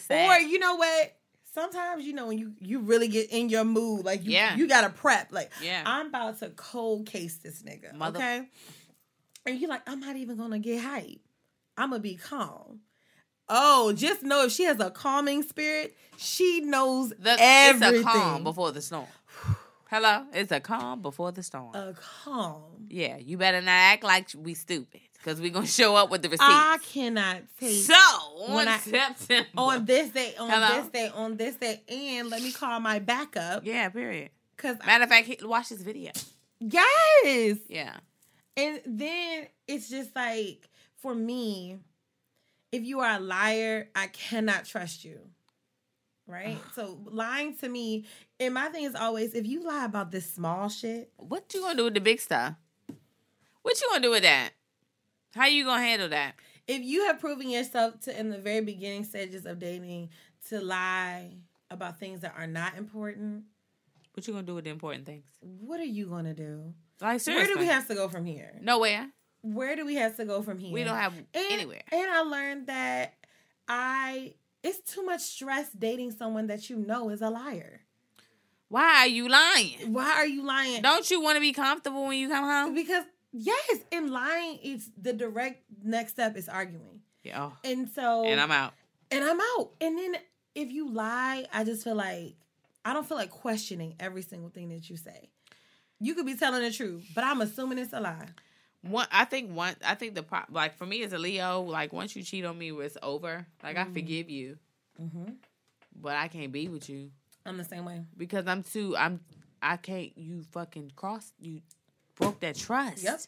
[0.10, 1.16] Or you know what?
[1.54, 4.56] Sometimes you know when you you really get in your mood, like you Yeah.
[4.56, 5.32] you gotta prep.
[5.32, 5.84] Like Yeah.
[5.86, 8.48] I'm about to cold case this nigga, Mother- okay?
[9.46, 11.22] And you're like, I'm not even gonna get hype.
[11.78, 12.82] I'm gonna be calm.
[13.48, 17.96] Oh, just know if she has a calming spirit, she knows the, everything.
[17.96, 19.08] it's a calm before the storm.
[19.90, 21.74] Hello, it's a calm before the storm.
[21.74, 22.62] a calm.
[22.90, 26.30] yeah, you better not act like we stupid because we're gonna show up with the
[26.30, 26.44] receipts.
[26.48, 30.82] I cannot take so on I- September, on this day, on Hello?
[30.82, 34.30] this day, on this day, and let me call my backup yeah, period.
[34.56, 36.12] because Matter of fact, he- watch this video.
[36.60, 37.98] yes, Yeah,
[38.56, 41.78] and then it's just like for me,
[42.72, 45.20] if you are a liar, I cannot trust you.
[46.30, 46.60] Right?
[46.76, 48.06] so lying to me,
[48.40, 51.76] and my thing is always if you lie about this small shit, what you gonna
[51.76, 52.54] do with the big stuff?
[53.64, 54.52] What you gonna do with that?
[55.36, 56.36] How you gonna handle that?
[56.68, 60.08] if you have proven yourself to in the very beginning stages of dating
[60.50, 61.32] to lie
[61.72, 63.44] about things that are not important,
[64.14, 65.26] What you gonna do with the important things?
[65.42, 66.74] what are you gonna do?
[67.02, 68.56] Like seriously, Where do we have to go from here?
[68.62, 69.10] nowhere?
[69.42, 70.72] Where do we have to go from here?
[70.74, 71.82] We don't have and, anywhere.
[71.92, 73.16] And I learned that
[73.68, 77.82] I it's too much stress dating someone that you know is a liar.
[78.68, 79.94] Why are you lying?
[79.94, 80.82] Why are you lying?
[80.82, 82.76] Don't you want to be comfortable when you come home?
[82.76, 87.02] because yes, in lying, it's the direct next step is arguing.
[87.24, 88.74] Yeah, And so and I'm out.
[89.12, 89.72] and I'm out.
[89.82, 90.16] And then
[90.56, 92.36] if you lie, I just feel like
[92.86, 95.30] I don't feel like questioning every single thing that you say.
[96.00, 98.28] You could be telling the truth, but I'm assuming it's a lie.
[98.82, 101.92] One, I think one, I think the pro, like for me as a Leo, like
[101.92, 103.46] once you cheat on me, it's over.
[103.62, 104.58] Like I forgive you,
[105.02, 105.32] Mm-hmm.
[106.02, 107.12] but I can't be with you
[107.46, 108.04] I'm the same way.
[108.18, 108.96] because I'm too.
[108.98, 109.20] I'm.
[109.62, 110.18] I can't.
[110.18, 111.34] You fucking crossed.
[111.40, 111.62] You
[112.16, 113.04] broke that trust.
[113.04, 113.20] Yep.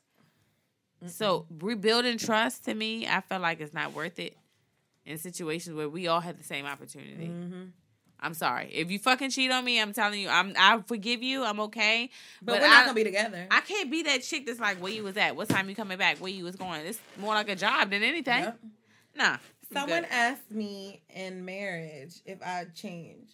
[1.08, 4.38] So rebuilding trust to me, I feel like it's not worth it
[5.06, 7.28] in situations where we all have the same opportunity.
[7.28, 7.64] Mm-hmm.
[8.22, 9.82] I'm sorry if you fucking cheat on me.
[9.82, 10.54] I'm telling you, I'm.
[10.58, 11.44] I forgive you.
[11.44, 12.10] I'm okay.
[12.42, 13.48] But, we're not I, gonna be together.
[13.50, 15.36] I can't be that chick that's like, where you was at?
[15.36, 16.18] What time you coming back?
[16.18, 16.82] Where you was going?
[16.82, 18.44] It's more like a job than anything.
[18.44, 18.60] Yep.
[19.18, 19.38] Nah.
[19.74, 20.12] Someone good.
[20.12, 23.32] asked me in marriage if I change.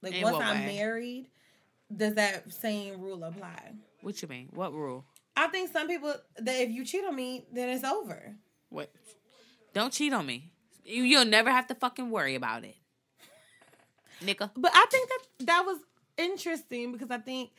[0.00, 0.78] Like In once I'm way?
[0.78, 1.26] married,
[1.94, 3.72] does that same rule apply?
[4.00, 4.48] What you mean?
[4.52, 5.04] What rule?
[5.36, 8.36] I think some people that if you cheat on me, then it's over.
[8.68, 8.90] What?
[9.72, 10.52] Don't cheat on me.
[10.84, 12.76] You, you'll never have to fucking worry about it.
[14.22, 14.50] Nicka.
[14.56, 15.78] But I think that that was
[16.16, 17.50] interesting because I think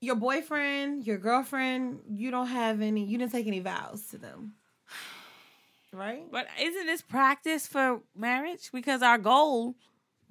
[0.00, 4.54] your boyfriend, your girlfriend, you don't have any, you didn't take any vows to them,
[5.92, 6.24] right?
[6.30, 8.70] But isn't this practice for marriage?
[8.72, 9.74] Because our goal.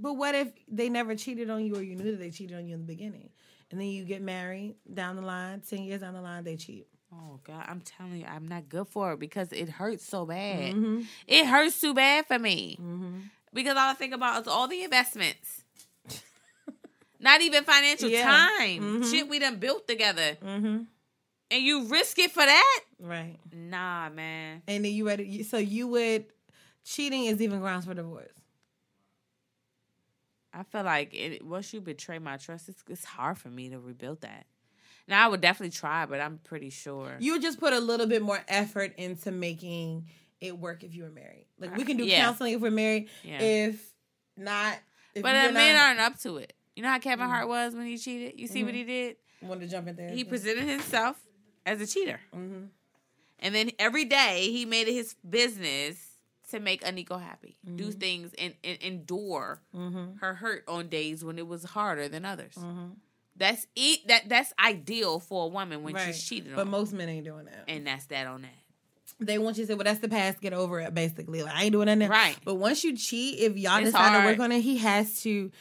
[0.02, 2.66] But what if they never cheated on you or you knew that they cheated on
[2.66, 3.30] you in the beginning?
[3.70, 6.88] And then you get married down the line, 10 years down the line, they cheat.
[7.14, 10.74] Oh God, I'm telling you, I'm not good for it because it hurts so bad.
[10.74, 11.02] Mm-hmm.
[11.28, 13.18] It hurts too bad for me Mm-hmm.
[13.54, 15.64] Because all I think about is all the investments.
[17.20, 18.26] Not even financial Yeah.
[18.26, 19.02] time.
[19.02, 19.12] Mhm.
[19.12, 20.38] Shit we done built together.
[20.44, 20.84] Mm-hmm.
[21.52, 22.80] And you risk it for that?
[23.00, 23.38] Right.
[23.52, 24.62] Nah, man.
[24.68, 26.26] And then you ready, so you would,
[26.86, 28.32] cheating is even grounds for divorce.
[30.54, 33.80] I feel like it, once you betray my trust, it's, it's hard for me to
[33.80, 34.46] rebuild that.
[35.08, 37.16] Now I would definitely try, but I'm pretty sure.
[37.20, 40.06] You would just put a little bit more effort into making
[40.42, 41.46] it work if you were married.
[41.60, 42.26] Like we can do Yeah.
[42.26, 43.10] counseling if we're married.
[43.24, 43.42] Yeah.
[43.42, 43.94] If
[44.38, 44.78] not,
[45.14, 46.54] if but the men not- aren't up to it.
[46.76, 48.40] You know how Kevin Hart was when he cheated?
[48.40, 49.18] You see what he did?
[49.42, 50.10] want to jump in there.
[50.10, 51.18] He presented himself
[51.66, 52.20] as a cheater.
[52.36, 52.66] Mm-hmm.
[53.40, 55.98] And then every day he made it his business
[56.52, 57.58] to make Eniko happy.
[57.66, 57.78] Mm-hmm.
[57.78, 59.62] Do things and, and endure
[60.20, 62.56] her hurt on days when it was harder than others.
[62.56, 62.88] Mm-hmm.
[63.38, 64.08] That's it.
[64.08, 66.08] That that's ideal for a woman when right.
[66.08, 67.64] she's cheating but most men ain't doing that.
[67.70, 68.52] and that's that on that.
[69.20, 70.40] They want you to say, "Well, that's the past.
[70.42, 72.10] Get over it." Basically, like I ain't doing nothing.
[72.10, 72.38] Right.
[72.46, 75.52] But once you cheat, if y'all It's decide to work on it, he has to.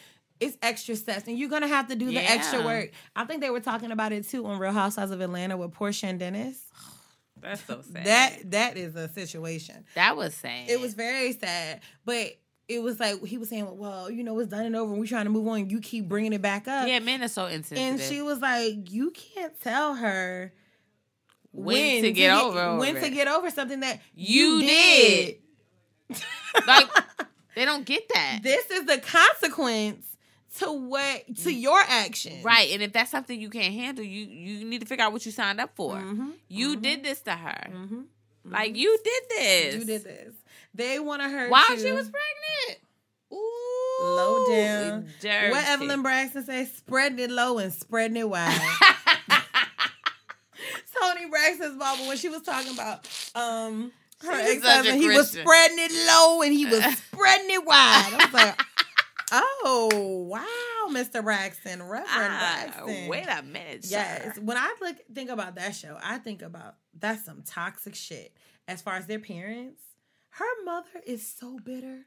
[0.41, 2.93] It's extra steps, and you're gonna have to do the extra work.
[3.17, 6.05] I think they were talking about it too on Real Housewives of Atlanta with Porsha
[6.05, 6.61] and Dennis.
[7.41, 8.05] That's so sad.
[8.07, 9.85] That that is a situation.
[9.95, 10.71] that was sad.
[10.71, 14.51] It was very sad, but it was like he was saying, "Well, you know, it's
[14.51, 15.71] done and over, and we're trying to move on.
[15.71, 17.01] You keep bringing it back up." yeah.
[17.01, 17.79] Men are so insensitive.
[17.79, 20.53] And she was like, "You can't tell her
[21.53, 23.01] when, to get over when it.
[23.01, 25.37] to get over something that You you, did.
[26.09, 26.23] did.
[26.67, 26.89] like
[27.55, 28.41] they don't get that.
[28.43, 30.07] This is the consequence
[30.59, 31.61] to what to mm.
[31.61, 32.43] your action.
[32.43, 35.25] Right, and if that's something you can't handle, you you need to figure out what
[35.27, 35.97] you signed up for.
[35.97, 36.31] Mm-hmm.
[36.49, 36.81] You mm-hmm.
[36.81, 38.53] did this to her, mm-hmm, mm-hmm.
[38.53, 39.75] like you did this.
[39.77, 40.35] You did this.
[40.75, 42.81] They wanted her while to, she was pregnant.
[43.33, 45.09] Ooh, low down.
[45.21, 45.51] dirty.
[45.51, 46.65] What Evelyn Braxton say?
[46.65, 48.59] Spreading it low and spreading it wide.
[51.19, 53.93] Toni Braxton's mama when she was talking about um
[54.23, 55.01] her ex husband.
[55.01, 56.83] he was spreading it low and he was
[57.13, 58.11] spreading it wide.
[58.13, 58.61] I was like,
[59.33, 61.23] oh wow, Mr.
[61.23, 63.09] Braxton, Reverend Ah, Braxton.
[63.09, 63.87] wait a minute.
[63.89, 64.39] Yes.
[64.39, 68.33] When I look think about that show, I think about that's some toxic shit.
[68.67, 69.81] As far as their parents,
[70.31, 72.01] her mother is so bitter.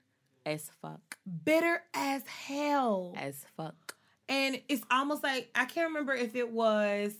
[0.45, 3.13] as fuck, Bitter as hell.
[3.17, 3.95] as fuck.
[4.29, 7.13] And it's almost like I can't remember if it was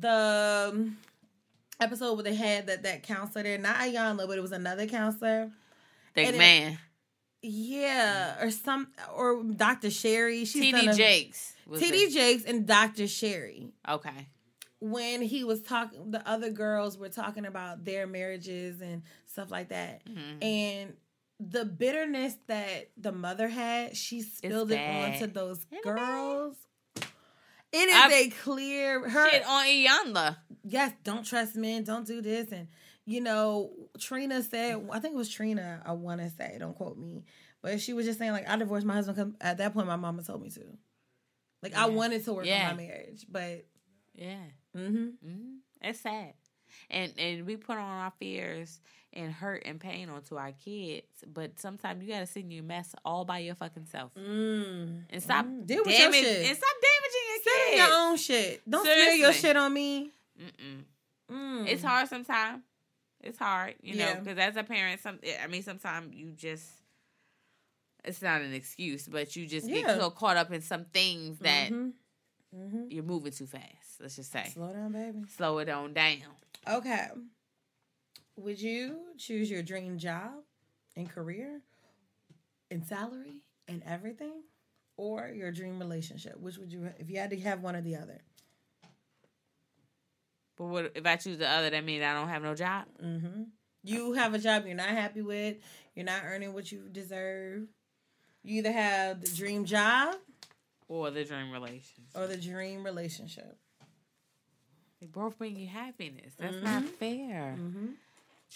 [0.00, 0.98] the um,
[1.80, 5.50] episode where they had that that counselor there, not Iyanla, but it was another counselor.
[6.14, 6.78] Think And it- man,
[7.42, 9.90] Yeah, or some or Dr.
[9.90, 10.44] Sherry.
[10.44, 11.54] She's TD Jakes.
[11.70, 13.06] TD Jakes and Dr.
[13.06, 13.72] Sherry.
[13.88, 14.28] Okay.
[14.80, 19.70] when he was talking the other girls were talking about their marriages and stuff like
[19.70, 20.44] that Mhm.
[20.44, 20.96] and
[21.40, 26.56] the bitterness that the mother had she spilled it onto those girls
[27.74, 30.36] it is I've- a clear her Shit on Iyanla.
[30.64, 32.68] yes don't trust men don't do this and
[33.04, 36.96] you know trina said i think it was trina i want to say don't quote
[36.96, 37.24] me
[37.62, 39.96] but she was just saying like i divorced my husband 'cause at that point my
[39.96, 40.62] mama told me to
[41.62, 42.70] like i wanted to work Yeah.
[42.70, 43.66] on my marriage but
[44.14, 44.44] Yeah.
[44.74, 46.32] hmm hmm It's sad.
[46.90, 48.80] And and we put on our fears
[49.14, 52.94] and hurt and pain onto our kids, but sometimes you gotta sit in your mess
[53.04, 55.04] all by your fucking self Mm.
[55.08, 55.66] and stop Mm.
[55.66, 56.46] Deal with your damage- shit.
[56.48, 57.76] and stop damaging your Sit kids.
[57.78, 58.68] your own shit.
[58.70, 60.10] Don't smear your shit on me.
[60.38, 60.84] Mm-mm.
[61.30, 61.68] Mm.
[61.68, 62.62] It's hard sometimes.
[63.20, 64.20] It's hard, you know, Yeah.
[64.20, 66.68] because as a parent, some I mean, sometimes you just
[68.04, 69.76] it's not an excuse, but you just Yeah.
[69.82, 71.92] get so caught up in some things that Mhm.
[72.54, 72.92] Mhm.
[72.92, 74.00] you're moving too fast.
[74.00, 75.24] Let's just say, Slow down, baby.
[75.28, 76.18] slow it on down.
[76.68, 77.08] Okay.
[78.36, 80.32] Would you choose your dream job
[80.96, 81.60] and career
[82.70, 84.42] and salary and everything?
[84.96, 86.38] Or your dream relationship?
[86.38, 88.20] Which would you, if you had to have one or the other?
[90.56, 91.70] But what if I choose the other?
[91.70, 92.84] That means I don't have no job.
[93.04, 93.42] Mm-hmm.
[93.82, 95.56] You have a job you're not happy with,
[95.94, 97.66] you're not earning what you deserve.
[98.44, 100.14] You either have the dream job
[100.86, 102.04] or the dream relationship.
[102.14, 103.58] or the dream relationship.
[105.00, 106.34] They both bring you happiness.
[106.38, 107.56] That's not fair.
[107.58, 107.86] Mm-hmm.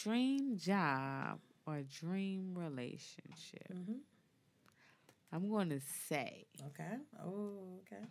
[0.02, 3.72] Dream job or dream relationship.
[3.72, 3.98] Mm-hmm.
[5.32, 6.96] I'm going to say Okay.
[7.22, 8.02] Oh, okay.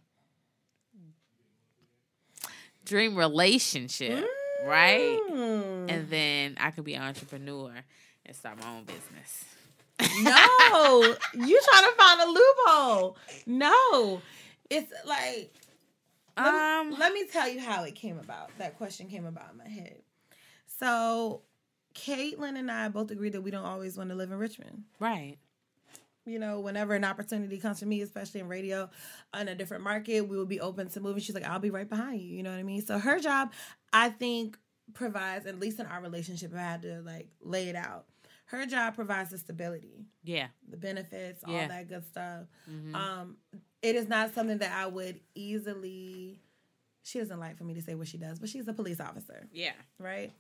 [2.86, 4.26] dream relationship,
[4.66, 5.20] right?
[5.30, 5.92] Mm.
[5.92, 7.72] And then I could be an entrepreneur
[8.26, 9.46] and start my own business.
[10.22, 11.02] No,
[11.34, 13.18] you trying to find a loophole.
[13.46, 14.22] No,
[14.70, 15.54] it's like
[16.38, 18.52] let, Um, let me tell you how it came about.
[18.58, 19.98] That question came about in my head.
[20.80, 21.42] So,
[21.98, 24.84] Caitlin and I both agree that we don't always want to live in Richmond.
[25.00, 25.38] right.
[26.26, 28.90] You know, whenever an opportunity comes for me, especially in radio,
[29.40, 31.22] in a different market, we will be open to moving.
[31.24, 32.28] She's like, I'll be right behind you.
[32.36, 32.86] You know what I mean?
[32.86, 33.54] So her job,
[33.94, 34.58] I think,
[34.94, 38.08] provides, at least in our relationship, I had to like lay it out.
[38.48, 40.48] Her job provides the stability Yeah.
[40.68, 42.44] the benefits, all that good stuff.
[42.70, 42.94] Mhm.
[42.94, 43.38] Um,
[43.82, 46.42] it is not something that I would easily.
[47.04, 49.48] She doesn't like for me to say what she does, but she's a police officer,
[49.54, 49.72] Yeah.
[49.98, 50.34] right?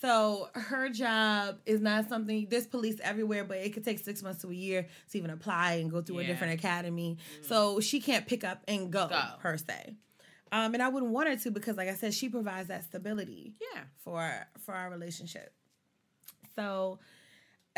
[0.00, 2.46] So her job is not something.
[2.48, 5.74] There's police everywhere, but it could take six months to a year to even apply
[5.74, 6.24] and go through a Yeah.
[6.28, 6.32] Mm-hmm.
[6.34, 7.18] different academy.
[7.42, 9.20] So she can't pick up and go, Go.
[9.40, 9.94] per se.
[10.52, 13.54] Um, and I wouldn't want her to because, like I said, she provides that stability
[13.74, 13.82] Yeah.
[13.98, 15.52] for for our relationship.
[16.54, 17.00] So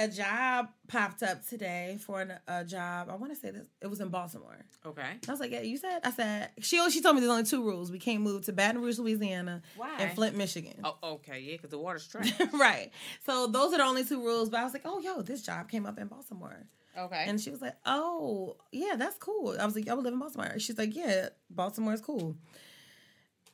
[0.00, 3.08] a job popped up today for an, a job.
[3.10, 3.66] I want to say this.
[3.82, 4.56] It was in Baltimore.
[4.84, 5.02] Okay.
[5.02, 7.62] I was like, "Yeah, you said." I said she she told me there's only two
[7.62, 7.92] rules.
[7.92, 9.96] We can't move to Baton Rouge, Louisiana, Why?
[9.98, 10.80] and Flint, Michigan.
[10.82, 11.40] Oh, okay.
[11.40, 12.32] Yeah, because the water's trash.
[12.52, 12.90] right.
[13.26, 14.48] So those are the only two rules.
[14.48, 16.66] But I was like, "Oh, yo, this job came up in Baltimore."
[16.96, 17.24] okay.
[17.26, 20.20] And she was like, "Oh, yeah, that's cool." I was like, "I would live in
[20.20, 22.36] Baltimore." She's like, "Yeah, Baltimore's cool."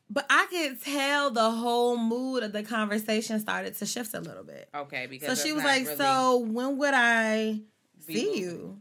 [0.08, 4.44] But I could tell the whole mood of the conversation started to shift a little
[4.44, 4.68] bit.
[4.74, 5.06] okay.
[5.06, 7.60] Because So she was like, really- "So when would I
[8.06, 8.34] see moving.
[8.40, 8.80] you?"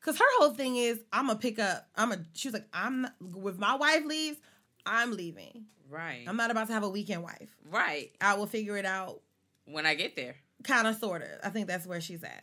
[0.00, 2.18] Because her whole thing is, "I'm gonna pick up." I'm a.
[2.34, 4.38] She was like, "I'm not, if my wife leaves,
[4.86, 5.66] I'm leaving.
[5.90, 7.48] right, I'm not about to have a weekend wife.
[7.70, 8.10] right.
[8.20, 9.22] I will figure it out
[9.64, 12.42] When I get there, kind of sort of i think that's where she's at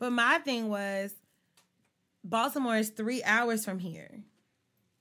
[0.00, 1.14] but my thing was
[2.24, 4.22] baltimore is three hours from here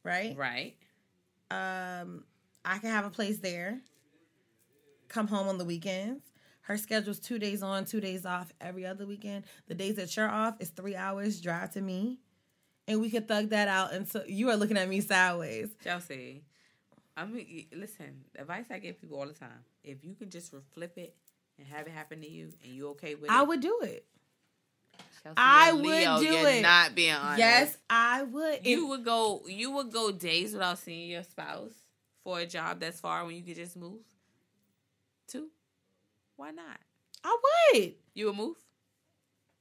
[0.04, 0.76] right right?
[1.52, 2.24] um
[2.66, 3.80] i can have a place there
[5.08, 6.24] come home on the weekends
[6.62, 10.30] her schedule's two days on two days off every other weekend the days that you're
[10.30, 12.20] off is three hours drive to me
[12.88, 16.44] and we could thug that out until you are looking at me sideways Chelsea,
[17.16, 18.24] I mean, listen.
[18.38, 21.16] Advice I give people all the time: if you can just flip it
[21.60, 24.06] and have it happen to you, and you okay with it, i would do it
[25.22, 26.62] Chelsea, I would Leo, do it.
[26.62, 27.38] Not being honest.
[27.40, 29.44] yes i would you If- would go.
[29.48, 31.72] You would go days without seeing your spouse
[32.24, 34.02] for a job that's far when you could just move.
[35.28, 35.48] Two,
[36.36, 36.80] why not?
[37.24, 37.38] i
[37.74, 38.56] would You would move.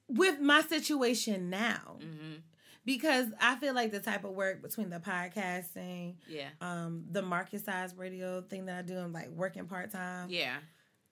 [0.09, 2.35] with my situation now Mm-hmm.
[2.85, 6.49] because I feel like the type of work between the podcasting, Yeah.
[6.61, 10.57] um, the market size radio thing that I do, and like working part time, Yeah.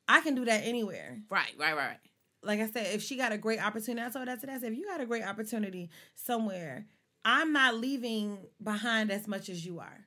[0.09, 1.21] I can do that anywhere.
[1.31, 1.55] Right.
[1.57, 1.77] Right.
[1.77, 1.89] Right.
[1.91, 1.99] Right.
[2.43, 4.39] Like I said, if she got a great opportunity, I told that.
[4.49, 6.87] I said, if you got a great opportunity somewhere,
[7.25, 10.07] I'm not leaving behind as much as you are.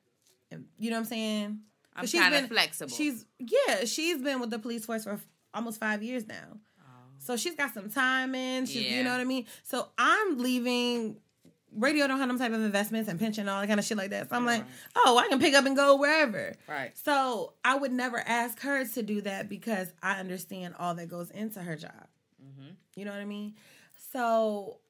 [0.78, 1.60] You know what I'm saying?
[1.96, 2.92] I'm kind of been- flexible.
[2.92, 5.20] She's yeah, she's been with the police force for
[5.54, 6.58] almost five years now.
[7.20, 8.66] So she's got some time in.
[8.66, 8.98] She's, Yeah.
[8.98, 9.46] You know what I mean?
[9.64, 11.18] So I'm leaving.
[11.76, 13.98] Radio don't have them type of investments and pension and all that kind of shit
[13.98, 14.30] like that.
[14.30, 14.64] So I'm like,
[14.96, 16.54] oh, I can pick up and go wherever.
[16.68, 16.96] Right.
[16.96, 21.32] So I would never ask her to do that because I understand all that goes
[21.32, 22.08] into her job.
[22.44, 22.74] Mm-hmm.
[22.96, 23.56] You know what I mean?
[24.12, 24.82] So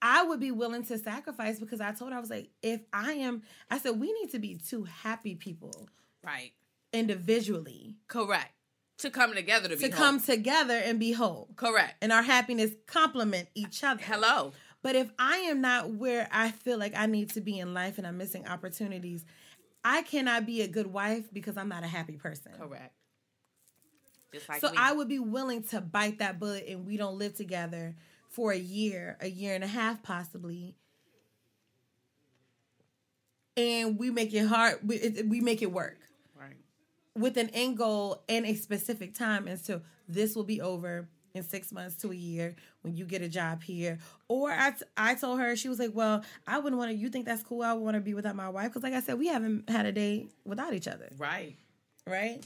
[0.00, 3.12] I would be willing to sacrifice because I told her I was like, if I
[3.14, 5.88] am, I said we need to be two happy people
[6.24, 6.52] Right.
[6.92, 8.52] individually Correct.
[8.98, 11.48] To come together to be to come together and be whole.
[11.56, 11.94] Correct.
[12.02, 14.02] and our happiness complement each other.
[14.02, 14.52] Hello.
[14.82, 17.98] But if I am not where I feel like I need to be in life
[17.98, 19.24] and I'm missing opportunities,
[19.84, 22.52] I cannot be a good wife because I'm not a happy person.
[22.58, 22.92] Correct.
[24.48, 24.76] Like so me.
[24.78, 27.94] I would be willing to bite that bullet and we don't live together
[28.38, 30.76] for a year, a year and a half possibly.
[33.56, 35.98] And we make it hard, we, we make it work
[36.38, 36.56] Right.
[37.16, 41.42] with an end goal and a specific time and so this will be over in
[41.42, 43.98] six months to a year when you get a job here
[44.28, 47.08] or i, t- I told her she was like well i wouldn't want to you
[47.10, 49.18] think that's cool i would want to be without my wife because like i said
[49.18, 51.56] we haven't had a day without each other Right.
[52.06, 52.42] right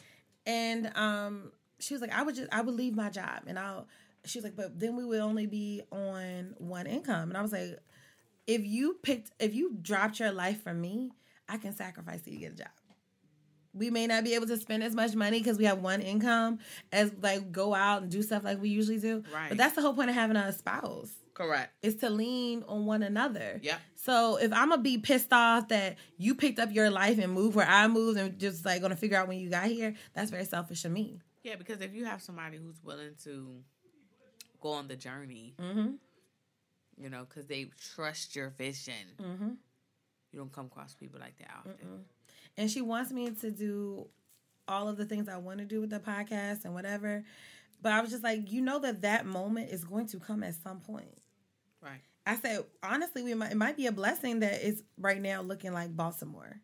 [0.46, 3.86] and um she was like i would just i would leave my job and i'll
[4.24, 7.52] she was like but then we would only be on one income and i was
[7.52, 7.78] like
[8.46, 11.10] if you picked if you dropped your life for me
[11.48, 12.68] i can sacrifice till you get a job
[13.74, 16.58] we may not be able to spend as much money because we have one income
[16.92, 19.48] as like go out and do stuff like we usually do Right.
[19.48, 21.72] but that's the whole point of having a spouse Correct.
[21.82, 23.58] is to lean on one another.
[23.62, 23.78] Yeah.
[23.94, 27.56] So if I'm gonna be pissed off that you picked up your life and moved
[27.56, 30.44] where I moved and just like gonna figure out when you got here, that's very
[30.44, 31.22] selfish of me.
[31.42, 33.62] Yeah, because if you have somebody who's willing to
[34.62, 35.92] go on the journey, Mm-hmm.
[37.02, 39.48] you know, because they trust your vision, Mm-hmm.
[40.32, 42.04] you don't come across people like that often.
[42.56, 44.06] And she wants me to do
[44.68, 47.24] all of the things I want to do with the podcast and whatever.
[47.80, 50.54] But I was just like, you know that that moment is going to come at
[50.54, 51.18] some point.
[51.82, 52.00] Right.
[52.24, 55.72] I said, honestly, we might, it might be a blessing that it's right now looking
[55.72, 56.60] like Baltimore.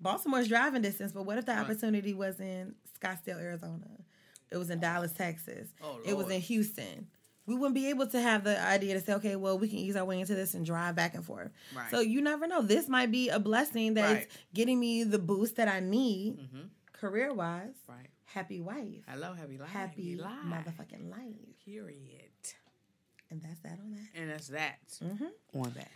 [0.00, 1.62] Baltimore's driving distance, but what if the Right.
[1.62, 3.88] opportunity was in Scottsdale, Arizona?
[4.50, 5.70] It was in Dallas, Texas.
[5.82, 7.08] Oh, it was in Houston.
[7.46, 9.96] We wouldn't be able to have the idea to say, okay, well, we can ease
[9.96, 11.50] our way into this and drive back and forth.
[11.76, 11.90] Right.
[11.90, 12.62] So you never know.
[12.62, 14.28] This might be a blessing that is Right.
[14.54, 16.60] getting me the boost that I need Mm-hmm.
[16.92, 17.74] career wise.
[17.88, 18.08] Right.
[18.24, 19.04] Happy wife.
[19.06, 19.68] Hello, happy life.
[19.68, 20.32] Happy life.
[20.46, 21.34] motherfucking life.
[21.64, 22.30] Period.
[23.30, 24.20] And that's that on that.
[24.20, 24.78] And that's that.
[25.02, 25.58] Mm-hmm.
[25.60, 25.90] On that.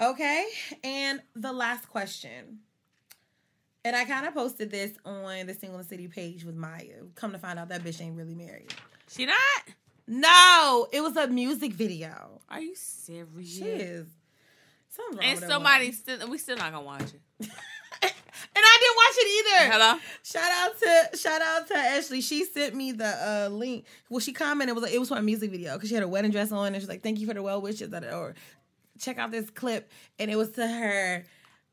[0.00, 0.46] Okay,
[0.84, 2.58] and the last question.
[3.84, 7.02] And I kind of posted this on the Single in the City page with Maya.
[7.14, 8.74] Come to find out that bitch ain't really married.
[9.08, 9.36] She not?
[10.06, 12.40] No, it was a music video.
[12.48, 13.48] Are you serious?
[13.48, 14.06] She is.
[14.88, 15.92] Something wrong And somebody woman.
[15.94, 17.02] still, we still not gonna watch
[17.40, 17.48] it.
[18.54, 19.72] And I didn't watch it either.
[19.72, 20.00] Hello.
[20.22, 20.78] Shout out
[21.12, 22.20] to shout out to Ashley.
[22.22, 23.86] She sent me the uh, link.
[24.08, 26.04] Well, she commented it was like it was for a music video because she had
[26.04, 28.34] a wedding dress on and she's like, "Thank you for the well wishes." Or
[28.98, 31.24] check out this clip, and it was to her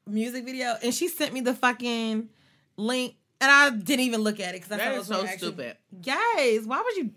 [0.07, 2.29] music video, and she sent me the fucking
[2.77, 5.17] link, and I didn't even look at it because I That thought it is was
[5.19, 5.77] so actually- stupid.
[6.01, 7.11] Guys, why would you?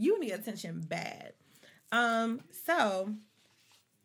[0.00, 1.34] You need attention bad.
[1.92, 2.40] Um.
[2.66, 3.14] So,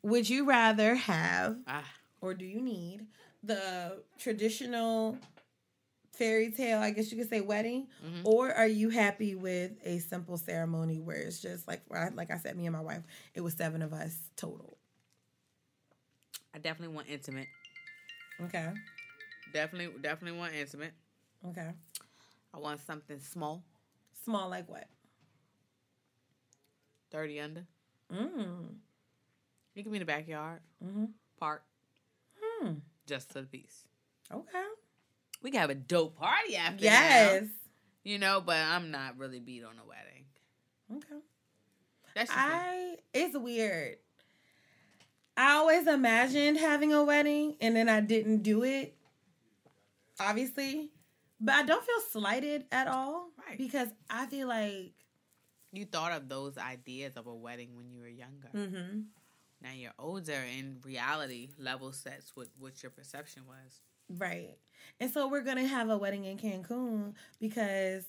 [0.03, 1.89] would you rather have Ah,
[2.21, 3.05] or do you need
[3.43, 5.17] the traditional
[6.11, 8.21] fairy tale, I guess you could say wedding, Mm-hmm.
[8.25, 12.57] or are you happy with a simple ceremony where it's just like like I said,
[12.57, 13.03] me and my wife,
[13.33, 14.77] it was seven of us total.
[16.53, 17.47] I definitely want intimate.
[18.41, 18.69] Okay.
[19.53, 20.93] Definitely, definitely want intimate.
[21.49, 21.71] Okay.
[22.53, 23.63] I want something small,
[24.23, 24.87] Small like what?
[27.15, 27.65] Thirty under.
[28.13, 28.75] Mm.
[29.73, 31.13] You can be in the backyard, Mhm.
[31.39, 31.63] park,
[32.41, 32.73] Hmm.
[33.07, 33.85] just to the piece.
[34.31, 34.65] Okay.
[35.41, 36.83] We can have a dope party after.
[36.83, 37.43] Yes.
[37.43, 37.49] now,
[38.03, 40.25] you know, but I'm not really beat on a wedding.
[40.91, 41.21] Okay.
[42.15, 42.31] That's.
[42.33, 43.97] I it's weird.
[45.37, 48.97] I always imagined having a wedding and then I didn't do it.
[50.19, 50.91] Obviously.
[51.41, 53.29] But I don't feel slighted at all.
[53.45, 53.57] Right.
[53.57, 54.93] Because I feel like
[55.75, 58.47] You thought of those ideas of a wedding when you were younger.
[58.51, 59.01] hmm
[59.61, 63.81] Now you're older, and reality level sets what what your perception was.
[64.09, 64.57] Right.
[64.99, 68.05] And so we're gonna have a wedding in Cancun because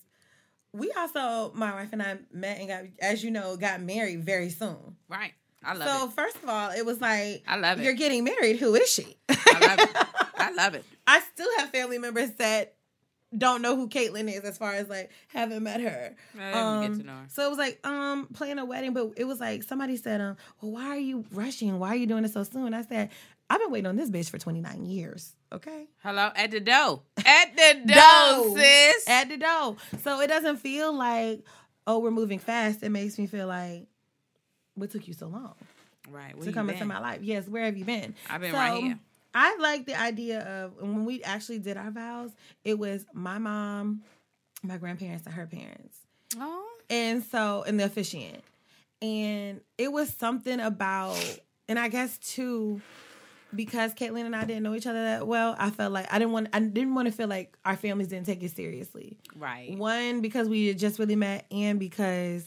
[0.73, 4.51] we also, my wife and I met and got, as you know, got married very
[4.51, 4.97] soon.
[5.09, 5.33] Right.
[5.65, 5.91] I love it.
[5.91, 7.85] so first of all, it was like, I love it.
[7.85, 8.57] You're getting married.
[8.59, 9.17] Who is she?
[9.29, 10.07] I love it.
[10.37, 10.85] I love it.
[11.07, 12.76] I still have family members that
[13.37, 16.15] don't know who Caitlyn is as far as like haven't met her.
[16.53, 17.27] Um, get to know her.
[17.29, 20.37] So it was like um planning a wedding, but it was like somebody said, um,
[20.61, 21.79] well, why are you rushing?
[21.79, 22.75] Why are you doing it so soon?
[22.75, 23.11] I said,
[23.49, 25.35] I've been waiting on this bitch for 29 years.
[25.53, 25.87] Okay.
[26.03, 27.03] Hello, at the dough.
[27.25, 28.55] At the Dough.
[28.57, 29.09] sis.
[29.09, 29.77] At the dough.
[30.03, 31.45] So it doesn't feel like,
[31.87, 32.83] oh, we're moving fast.
[32.83, 33.87] It makes me feel like,
[34.75, 35.55] what took you so long
[36.11, 36.37] right.
[36.37, 37.21] Where to come into my life?
[37.23, 38.15] Yes, where have you been?
[38.31, 38.99] I've been So, right here.
[39.39, 42.31] I like the idea of when we actually did our vows,
[42.65, 44.03] it was my mom,
[44.63, 45.99] my grandparents, and her parents.
[46.39, 46.67] Oh.
[46.89, 48.43] And so, and the officiant.
[49.03, 51.19] And it was something about,
[51.69, 52.81] and I guess too,
[53.55, 56.33] because Caitlin and I didn't know each other that well, I felt like I didn't
[56.33, 59.19] want I didn't want to feel like our families didn't take it seriously.
[59.37, 59.77] Right.
[59.77, 62.47] One, because we had just really met, and because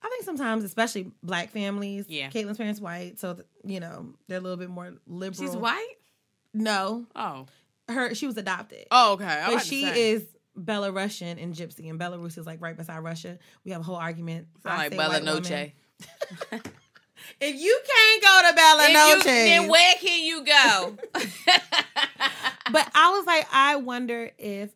[0.00, 2.30] I think sometimes, especially black families, Yeah.
[2.30, 5.48] Caitlin's parents white, so th- you know they're a little bit more liberal.
[5.48, 5.94] She's white?
[6.54, 7.46] No, Oh.
[7.88, 9.44] her she was adopted, Oh, okay.
[9.46, 10.24] But she is
[10.58, 13.38] Belarusian and Gypsy, and Belarus is like right beside Russia.
[13.64, 14.48] We have a whole argument.
[14.62, 15.72] Sound like Bella Noche.
[17.40, 20.96] If you can't go to Bella Noche, then where can you go?
[22.72, 24.70] but I was like, I wonder if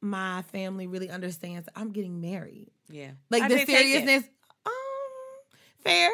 [0.00, 2.70] my family really understands I'm getting married.
[2.90, 3.12] yeah.
[3.30, 3.78] Like How the they take it?
[3.78, 4.24] seriousness.
[4.66, 4.72] Um,
[5.84, 6.10] fair.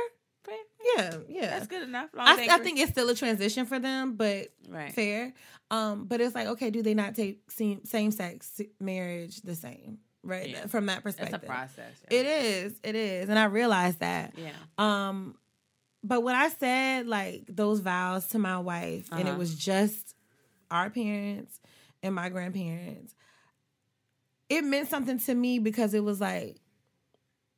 [0.97, 1.47] Yeah, yeah.
[1.51, 2.11] That's good enough.
[2.15, 4.93] Long I, I think it's still a transition for them, but Right.
[4.93, 5.33] fair.
[5.71, 9.99] Um, but it's like, okay, do they not take same sex marriage the same?
[10.23, 10.51] Right.
[10.51, 10.67] Yeah.
[10.67, 11.43] From that perspective.
[11.43, 11.93] a process.
[12.11, 12.75] It is.
[12.83, 13.29] It is.
[13.29, 14.35] And I realized that.
[14.37, 14.51] Yeah.
[14.79, 15.37] Um,
[16.03, 19.39] but when I said like those vows to my wife, and it Uh-huh.
[19.39, 20.15] was just
[20.71, 21.61] our parents
[22.03, 23.15] and my grandparents,
[24.49, 26.57] it meant something to me because it was like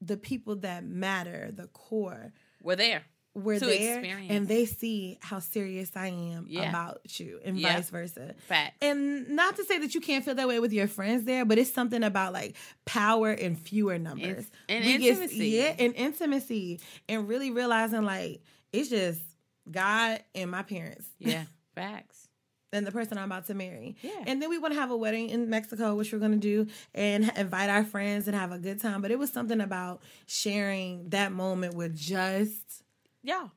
[0.00, 2.32] the people that matter, the core,
[2.62, 3.02] We're there.
[3.34, 4.30] Were To there experience.
[4.30, 6.68] and they see how serious I am Yeah.
[6.68, 7.76] about you and Yeah.
[7.76, 8.34] vice versa.
[8.46, 8.82] Fact.
[8.82, 11.58] And not to say that you can't feel that way with your friends there, but
[11.58, 14.50] it's something about like power and fewer numbers.
[14.68, 15.48] and get- intimacy.
[15.48, 16.80] yeah, and intimacy.
[17.08, 18.42] And really realizing like
[18.72, 19.22] it's just
[19.70, 21.44] God and my parents yeah.
[21.74, 22.28] Facts.
[22.74, 23.96] and the person I'm about to marry.
[24.02, 24.24] Yeah.
[24.26, 26.66] And then we want to have a wedding in Mexico, which we're going to do,
[26.94, 29.00] and invite our friends and have a good time.
[29.02, 32.81] But it was something about sharing that moment with just,
[33.22, 33.48] Yeah.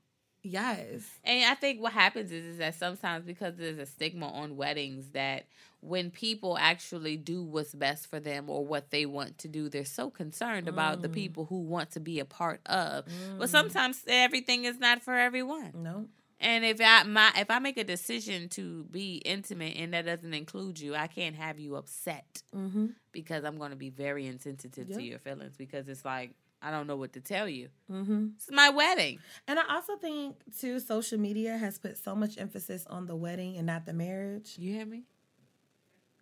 [0.43, 1.03] yes.
[1.23, 5.09] And I think what happens is, is that sometimes because there's a stigma on weddings
[5.09, 5.47] that
[5.81, 9.85] when people actually do what's best for them or what they want to do, they're
[9.85, 11.01] so concerned about Mm.
[11.03, 13.05] the people who want to be a part of.
[13.37, 15.71] But sometimes everything is not for everyone.
[15.75, 16.07] No.
[16.39, 20.33] And if I my if I make a decision to be intimate and that doesn't
[20.33, 22.87] include you, I can't have you upset Mm-hmm.
[23.11, 24.97] because I'm going to be very insensitive Yep.
[24.99, 27.69] to your feelings because it's like I don't know what to tell you.
[27.91, 28.27] Mm-hmm.
[28.35, 29.19] It's my wedding.
[29.47, 33.57] And I also think too, social media has put so much emphasis on the wedding
[33.57, 34.55] and not the marriage.
[34.57, 35.03] You hear me?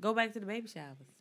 [0.02, 1.13] Go back to the baby showers.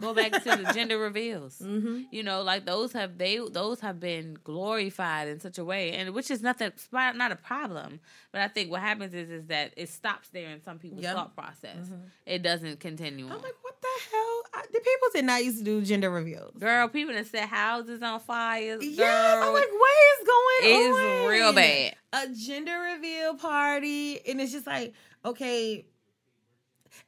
[0.00, 1.58] Go back to the gender reveals.
[1.58, 2.02] Mm-hmm.
[2.12, 6.14] You know, like those have they those have been glorified in such a way, and
[6.14, 8.00] which is nothing it's not a problem.
[8.32, 11.14] But I think what happens is is that it stops there in some people's Yep.
[11.14, 11.90] thought process.
[12.26, 13.26] It doesn't continue.
[13.26, 13.42] I'm on.
[13.42, 14.42] like, what the hell?
[14.54, 16.54] I, the people did not used to do gender reveals.
[16.58, 18.78] Girl, people that set houses on fire.
[18.80, 21.28] Yes, I'm like, what is going it's on?
[21.30, 21.94] real bad.
[22.12, 24.94] A gender reveal party, and it's just like,
[25.24, 25.84] okay,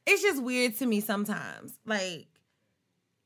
[0.05, 1.77] it's just weird to me sometimes.
[1.85, 2.27] Like,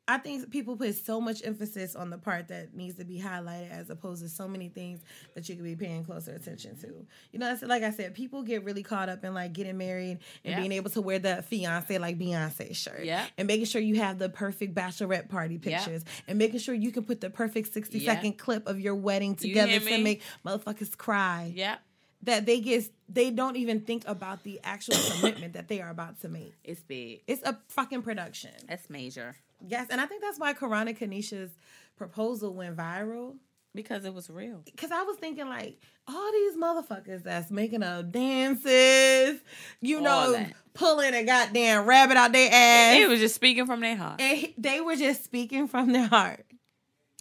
[0.08, 3.72] I think people put so much emphasis on the part that needs to be highlighted
[3.72, 5.02] as opposed to so many things
[5.34, 7.08] that you could be paying closer attention to.
[7.32, 10.52] You know, like I said, people get really caught up in like getting married and
[10.54, 10.60] Yeah.
[10.60, 13.04] being able to wear the fiance like Beyonce shirt.
[13.04, 13.26] Yeah.
[13.40, 15.78] And making sure you have the perfect bachelorette party Yeah.
[15.80, 18.14] pictures and making sure you can put the perfect 60 Yeah.
[18.14, 21.52] second clip of your wedding together hear to make motherfuckers cry.
[21.56, 21.78] Yeah,
[22.22, 26.22] That they get they don't even think about the actual commitment that they are about
[26.22, 26.54] to make.
[26.64, 27.22] it's big.
[27.28, 28.52] It's a fucking production.
[28.68, 31.52] That's major Yes, and I think that's why Karana Kanisha's
[31.98, 33.36] proposal went viral.
[33.74, 34.64] because it was real.
[34.78, 39.42] Cause I was thinking like all these motherfuckers that's making up dances,
[39.82, 40.54] you All know, that.
[40.74, 42.98] pulling a goddamn rabbit out their ass.
[43.00, 44.22] It was just speaking from their heart.
[44.22, 46.46] and he- they were just speaking from their heart.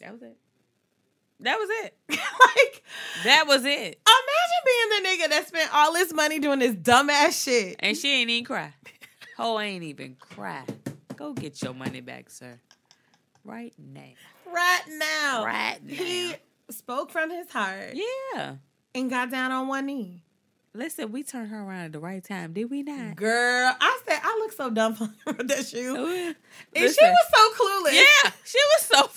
[0.00, 0.36] That was it.
[1.40, 1.96] That was it.
[2.10, 2.84] like,
[3.24, 4.00] That was it.
[4.06, 7.76] imagine being the nigga that spent all this money doing this dumbass shit.
[7.80, 8.72] And she ain't even cry.
[9.38, 10.62] Ho ain't even cry.
[11.16, 12.58] Go get your money back, sir.
[13.44, 14.02] Right now.
[14.52, 15.44] Right now.
[15.44, 15.94] Right now.
[15.94, 16.34] He
[16.70, 17.94] spoke from his heart
[18.34, 18.56] Yeah.
[18.94, 20.22] and got down on one knee.
[20.76, 23.14] Listen, we turned her around at the right time, did we not?
[23.14, 24.96] Girl, I said I look so dumb
[25.26, 25.94] with that shoe.
[25.96, 26.34] And
[26.74, 27.92] she was so clueless.
[27.94, 29.08] Yeah, she was so.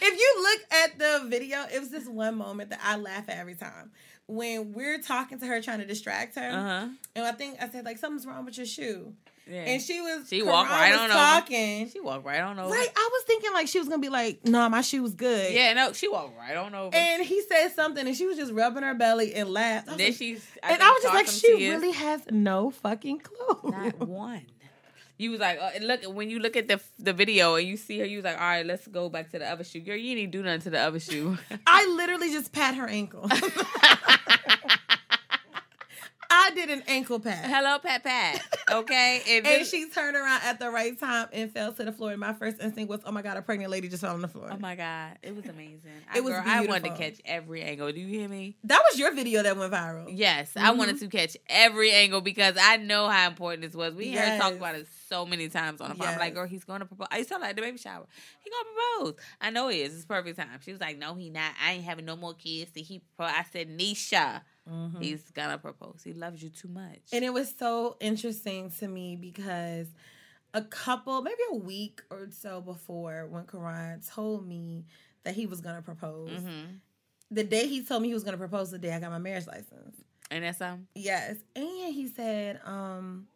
[0.00, 3.36] If you look at the video, it was this one moment that I laugh at
[3.36, 3.90] every time.
[4.26, 6.48] When we're talking to her trying to distract her.
[6.48, 6.88] Uh huh.
[7.14, 9.12] And I think I said, like, something's wrong with your shoe.
[9.50, 9.62] Yeah.
[9.62, 11.12] And she was She walked right on over.
[11.12, 11.88] talking.
[11.90, 12.70] she walked right on over.
[12.72, 12.88] Right.
[12.94, 15.52] I was thinking like she was gonna be like, nah, my shoe was good.
[15.52, 16.94] Yeah, no, she walked right on over.
[16.94, 19.88] And he said something and she was just rubbing her belly and laughed.
[19.88, 20.46] Then like- she's.
[20.62, 23.70] and I was just like, she really has no fucking clue.
[23.72, 24.42] Not one.
[25.18, 27.98] You was like, uh, look when you look at the the video and you see
[28.00, 29.80] her, you was like, all right, let's go back to the other shoe.
[29.80, 31.36] Girl, you didn't do nothing to the other shoe.
[31.66, 33.28] I literally just pat her ankle.
[36.34, 37.44] I did an ankle pat.
[37.44, 38.40] Hello, Pat Pat.
[38.70, 42.12] Okay, and, she turned around at the right time and fell to the floor.
[42.12, 44.28] And my first instinct was, "Oh my god, a pregnant lady just fell on the
[44.28, 45.80] floor." Oh my god, it was amazing.
[46.14, 47.92] It I, was girl, I wanted to catch every angle.
[47.92, 48.56] Do you hear me?
[48.64, 50.06] that was your video that went viral.
[50.10, 51.08] Yes, I wanted Mm-hmm.
[51.08, 53.94] to catch every angle because I know how important this was.
[53.94, 56.08] We heard her talk about it so many times on the phone.
[56.08, 57.08] I'm like, girl, he's going to propose.
[57.10, 58.06] I saw like at the baby shower.
[58.40, 58.64] He gonna
[59.04, 59.24] propose.
[59.40, 59.94] I know he is.
[59.94, 60.48] It's perfect time.
[60.64, 61.52] She was like, no, he not.
[61.62, 62.70] I ain't having no more kids.
[62.72, 63.02] Did he?
[63.16, 63.26] Pro-?
[63.26, 64.42] I said, Nisha,
[65.00, 66.02] he's gonna propose.
[66.04, 66.84] He loves you too much.
[67.06, 67.16] Mm-hmm.
[67.16, 69.88] And it was so interesting to me because
[70.54, 74.84] a couple, maybe a week or so before, when Karan told me
[75.24, 76.78] that he was going to propose, Mhm.
[77.30, 79.18] the day he told me he was going to propose, the day I got my
[79.18, 79.96] marriage license.
[80.30, 80.88] And that's um.
[80.94, 81.36] Yes.
[81.56, 83.28] And he said, um,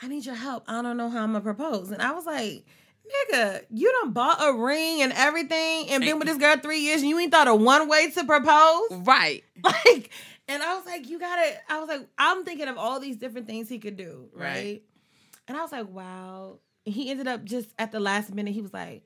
[0.00, 0.64] I need your help.
[0.68, 1.90] I don't know how I'm going to propose.
[1.90, 2.66] And I was like,
[3.32, 7.00] nigga, you done bought a ring and everything and been with this girl three years
[7.00, 8.82] and you ain't thought of one way to propose?
[8.90, 9.44] Right.
[9.64, 10.10] like
[10.50, 13.46] and i was like you gotta i was like i'm thinking of all these different
[13.46, 14.82] things he could do right, Right.
[15.46, 18.62] and i was like wow and he ended up just at the last minute he
[18.62, 19.02] was like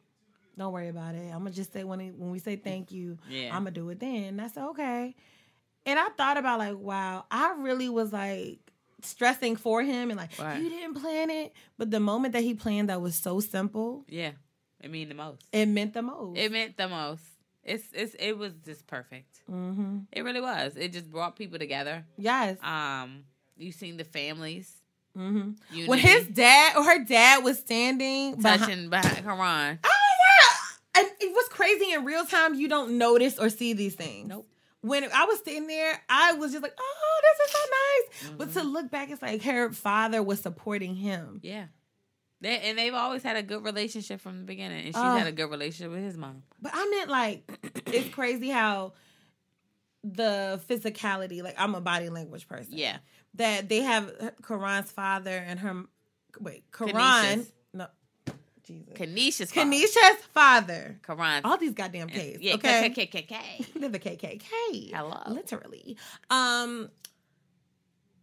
[0.57, 3.19] don't worry about it i'm gonna just say when he, when we say thank you
[3.29, 3.49] Yeah.
[3.57, 5.16] i'm gonna do it then and i said okay
[5.85, 8.59] and i thought about like wow i really was like
[9.05, 10.61] stressing for him and like Right.
[10.61, 14.33] you didn't plan it but the moment that he planned that was so simple Yeah.
[14.81, 15.43] It mean the most.
[15.53, 17.23] it meant the most It meant the most.
[17.65, 19.41] It's it's it was just perfect.
[19.51, 19.99] mm-hmm.
[20.11, 20.77] It really was.
[20.77, 22.05] It just brought people together.
[22.19, 23.24] yes Um,
[23.57, 24.74] you seen the families.
[25.16, 25.87] mm-hmm.
[25.87, 29.79] When his dad or her dad was standing touching behind Karan.
[29.85, 29.89] Oh
[30.24, 31.01] yeah.
[31.01, 32.55] And it was crazy in real time.
[32.55, 34.29] You don't notice or see these things.
[34.29, 34.49] Nope.
[34.82, 38.48] When I was sitting there, I was just like, "Oh, this is so nice." But
[38.48, 38.59] Mm-hmm.
[38.60, 41.40] to look back, it's like her father was supporting him.
[41.42, 41.66] Yeah.
[42.40, 45.16] They, and they've always had a good relationship from the beginning, and she's Oh.
[45.16, 46.42] had a good relationship with his mom.
[46.60, 47.48] But I meant like,
[47.86, 48.94] it's crazy how
[50.02, 51.42] the physicality.
[51.42, 52.72] Like, I'm a body language person.
[52.76, 52.96] Yeah,
[53.34, 54.10] That they have
[54.46, 55.84] Karan's father and her.
[56.40, 57.46] Wait, Karan.
[58.66, 58.94] Jesus.
[58.94, 59.70] Kanisha's father.
[59.70, 60.98] Kanisha's father.
[61.06, 61.40] Karan.
[61.44, 62.39] All these goddamn K's.
[62.40, 62.90] yeah, okay.
[62.94, 63.72] KKKK.
[63.80, 64.93] They're the KKK.
[64.94, 65.20] Hello.
[65.28, 65.97] Literally.
[66.30, 66.90] Um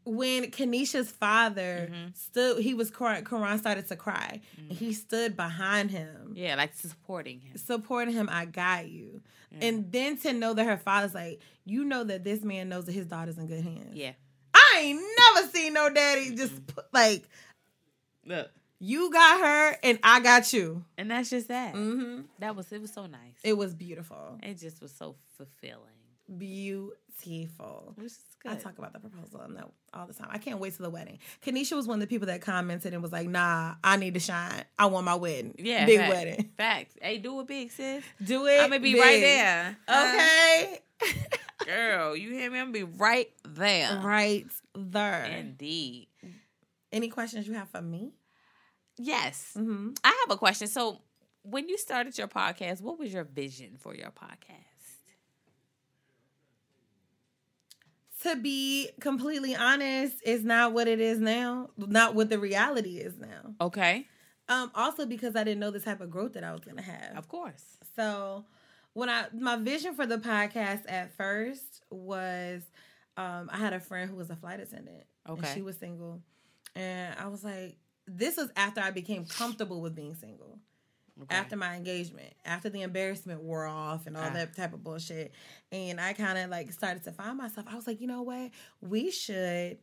[0.06, 2.16] when Kanisha's father Mhm.
[2.18, 4.42] stood he was crying Karan started to cry.
[4.58, 6.34] And he stood behind him.
[6.36, 7.58] Yeah, like supporting him.
[7.58, 9.22] Supporting him, I got you.
[9.62, 12.92] And then to know that her father's like, you know that this man knows that
[12.94, 13.96] his daughter's in good hands.
[13.96, 14.14] Yeah.
[14.54, 15.02] I ain't
[15.36, 17.28] never seen no daddy just put, like
[18.26, 18.50] Look.
[18.80, 20.86] You got her, and I got you.
[20.98, 21.74] And that's just that.
[21.76, 23.36] hmm That was it was so nice.
[23.44, 25.84] It was beautiful, It just was so fulfilling.
[26.38, 27.94] beautiful.
[27.96, 28.54] Which is good.
[28.54, 30.30] I talk about the proposal and that all the time.
[30.32, 31.20] I can't wait to the wedding.
[31.46, 34.20] Kanisha was one of the people that commented and was like, "Nah, I need to
[34.20, 34.64] shine.
[34.78, 35.56] I want my wedding.
[35.58, 36.50] yeah, big fact- wedding.
[36.58, 36.96] Facts.
[37.02, 38.04] Hey, do it big, sis.
[38.24, 38.60] Do it.
[38.62, 39.02] I'm gonna be big.
[39.02, 39.78] right there.
[39.90, 40.80] Okay,
[41.66, 42.60] Girl, you hear me?
[42.60, 44.00] I'm gonna be right there.
[44.02, 44.46] right
[44.76, 45.26] there.
[45.26, 46.08] Indeed.
[46.92, 48.14] Any questions you have for me?
[49.00, 49.54] Yes.
[49.58, 49.92] Mm-hmm.
[50.04, 50.68] I have a question.
[50.68, 51.02] So,
[51.44, 54.66] when you started your podcast, what was your vision for your podcast?
[58.24, 61.70] To be completely honest, it's not what it is now.
[61.78, 63.56] Not what the reality is now.
[63.62, 64.06] Okay.
[64.50, 67.16] Um, also because I didn't know the type of growth that I was gonna have.
[67.18, 67.64] Of course.
[67.96, 68.46] So
[68.94, 72.64] when I my vision for the podcast at first was
[73.16, 75.06] um I had a friend who was a flight attendant.
[75.30, 75.40] Okay.
[75.40, 76.22] And she was single.
[76.76, 77.78] And I was like,
[78.18, 80.60] this was after I became comfortable with being single.
[81.22, 81.36] Okay.
[81.36, 84.30] After my engagement, after the embarrassment wore off and all Ah.
[84.34, 85.34] that type of bullshit.
[85.72, 87.68] And I kind of like started to find myself.
[87.70, 88.52] I was like, you know what?
[88.82, 89.80] We should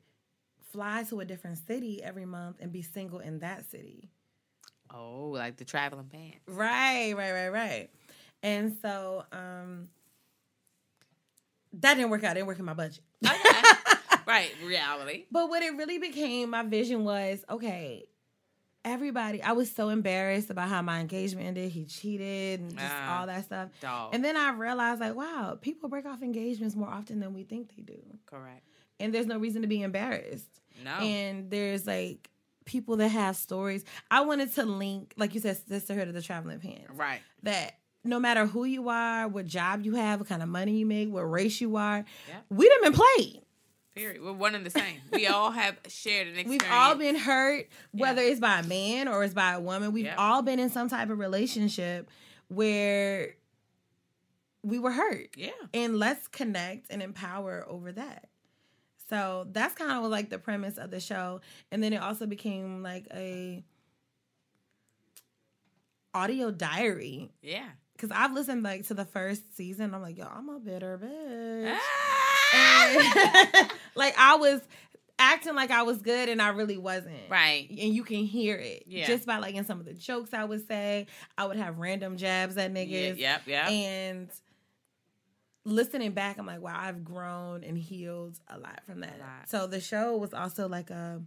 [0.72, 4.08] fly to a different city every month and be single in that city.
[4.94, 6.38] Oh, like the traveling pants.
[6.46, 7.90] Right, right, right, right.
[8.42, 9.88] And so um
[11.74, 12.32] that didn't work out.
[12.32, 13.00] It didn't work in my budget.
[14.26, 14.50] right.
[14.64, 15.24] Reality.
[15.30, 18.06] But what it really became, my vision was okay,
[18.86, 21.70] everybody, I was so embarrassed about how my engagement ended.
[21.70, 23.20] He cheated and just Ah.
[23.20, 23.68] all that stuff.
[23.80, 24.14] Dog.
[24.14, 27.76] And then I realized, like, wow, people break off engagements more often than we think
[27.76, 28.00] they do.
[28.24, 28.62] Correct.
[29.00, 30.48] And there's no reason to be embarrassed.
[30.82, 30.92] No.
[30.92, 32.30] And there's like
[32.64, 33.84] people that have stories.
[34.10, 36.90] I wanted to link, like you said, sisterhood of the traveling pants.
[36.94, 37.20] right.
[37.42, 40.86] that no matter who you are, what job you have, what kind of money you
[40.86, 42.44] make, what race you are, Yep.
[42.50, 43.42] we done been played.
[43.96, 44.22] Period.
[44.22, 45.00] We're one and the same.
[45.10, 46.62] We all have shared an experience.
[46.64, 49.92] We've all been hurt, whether it's by a man or it's by a woman.
[49.92, 50.14] We've Yep.
[50.18, 52.10] all been in some type of relationship
[52.48, 53.36] where
[54.62, 55.30] we were hurt.
[55.36, 55.50] Yeah.
[55.72, 58.28] And let's connect and empower over that.
[59.08, 61.40] So that's kind of like the premise of the show.
[61.72, 63.64] And then it also became like a
[66.12, 67.30] audio diary.
[67.40, 67.68] Yeah.
[67.98, 69.94] Cause I've listened like to the first season.
[69.94, 71.74] I'm like, yo, I'm a bitter bitch.
[71.74, 72.35] Ah!
[72.54, 74.60] And, like I was
[75.18, 77.16] acting like I was good and I really wasn't.
[77.30, 77.68] right.
[77.70, 78.84] And you can hear it.
[78.86, 79.06] Yeah.
[79.06, 81.06] Just by like in some of the jokes I would say.
[81.38, 83.18] I would have random jabs at Yeah, niggas.
[83.18, 83.42] yep.
[83.46, 83.70] Yep.
[83.70, 84.28] And
[85.64, 89.18] listening back, I'm like, wow, I've grown and healed a lot from that.
[89.18, 89.48] lot.
[89.48, 91.22] So the show was also like a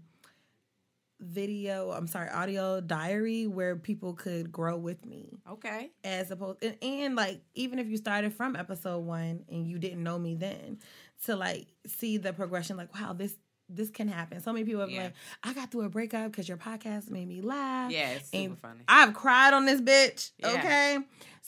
[1.20, 5.90] video, I'm sorry, audio diary where people could grow with me okay.
[6.04, 10.02] as opposed and, and like even if you started from episode one and you didn't
[10.02, 10.78] know me then
[11.26, 13.36] to like see the progression like wow this
[13.68, 15.04] this can happen so many people have Yeah.
[15.04, 15.14] like
[15.44, 18.60] i got through a breakup because your podcast made me laugh Yeah, it's super and
[18.60, 18.80] funny.
[18.88, 20.48] i've cried on this bitch Yeah.
[20.54, 20.98] okay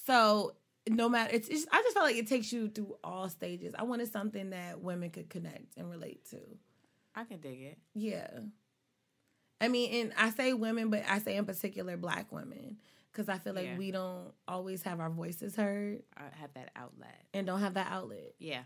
[0.06, 0.54] so
[0.90, 3.84] no matter it's, it's i just felt like it takes you through all stages i
[3.84, 6.38] wanted something that women could connect and relate to
[7.14, 7.78] I can dig it.
[7.94, 8.30] yeah.
[9.60, 12.78] I mean, and I say women, but I say in particular black women
[13.12, 13.78] because I feel like Yeah.
[13.78, 17.26] we don't always have our voices heard I have that outlet.
[17.34, 18.34] and don't have that outlet.
[18.40, 18.62] Yeah.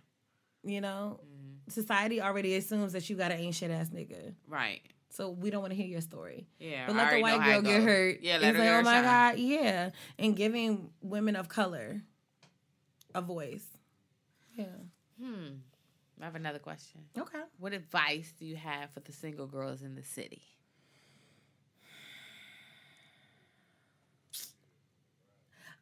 [0.66, 1.72] You know, Mhm.
[1.72, 4.82] society already assumes that you got an ain't shit ass nigga, Right.
[5.10, 6.48] so we don't want to hear your story.
[6.60, 6.88] Yeah.
[6.88, 8.22] But let the white girl get hurt.
[8.22, 8.36] Yeah.
[8.36, 9.04] it's Let her like, oh my shine.
[9.04, 12.02] god, yeah, and giving women of color
[13.14, 13.68] a voice.
[14.56, 14.66] Yeah.
[15.20, 15.48] Hmm.
[16.20, 17.02] I have another question.
[17.18, 17.42] Okay.
[17.60, 20.42] What advice do you have for the single girls in the city?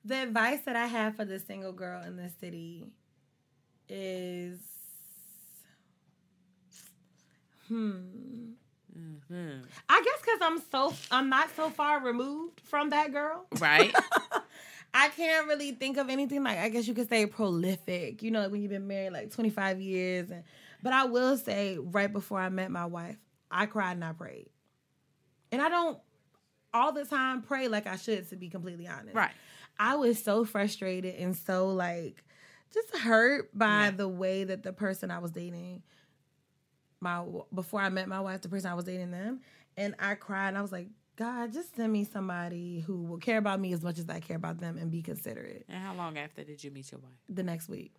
[0.05, 2.91] The advice that I have for the single girl in the city
[3.87, 4.59] is
[7.73, 8.49] hmm.
[8.97, 9.61] Mm-hmm.
[9.89, 13.45] I guess because I'm so I'm not so far removed from that girl.
[13.59, 13.93] Right.
[14.93, 18.21] I can't really think of anything like I guess you could say prolific.
[18.21, 20.43] You know, when you've been married like 25 years and
[20.83, 23.17] but I will say right before I met my wife,
[23.49, 24.49] I cried and I prayed.
[25.51, 25.97] And I don't
[26.73, 29.15] all the time pray like I should to be completely honest.
[29.15, 29.31] right.
[29.79, 32.23] I was so frustrated and so like
[32.71, 33.91] just hurt by Yeah.
[33.91, 35.81] the way that the person I was dating
[37.03, 37.23] my
[37.53, 39.41] before I met my wife, the person I was dating them,
[39.77, 43.37] and I cried and I was like, God, just send me somebody who will care
[43.37, 45.65] about me as much as I care about them and be considerate.
[45.69, 47.11] And how long after did you meet your wife?
[47.29, 47.91] The next week,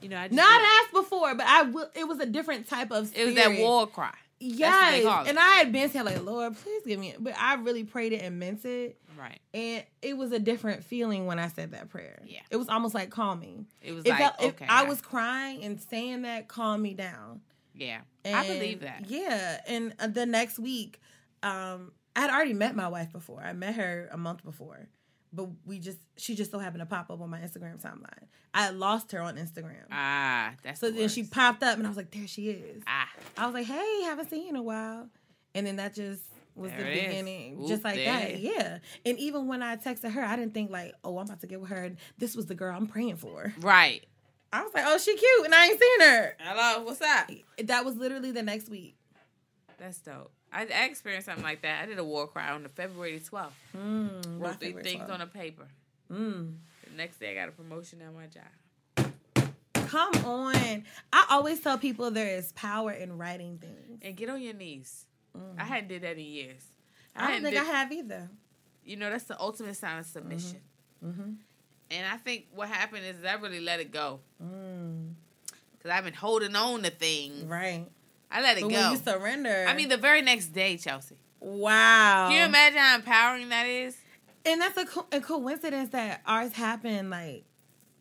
[0.00, 1.88] You know, I just not asked before, but I will.
[1.94, 3.16] It was a different type of.
[3.16, 4.12] it was that war cry.
[4.40, 7.10] Yes, and I had been saying like, Lord, please give me.
[7.10, 7.22] It.
[7.22, 8.98] But I really prayed it and meant it.
[9.18, 9.40] Right.
[9.52, 12.22] And it was a different feeling when I said that prayer.
[12.26, 12.40] Yeah.
[12.50, 13.66] It was almost like calming.
[13.80, 14.66] It was It like felt, okay.
[14.68, 17.40] I was crying and saying that calmed me down.
[17.74, 19.06] Yeah, I believe that.
[19.08, 21.00] Yeah, and uh, the next week,
[21.42, 23.42] um, I had already met my wife before.
[23.42, 24.88] I met her a month before,
[25.32, 28.28] but we just she just so happened to pop up on my Instagram timeline.
[28.54, 31.90] I lost her on Instagram, Ah, that's so the then she popped up, and I
[31.90, 34.62] was like, "There she is." Ah, I was like, "Hey, haven't seen you in a
[34.62, 35.08] while,"
[35.56, 36.22] and then that just
[36.54, 38.38] was There the beginning, just like there that.
[38.40, 41.46] Yeah, and even when I texted her, I didn't think like, "Oh, I'm about to
[41.46, 43.52] get with her." This was the girl I'm praying for.
[43.60, 44.04] right.
[44.52, 46.36] I was like, "Oh, she cute," and I ain't seen her.
[46.38, 47.30] Hello, what's up?
[47.64, 48.94] That was literally the next week.
[49.78, 50.30] That's dope.
[50.52, 51.82] I, I experienced something like that.
[51.82, 53.48] I did a war cry on the February 12th.
[53.76, 55.10] Mm, Wrote three things song.
[55.10, 55.66] on a paper.
[56.12, 56.54] Mm.
[56.84, 59.12] The next day, I got a promotion at my job.
[59.88, 60.84] Come on.
[61.12, 64.00] I always tell people there is power in writing things.
[64.02, 65.06] And get on your knees.
[65.58, 66.62] I hadn't did that in years.
[67.16, 67.22] Mm.
[67.22, 68.28] I don't think did- I have either.
[68.84, 70.60] You know, that's the ultimate sign of submission.
[71.04, 71.30] Mm-hmm.
[71.90, 74.20] And I think what happened is I really let it go.
[74.42, 75.12] Mm,
[75.72, 77.44] Because I've been holding on to things.
[77.44, 77.86] right.
[78.30, 78.76] I let it But go.
[78.76, 81.16] when you surrender, I mean, the very next day, Chelsea.
[81.40, 82.28] wow.
[82.28, 83.96] Can you imagine how empowering that is?
[84.44, 87.10] And that's a, co- a coincidence that ours happened.
[87.10, 87.44] Like,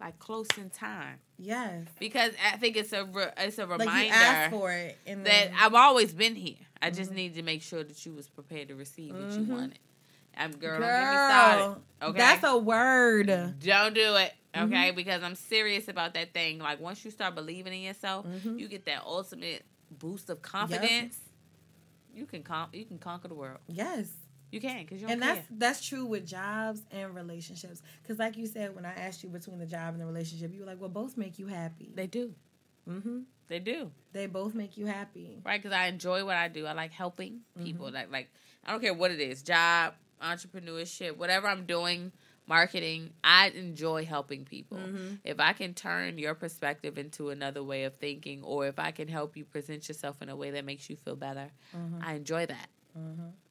[0.02, 1.20] Like close in time.
[1.38, 5.24] yes, Because I think it's a re- it's a like reminder asked for it, that
[5.24, 6.56] then, I've always been here.
[6.84, 7.16] I just Mm-hmm.
[7.16, 9.48] need to make sure that you was prepared to receive what you Mhm.
[9.48, 9.80] wanted.
[10.36, 11.82] I'm girl, girl, don't get me started.
[12.02, 13.28] Okay, that's a word.
[13.28, 14.34] don't do it.
[14.56, 14.96] Okay, Mm-hmm.
[14.96, 16.60] because I'm serious about that thing.
[16.60, 18.60] Like once you start believing in yourself, Mhm.
[18.60, 21.18] you get that ultimate boost of confidence.
[22.14, 23.60] You can con- you can conquer the world.
[23.68, 24.08] Yes.
[24.52, 25.36] You can because you and care.
[25.36, 27.82] that's that's true with jobs and relationships.
[28.04, 30.60] Because, like you said, when I asked you between the job and the relationship, you
[30.60, 32.36] were like, "Well, both make you happy." they do.
[32.88, 33.92] Hmm They do.
[34.14, 35.40] They both make you happy.
[35.46, 35.62] right?
[35.62, 36.66] Because I enjoy what I do.
[36.66, 37.86] I like helping people.
[37.88, 37.96] Mm-hmm.
[37.96, 38.30] Like, like
[38.66, 42.12] I don't care what it is, job, entrepreneurship, whatever I'm doing,
[42.48, 43.12] marketing.
[43.24, 44.78] I enjoy helping people.
[44.78, 45.16] Mm-hmm.
[45.24, 49.08] If I can turn your perspective into another way of thinking, or if I can
[49.08, 52.00] help you present yourself in a way that makes you feel better, Mm-hmm.
[52.04, 52.68] I enjoy that.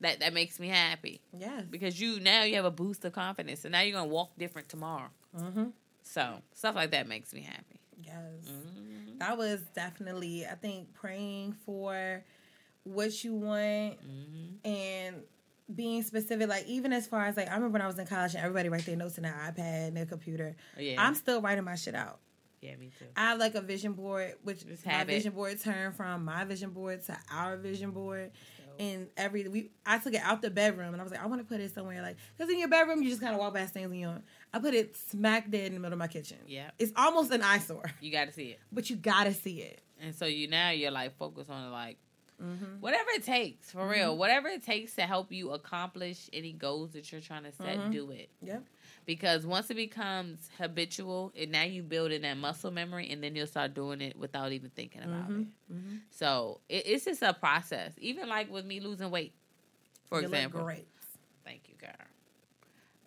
[0.01, 1.65] That that makes me happy Yes.
[1.69, 4.69] because you now you have a boost of confidence, and now you're gonna walk different
[4.69, 5.11] tomorrow.
[5.37, 5.65] Mm-hmm.
[6.05, 7.81] So stuff like that makes me happy.
[8.13, 8.53] Yes.
[8.53, 9.19] Mm-hmm.
[9.19, 12.25] That was definitely, I think, praying for
[12.85, 14.69] what you want Mm-hmm.
[14.69, 15.17] and
[15.75, 16.49] being specific.
[16.49, 18.69] Like, even as far as, like, I remember when I was in college and everybody
[18.69, 20.57] write their notes in their iPad and their computer.
[20.79, 22.19] Yeah, I'm still writing my shit out.
[22.61, 23.07] yeah, me too.
[23.17, 25.07] I have like a vision board, which Just my it.
[25.07, 28.33] vision board turned from my vision board to our vision board.
[28.79, 31.43] And every we, I took it out the bedroom, and I was like, I want
[31.43, 33.75] to put it somewhere like, because in your bedroom you just kind of walk past
[33.75, 34.07] things and you.
[34.07, 36.39] don't- I put it smack dead in the middle of my kitchen.
[36.47, 36.71] Yeah.
[36.79, 38.61] it's almost an eyesore, You got to see it.
[38.71, 39.81] but you gotta see it.
[40.01, 41.99] And so you now you're like focused on like
[42.43, 42.81] Mm-hmm.
[42.81, 47.13] whatever it takes for real, whatever it takes to help you accomplish any goals that
[47.13, 47.93] you're trying to set, Mhm.
[47.93, 48.31] do it.
[48.43, 48.65] Yep.
[49.07, 53.37] Because once it becomes habitual, and now you build in that muscle memory, and then
[53.37, 55.43] you'll start doing it without even thinking about Mhm.
[55.43, 55.73] it.
[55.73, 56.01] Mhm.
[56.11, 57.93] So it, it's just a process.
[57.99, 59.35] Even like with me losing weight,
[60.09, 60.65] for You example.
[60.65, 60.89] great.
[61.45, 61.91] Thank you, girl.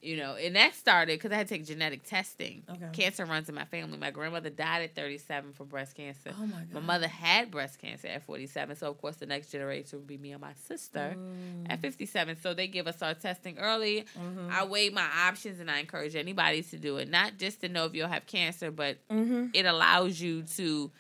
[0.06, 2.61] You know, and that started because I had to take genetic testing.
[2.69, 2.90] Okay.
[2.94, 3.98] Cancer runs in my family.
[3.98, 6.30] My grandmother died at 37 from breast cancer.
[6.40, 6.73] Oh my god.
[6.73, 10.18] My mother had breast cancer at 47, so of course the next generation would be
[10.19, 11.65] me and my sister Mm.
[11.72, 12.38] at 57.
[12.41, 14.06] So they give us our testing early.
[14.15, 14.52] Mhm.
[14.52, 17.86] I weigh my options and I encourage anybody to do it, not just to know
[17.86, 19.49] if you'll have cancer, but Mhm.
[19.56, 20.91] it allows you to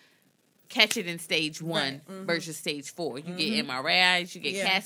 [0.67, 2.25] catch it in stage one Right, mhm.
[2.25, 3.19] versus stage four.
[3.19, 3.37] You Mhm.
[3.37, 4.79] get MRIs, you get Yeah.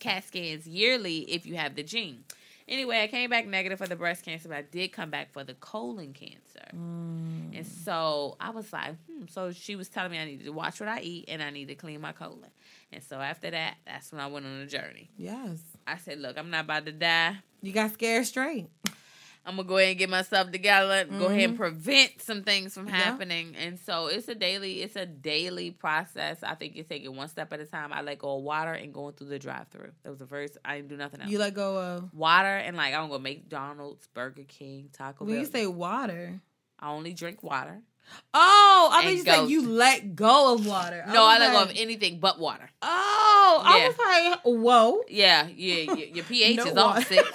[0.00, 2.24] CAT scans yearly if you have the gene.
[2.68, 5.42] Anyway, I came back negative for the breast cancer, but I did come back for
[5.42, 6.68] the colon cancer.
[6.74, 7.56] Mm.
[7.56, 9.24] And so I was like, hmm.
[9.30, 11.68] So she was telling me I needed to watch what I eat and I need
[11.68, 12.50] to clean my colon.
[12.92, 15.10] And so after that, that's when I went on a journey.
[15.16, 15.60] Yes.
[15.86, 17.36] I said, look, I'm not about to die.
[17.62, 18.68] You got scared straight.
[19.48, 21.56] I'm gonna go ahead and get myself together, go ahead and Mhm.
[21.56, 22.96] prevent some things from Yeah.
[22.96, 23.56] happening.
[23.56, 26.42] And so it's a daily, it's a daily process.
[26.42, 27.90] I think you take it one step at a time.
[27.92, 29.92] I let go of water and going through the drive through.
[30.02, 31.30] That was the first I didn't do nothing else.
[31.30, 32.12] You let go of.
[32.12, 35.40] water and like I don't go McDonald's, Burger King, Taco When Bell.
[35.44, 36.40] you say water.
[36.78, 37.80] I only drink water.
[38.32, 41.04] Oh, I And you said you let go of water.
[41.08, 42.70] No, I let go of anything but water.
[42.82, 43.70] Oh, Yeah.
[43.70, 45.02] I was like, whoa.
[45.08, 46.98] Yeah, yeah, your, your pH No is water.
[47.00, 47.30] off six.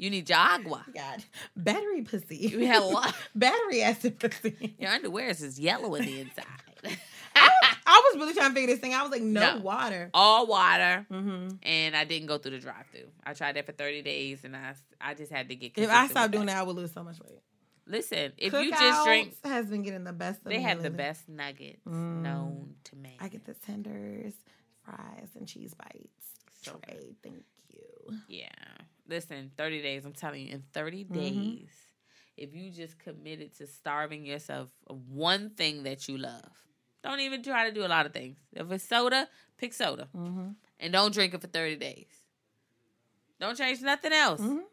[0.00, 0.84] You need your agua.
[0.94, 1.24] God,
[1.56, 2.36] battery pussy.
[2.36, 3.14] You had a lot.
[3.34, 4.74] battery acid pussy.
[4.78, 6.44] Your underwear is just yellow in the inside.
[7.36, 8.94] I was really trying to figure this thing.
[8.94, 9.62] I was like, no, No.
[9.62, 10.10] water.
[10.14, 11.06] All water.
[11.10, 11.48] Mm-hmm.
[11.62, 13.08] and I didn't go through the drive through.
[13.24, 16.06] I tried that for 30 days and I I just had to get If I
[16.08, 17.40] stopped doing that, I would lose so much weight.
[17.86, 20.38] Listen, if you just drink has been getting the best.
[20.38, 22.22] Of they have the best nuggets Mm.
[22.22, 23.12] known to man.
[23.20, 24.34] I get the tenders,
[24.84, 26.26] fries, and cheese bites.
[26.62, 26.78] So.
[26.86, 28.16] Trey, thank you.
[28.28, 28.48] Yeah.
[29.10, 31.12] Listen, 30 days, I'm telling you, in 30 Mhm.
[31.12, 31.72] days,
[32.36, 36.52] if you just committed to starving yourself of one thing that you love,
[37.02, 38.36] Don't even try to do a lot of things.
[38.52, 39.26] If it's soda,
[39.56, 40.50] pick soda, Mm-hmm.
[40.80, 42.12] and don't drink it for thirty days.
[43.40, 44.38] Don't change nothing else.
[44.42, 44.64] Mhm.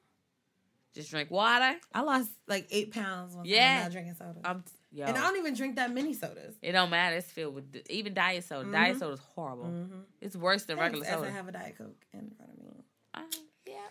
[0.94, 1.80] Just drink water.
[1.94, 3.78] I lost like eight pounds when Yeah.
[3.78, 4.42] I'm not drinking soda.
[4.44, 5.06] I'm yo.
[5.06, 6.58] and I don't even drink that many sodas.
[6.62, 7.16] it don't matter.
[7.16, 8.70] It's filled with even diet soda.
[8.74, 9.64] Diet soda is horrible.
[9.68, 10.02] Mm-hmm.
[10.20, 11.32] It's worse than regular As I soda.
[11.32, 12.84] have a Diet Coke in front of me.
[13.14, 13.24] Uh,
[13.66, 13.88] yeah.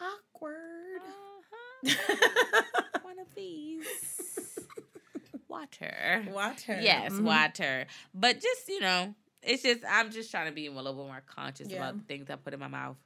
[0.00, 1.00] Awkward.
[1.00, 1.67] Uh-huh.
[3.02, 3.86] One of these.
[5.48, 6.24] Water.
[6.30, 6.78] Water.
[6.80, 7.22] Yes, Mhm.
[7.22, 7.86] water.
[8.14, 11.22] But just, you know, it's just, I'm just trying to be a little bit more
[11.26, 11.78] conscious Yeah.
[11.78, 12.96] about the things I put in my mouth.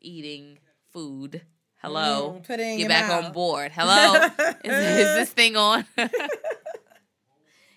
[0.00, 0.58] Eating
[0.92, 1.42] food.
[1.82, 2.38] Hello.
[2.40, 3.72] Mm, put it in Get back on board.
[3.72, 4.14] Hello.
[4.64, 5.84] is, is this thing on?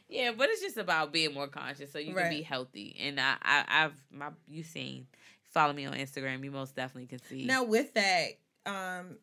[0.10, 2.95] yeah, but it's just about being more conscious so you can be healthy.
[2.99, 5.07] And I, I, I've, my, you seen,
[5.49, 7.45] follow me on Instagram, you most definitely can see.
[7.45, 8.27] Now with that,
[8.65, 9.18] um,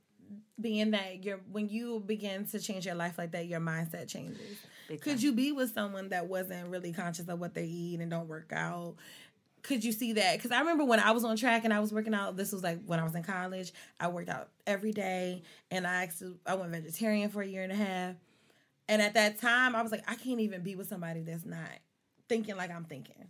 [0.61, 4.59] being that you're when you begin to change your life like that, your mindset changes.
[4.89, 5.25] Big Could time.
[5.25, 8.53] you be with someone that wasn't really conscious of what they eat and don't work
[8.53, 8.95] out?
[9.63, 10.37] Could you see that?
[10.37, 12.37] Because I remember when I was on track and I was working out.
[12.37, 13.73] This was like when I was in college.
[13.99, 15.43] I worked out every day,
[15.73, 18.15] and I actually I went vegetarian for a year and a half.
[18.89, 21.69] And at that time, I was like, I can't even be with somebody that's not
[22.29, 23.27] thinking like I'm thinking.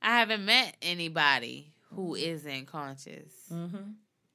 [0.00, 3.90] I haven't met anybody who isn't conscious Mm-hmm.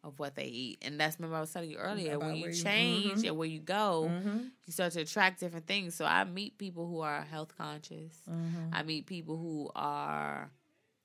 [0.05, 0.77] Of what they eat.
[0.83, 3.27] And that's remember I was telling you earlier, About when you change mhm.
[3.27, 4.37] and where you go, Mm-hmm.
[4.65, 5.95] you start to attract different things.
[5.95, 8.13] So I meet people who are health conscious.
[8.29, 8.69] Mm-hmm.
[8.73, 10.51] I meet people who are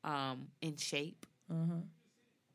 [0.05, 1.27] um in shape.
[1.53, 1.81] Mm-hmm.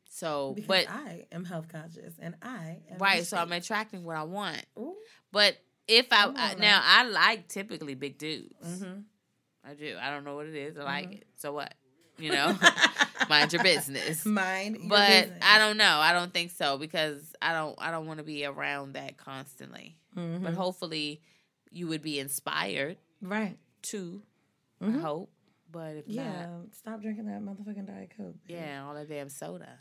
[0.08, 4.16] So Because but I am health conscious and I am right, so I'm attracting what
[4.16, 4.64] I want.
[4.78, 4.94] Ooh.
[5.32, 5.56] But
[5.88, 6.80] if I, I now.
[6.82, 8.82] I like typically big dudes.
[8.82, 9.02] Mhm.
[9.64, 9.96] I do.
[10.00, 10.78] I don't know what it is.
[10.78, 11.12] I like Mm-hmm.
[11.14, 11.26] it.
[11.36, 11.74] So what?
[12.18, 12.58] You know,
[13.28, 14.24] mind your business.
[14.24, 15.38] Mind, your but business.
[15.42, 15.98] I don't know.
[15.98, 17.74] I don't think so because I don't.
[17.78, 19.96] I don't want to be around that constantly.
[20.16, 20.42] Mhm.
[20.42, 21.20] But hopefully,
[21.70, 23.58] you would be inspired right.
[23.82, 24.22] to.
[24.82, 24.96] Mhm.
[24.96, 25.30] I hope.
[25.70, 28.36] But if Yeah, not, stop drinking that motherfucking diet coke.
[28.46, 29.78] yeah, all that damn soda.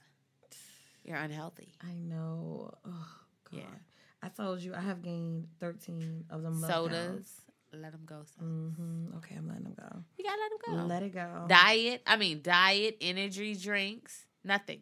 [1.06, 1.70] You're unhealthy.
[1.82, 2.72] I know.
[2.84, 3.07] Oh
[3.52, 3.60] God.
[3.60, 3.76] Yeah.
[4.24, 6.60] I told you I have gained thirteen of them.
[6.60, 7.41] Sodas,
[7.81, 8.23] let them go.
[8.43, 9.18] Mm-hmm.
[9.18, 9.99] Okay, I'm letting them go.
[10.18, 10.85] You gotta let them go.
[10.88, 11.45] Let it go.
[11.47, 12.02] diet.
[12.07, 14.81] I mean, diet, energy drinks, nothing.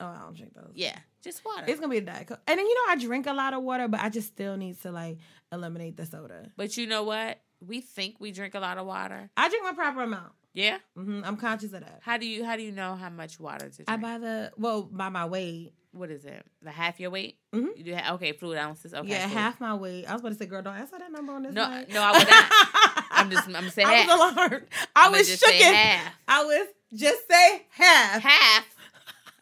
[0.00, 0.72] oh, I don't drink those.
[0.74, 1.64] Yeah, just water.
[1.66, 3.62] It's gonna be a diet coke, and then you know I drink a lot of
[3.62, 5.18] water, but I just still need to like
[5.52, 6.50] eliminate the soda.
[6.56, 7.40] but you know what?
[7.60, 9.30] We think we drink a lot of water.
[9.36, 10.32] I drink my proper amount.
[10.52, 10.78] Yeah.
[10.94, 12.00] hmm I'm conscious of that.
[12.02, 13.88] How do you How do you know how much water to drink?
[13.90, 15.72] I buy the well by my weight.
[15.92, 16.44] What is it?
[16.62, 17.38] The half your weight?
[17.54, 17.76] Mhm.
[17.76, 18.92] You do ha- okay, fluid ounces.
[18.94, 19.34] Okay, yeah, cool.
[19.36, 20.04] half my weight.
[20.06, 21.54] I was about to say, girl, don't answer that number on this.
[21.54, 21.88] No, mic.
[21.92, 23.04] no, I would not.
[23.10, 23.46] I'm just.
[23.46, 24.06] I'm gonna say I half.
[24.08, 24.66] was alarmed.
[24.94, 25.50] I I'ma was shook.
[25.50, 26.12] half.
[26.28, 26.66] I was
[27.00, 28.22] just say half.
[28.22, 28.64] Half.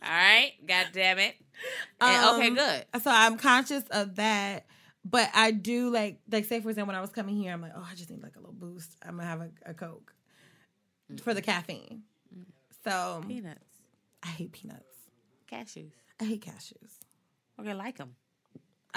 [0.02, 0.52] All right.
[0.66, 1.34] God damn it.
[2.00, 2.84] And- okay, Um, good.
[3.02, 4.66] So I'm conscious of that,
[5.04, 7.72] but I do like like say for example when I was coming here, I'm like,
[7.74, 8.94] oh, I just need like a little boost.
[9.02, 10.12] I'm gonna have a, a coke
[11.22, 12.02] for the caffeine.
[12.84, 13.64] So Peanuts,
[14.22, 14.84] I hate peanuts.
[15.50, 15.92] cashews.
[16.20, 16.92] I hate cashews.
[17.60, 18.16] Okay, like them.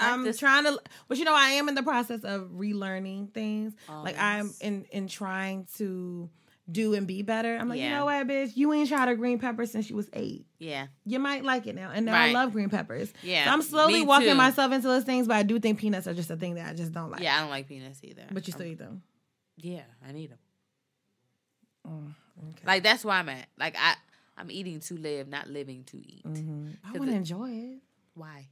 [0.00, 0.78] I'm this- trying to,
[1.08, 3.74] but you know, I am in the process of relearning things.
[3.88, 6.30] Oh, like I'm in in trying to
[6.70, 7.56] do and be better.
[7.56, 10.08] I'm like, you know what, bitch, you ain't tried a green pepper since you was
[10.12, 10.46] eight.
[10.58, 10.88] Yeah.
[11.06, 13.12] You might like it now, and now I love green peppers.
[13.22, 14.34] Yeah, so I'm slowly walking too.
[14.34, 16.74] myself into those things, but I do think peanuts are just a thing that I
[16.74, 17.22] just don't like.
[17.22, 18.22] Yeah, I don't like peanuts either.
[18.30, 19.02] but you still I'm- eat them.
[19.56, 20.38] Yeah, I need them.
[21.88, 22.14] Mm,
[22.50, 22.62] okay.
[22.66, 23.48] Like that's where I'm at.
[23.58, 23.94] Like I,
[24.38, 26.24] I'm eating to live, not living to eat.
[26.24, 26.76] Mhm.
[26.84, 27.78] I 'Cause want to enjoy it.
[28.14, 28.48] Why?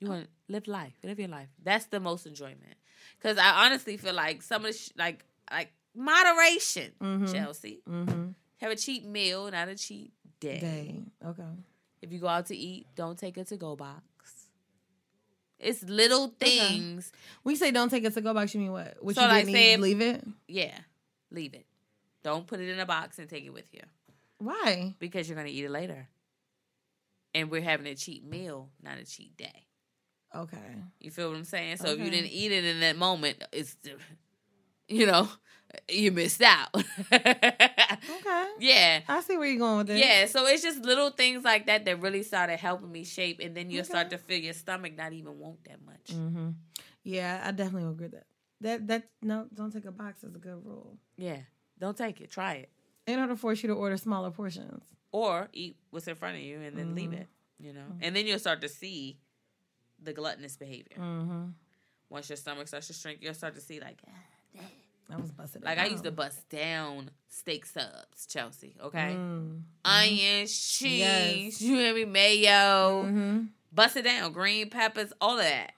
[0.00, 1.48] You want to live life, live your life.
[1.62, 2.76] That's the most enjoyment.
[3.18, 7.32] Because I honestly feel like some of the sh- like like moderation, Mhm.
[7.32, 7.82] Chelsea.
[7.88, 8.30] Mm-hmm.
[8.58, 10.60] Have a cheap meal, not a cheap day.
[10.60, 11.02] Day.
[11.24, 11.42] Okay.
[12.02, 14.02] If you go out to eat, don't take a to go box.
[15.58, 17.12] It's little things.
[17.42, 19.02] When you say don't take it to go box, you mean what?
[19.02, 20.24] What So, you like, didn't say eat, leave it?
[20.48, 20.78] Yeah,
[21.30, 21.66] leave it.
[22.22, 23.80] Don't put it in a box and take it with you
[24.38, 24.94] Why?
[24.98, 26.08] because you're gonna eat it later.
[27.34, 29.66] And we're having a cheat meal, not a cheat day.
[30.34, 30.56] Okay.
[31.00, 31.78] You feel what I'm saying?
[31.78, 33.76] So if you didn't eat it in that moment, it's
[34.88, 35.28] you know,
[35.88, 36.68] you missed out.
[38.10, 38.46] Okay.
[38.58, 39.00] yeah.
[39.08, 39.98] I see where you're going with this.
[40.00, 43.56] Yeah, so it's just little things like that that really started helping me shape, and
[43.56, 43.88] then you'll Okay.
[43.88, 46.10] start to feel your stomach not even want that much.
[46.12, 46.50] Mm-hmm.
[47.02, 48.26] Yeah, I definitely agree with that.
[48.60, 50.98] That that no, don't take a box is a good rule.
[51.16, 51.38] Yeah,
[51.78, 52.30] don't take it.
[52.30, 52.70] Try it,
[53.06, 54.84] In order to force you to order smaller portions.
[55.12, 57.20] or eat what's in front of you and then leave Mm-hmm.
[57.22, 57.28] it.
[57.60, 59.18] You know, and then you'll start to see
[60.02, 60.96] the gluttonous behavior.
[60.98, 61.44] Mm-hmm.
[62.10, 64.02] Once your stomach starts to shrink, you'll start to see like,
[65.10, 65.62] I was busted.
[65.64, 68.74] like I used to bust down steak subs, Chelsea.
[68.82, 69.62] Okay, Mm.
[69.84, 71.60] onions, cheese, Yes.
[71.62, 73.04] you hear me, mayo.
[73.04, 73.40] Mm-hmm.
[73.72, 75.72] bust it down, green peppers, all of that.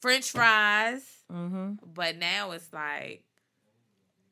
[0.00, 1.02] French fries.
[1.30, 1.72] Mm-hmm.
[1.92, 3.24] But now it's like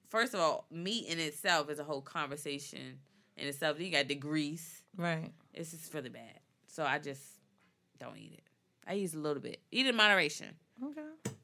[0.09, 2.99] first of all, meat in itself is a whole conversation
[3.37, 3.77] in itself.
[3.77, 4.83] Then you got the grease.
[4.97, 5.33] Right.
[5.55, 6.41] It's just really bad.
[6.67, 7.23] So I just
[7.99, 8.45] don't eat it.
[8.87, 9.61] I use a little bit.
[9.71, 10.49] Eat in moderation.
[10.83, 11.35] Okay.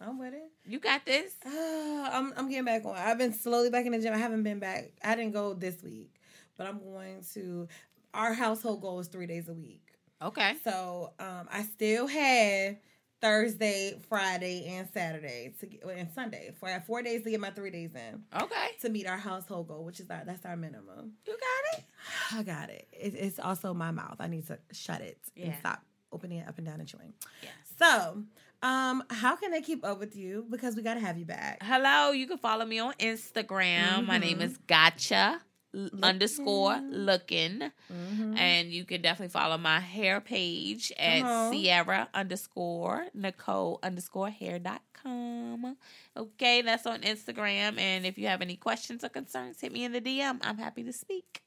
[0.00, 0.50] I'm with it.
[0.66, 1.32] You got this.
[1.44, 1.50] Uh,
[2.12, 2.96] I'm I'm getting back on.
[2.96, 4.12] I've been slowly back in the gym.
[4.12, 4.92] I haven't been back.
[5.02, 6.14] I didn't go this week,
[6.56, 7.68] but I'm going to.
[8.12, 9.82] Our household goal is three days a week.
[10.22, 10.54] Okay.
[10.62, 12.76] So um, I still have
[13.24, 16.52] Thursday, Friday, and Saturday to get, and Sunday.
[16.60, 18.68] For I have four days to get my three days in Okay.
[18.82, 21.12] to meet our household goal, which is our that's our minimum.
[21.26, 21.84] You got it.
[22.32, 22.86] I got it.
[22.92, 24.16] it it's also my mouth.
[24.20, 25.82] I need to shut it and stop
[26.12, 27.14] opening it up and down and chewing.
[27.42, 27.48] Yeah.
[27.78, 28.22] So,
[28.62, 30.44] um, how can they keep up with you?
[30.50, 31.62] Because we got to have you back.
[31.62, 34.06] Hello, you can follow me on Instagram.
[34.06, 35.40] My name is Gotcha
[35.74, 37.70] l- underscore looking.
[37.92, 38.36] Mm-hmm.
[38.36, 41.52] And you can definitely follow my hair page at on.
[41.52, 45.76] Ciara underscore Nicole underscore hair dot com.
[46.16, 47.78] Okay, that's on Instagram.
[47.78, 50.38] And if you have any questions or concerns, hit me in the DM.
[50.42, 51.42] I'm happy to speak.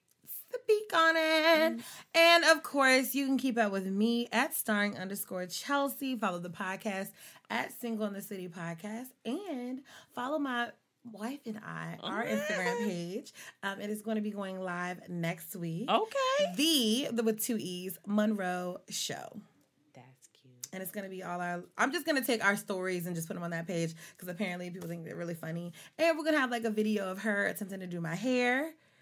[0.53, 1.77] Speak on it.
[1.77, 1.81] Mm.
[2.15, 6.15] And of course, you can keep up with me at starring underscore Chelsea.
[6.15, 7.09] Follow the podcast
[7.49, 9.07] at Single in the City Podcast.
[9.25, 9.81] And
[10.15, 10.69] follow my
[11.11, 13.33] wife and I, our Instagram page.
[13.63, 15.89] Um, it is going to be going live next week.
[15.89, 16.53] Okay.
[16.55, 19.41] The, the with two E's, Monroe Show.
[19.93, 20.53] That's cute.
[20.73, 21.63] and it's gonna be all our.
[21.77, 24.69] I'm just gonna take our stories and just put them on that page because apparently
[24.69, 25.73] people think they're really funny.
[25.97, 28.73] And we're gonna have like a video of her attempting to do my hair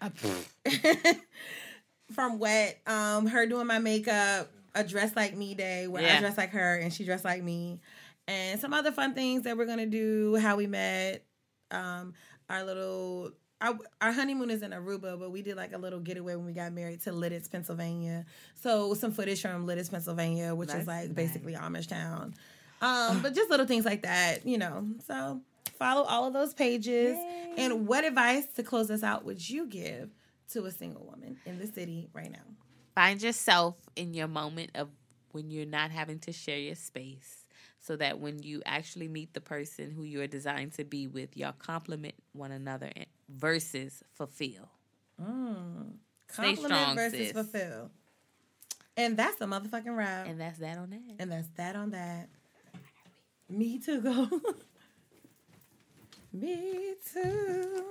[2.12, 2.80] from Wet.
[2.86, 6.76] Um, her doing my makeup, a dress like me day where I dress like her
[6.76, 7.80] and she dressed like me,
[8.28, 10.36] and some other fun things that we're gonna do.
[10.36, 11.24] How we met,
[11.70, 12.14] um,
[12.48, 13.32] our little.
[13.58, 16.52] Our, our honeymoon is in Aruba, but we did like a little getaway when we
[16.52, 18.26] got married to Lititz, Pennsylvania.
[18.54, 21.14] So some footage from Lititz, Pennsylvania, which That's is like nice.
[21.14, 22.34] basically Amish town.
[22.82, 24.86] Um, but just little things like that, you know.
[25.06, 25.40] So
[25.78, 27.16] follow all of those pages.
[27.56, 30.10] And what advice to close us out would you give
[30.50, 32.44] to a single woman in the city right now?
[32.94, 34.90] Find yourself in your moment of
[35.32, 37.45] when you're not having to share your space
[37.86, 41.36] so that when you actually meet the person who you are designed to be with,
[41.36, 44.68] y'all compliment one another and- versus fulfill.
[45.22, 45.92] Mm.
[46.28, 47.32] Stay Compliment strong, versus sis.
[47.32, 47.90] fulfill.
[48.96, 50.26] And that's the motherfucking rap.
[50.26, 51.00] And that's that on that.
[51.20, 52.28] And that's that on that.
[53.48, 54.28] Me too, go.
[56.32, 57.84] Me too.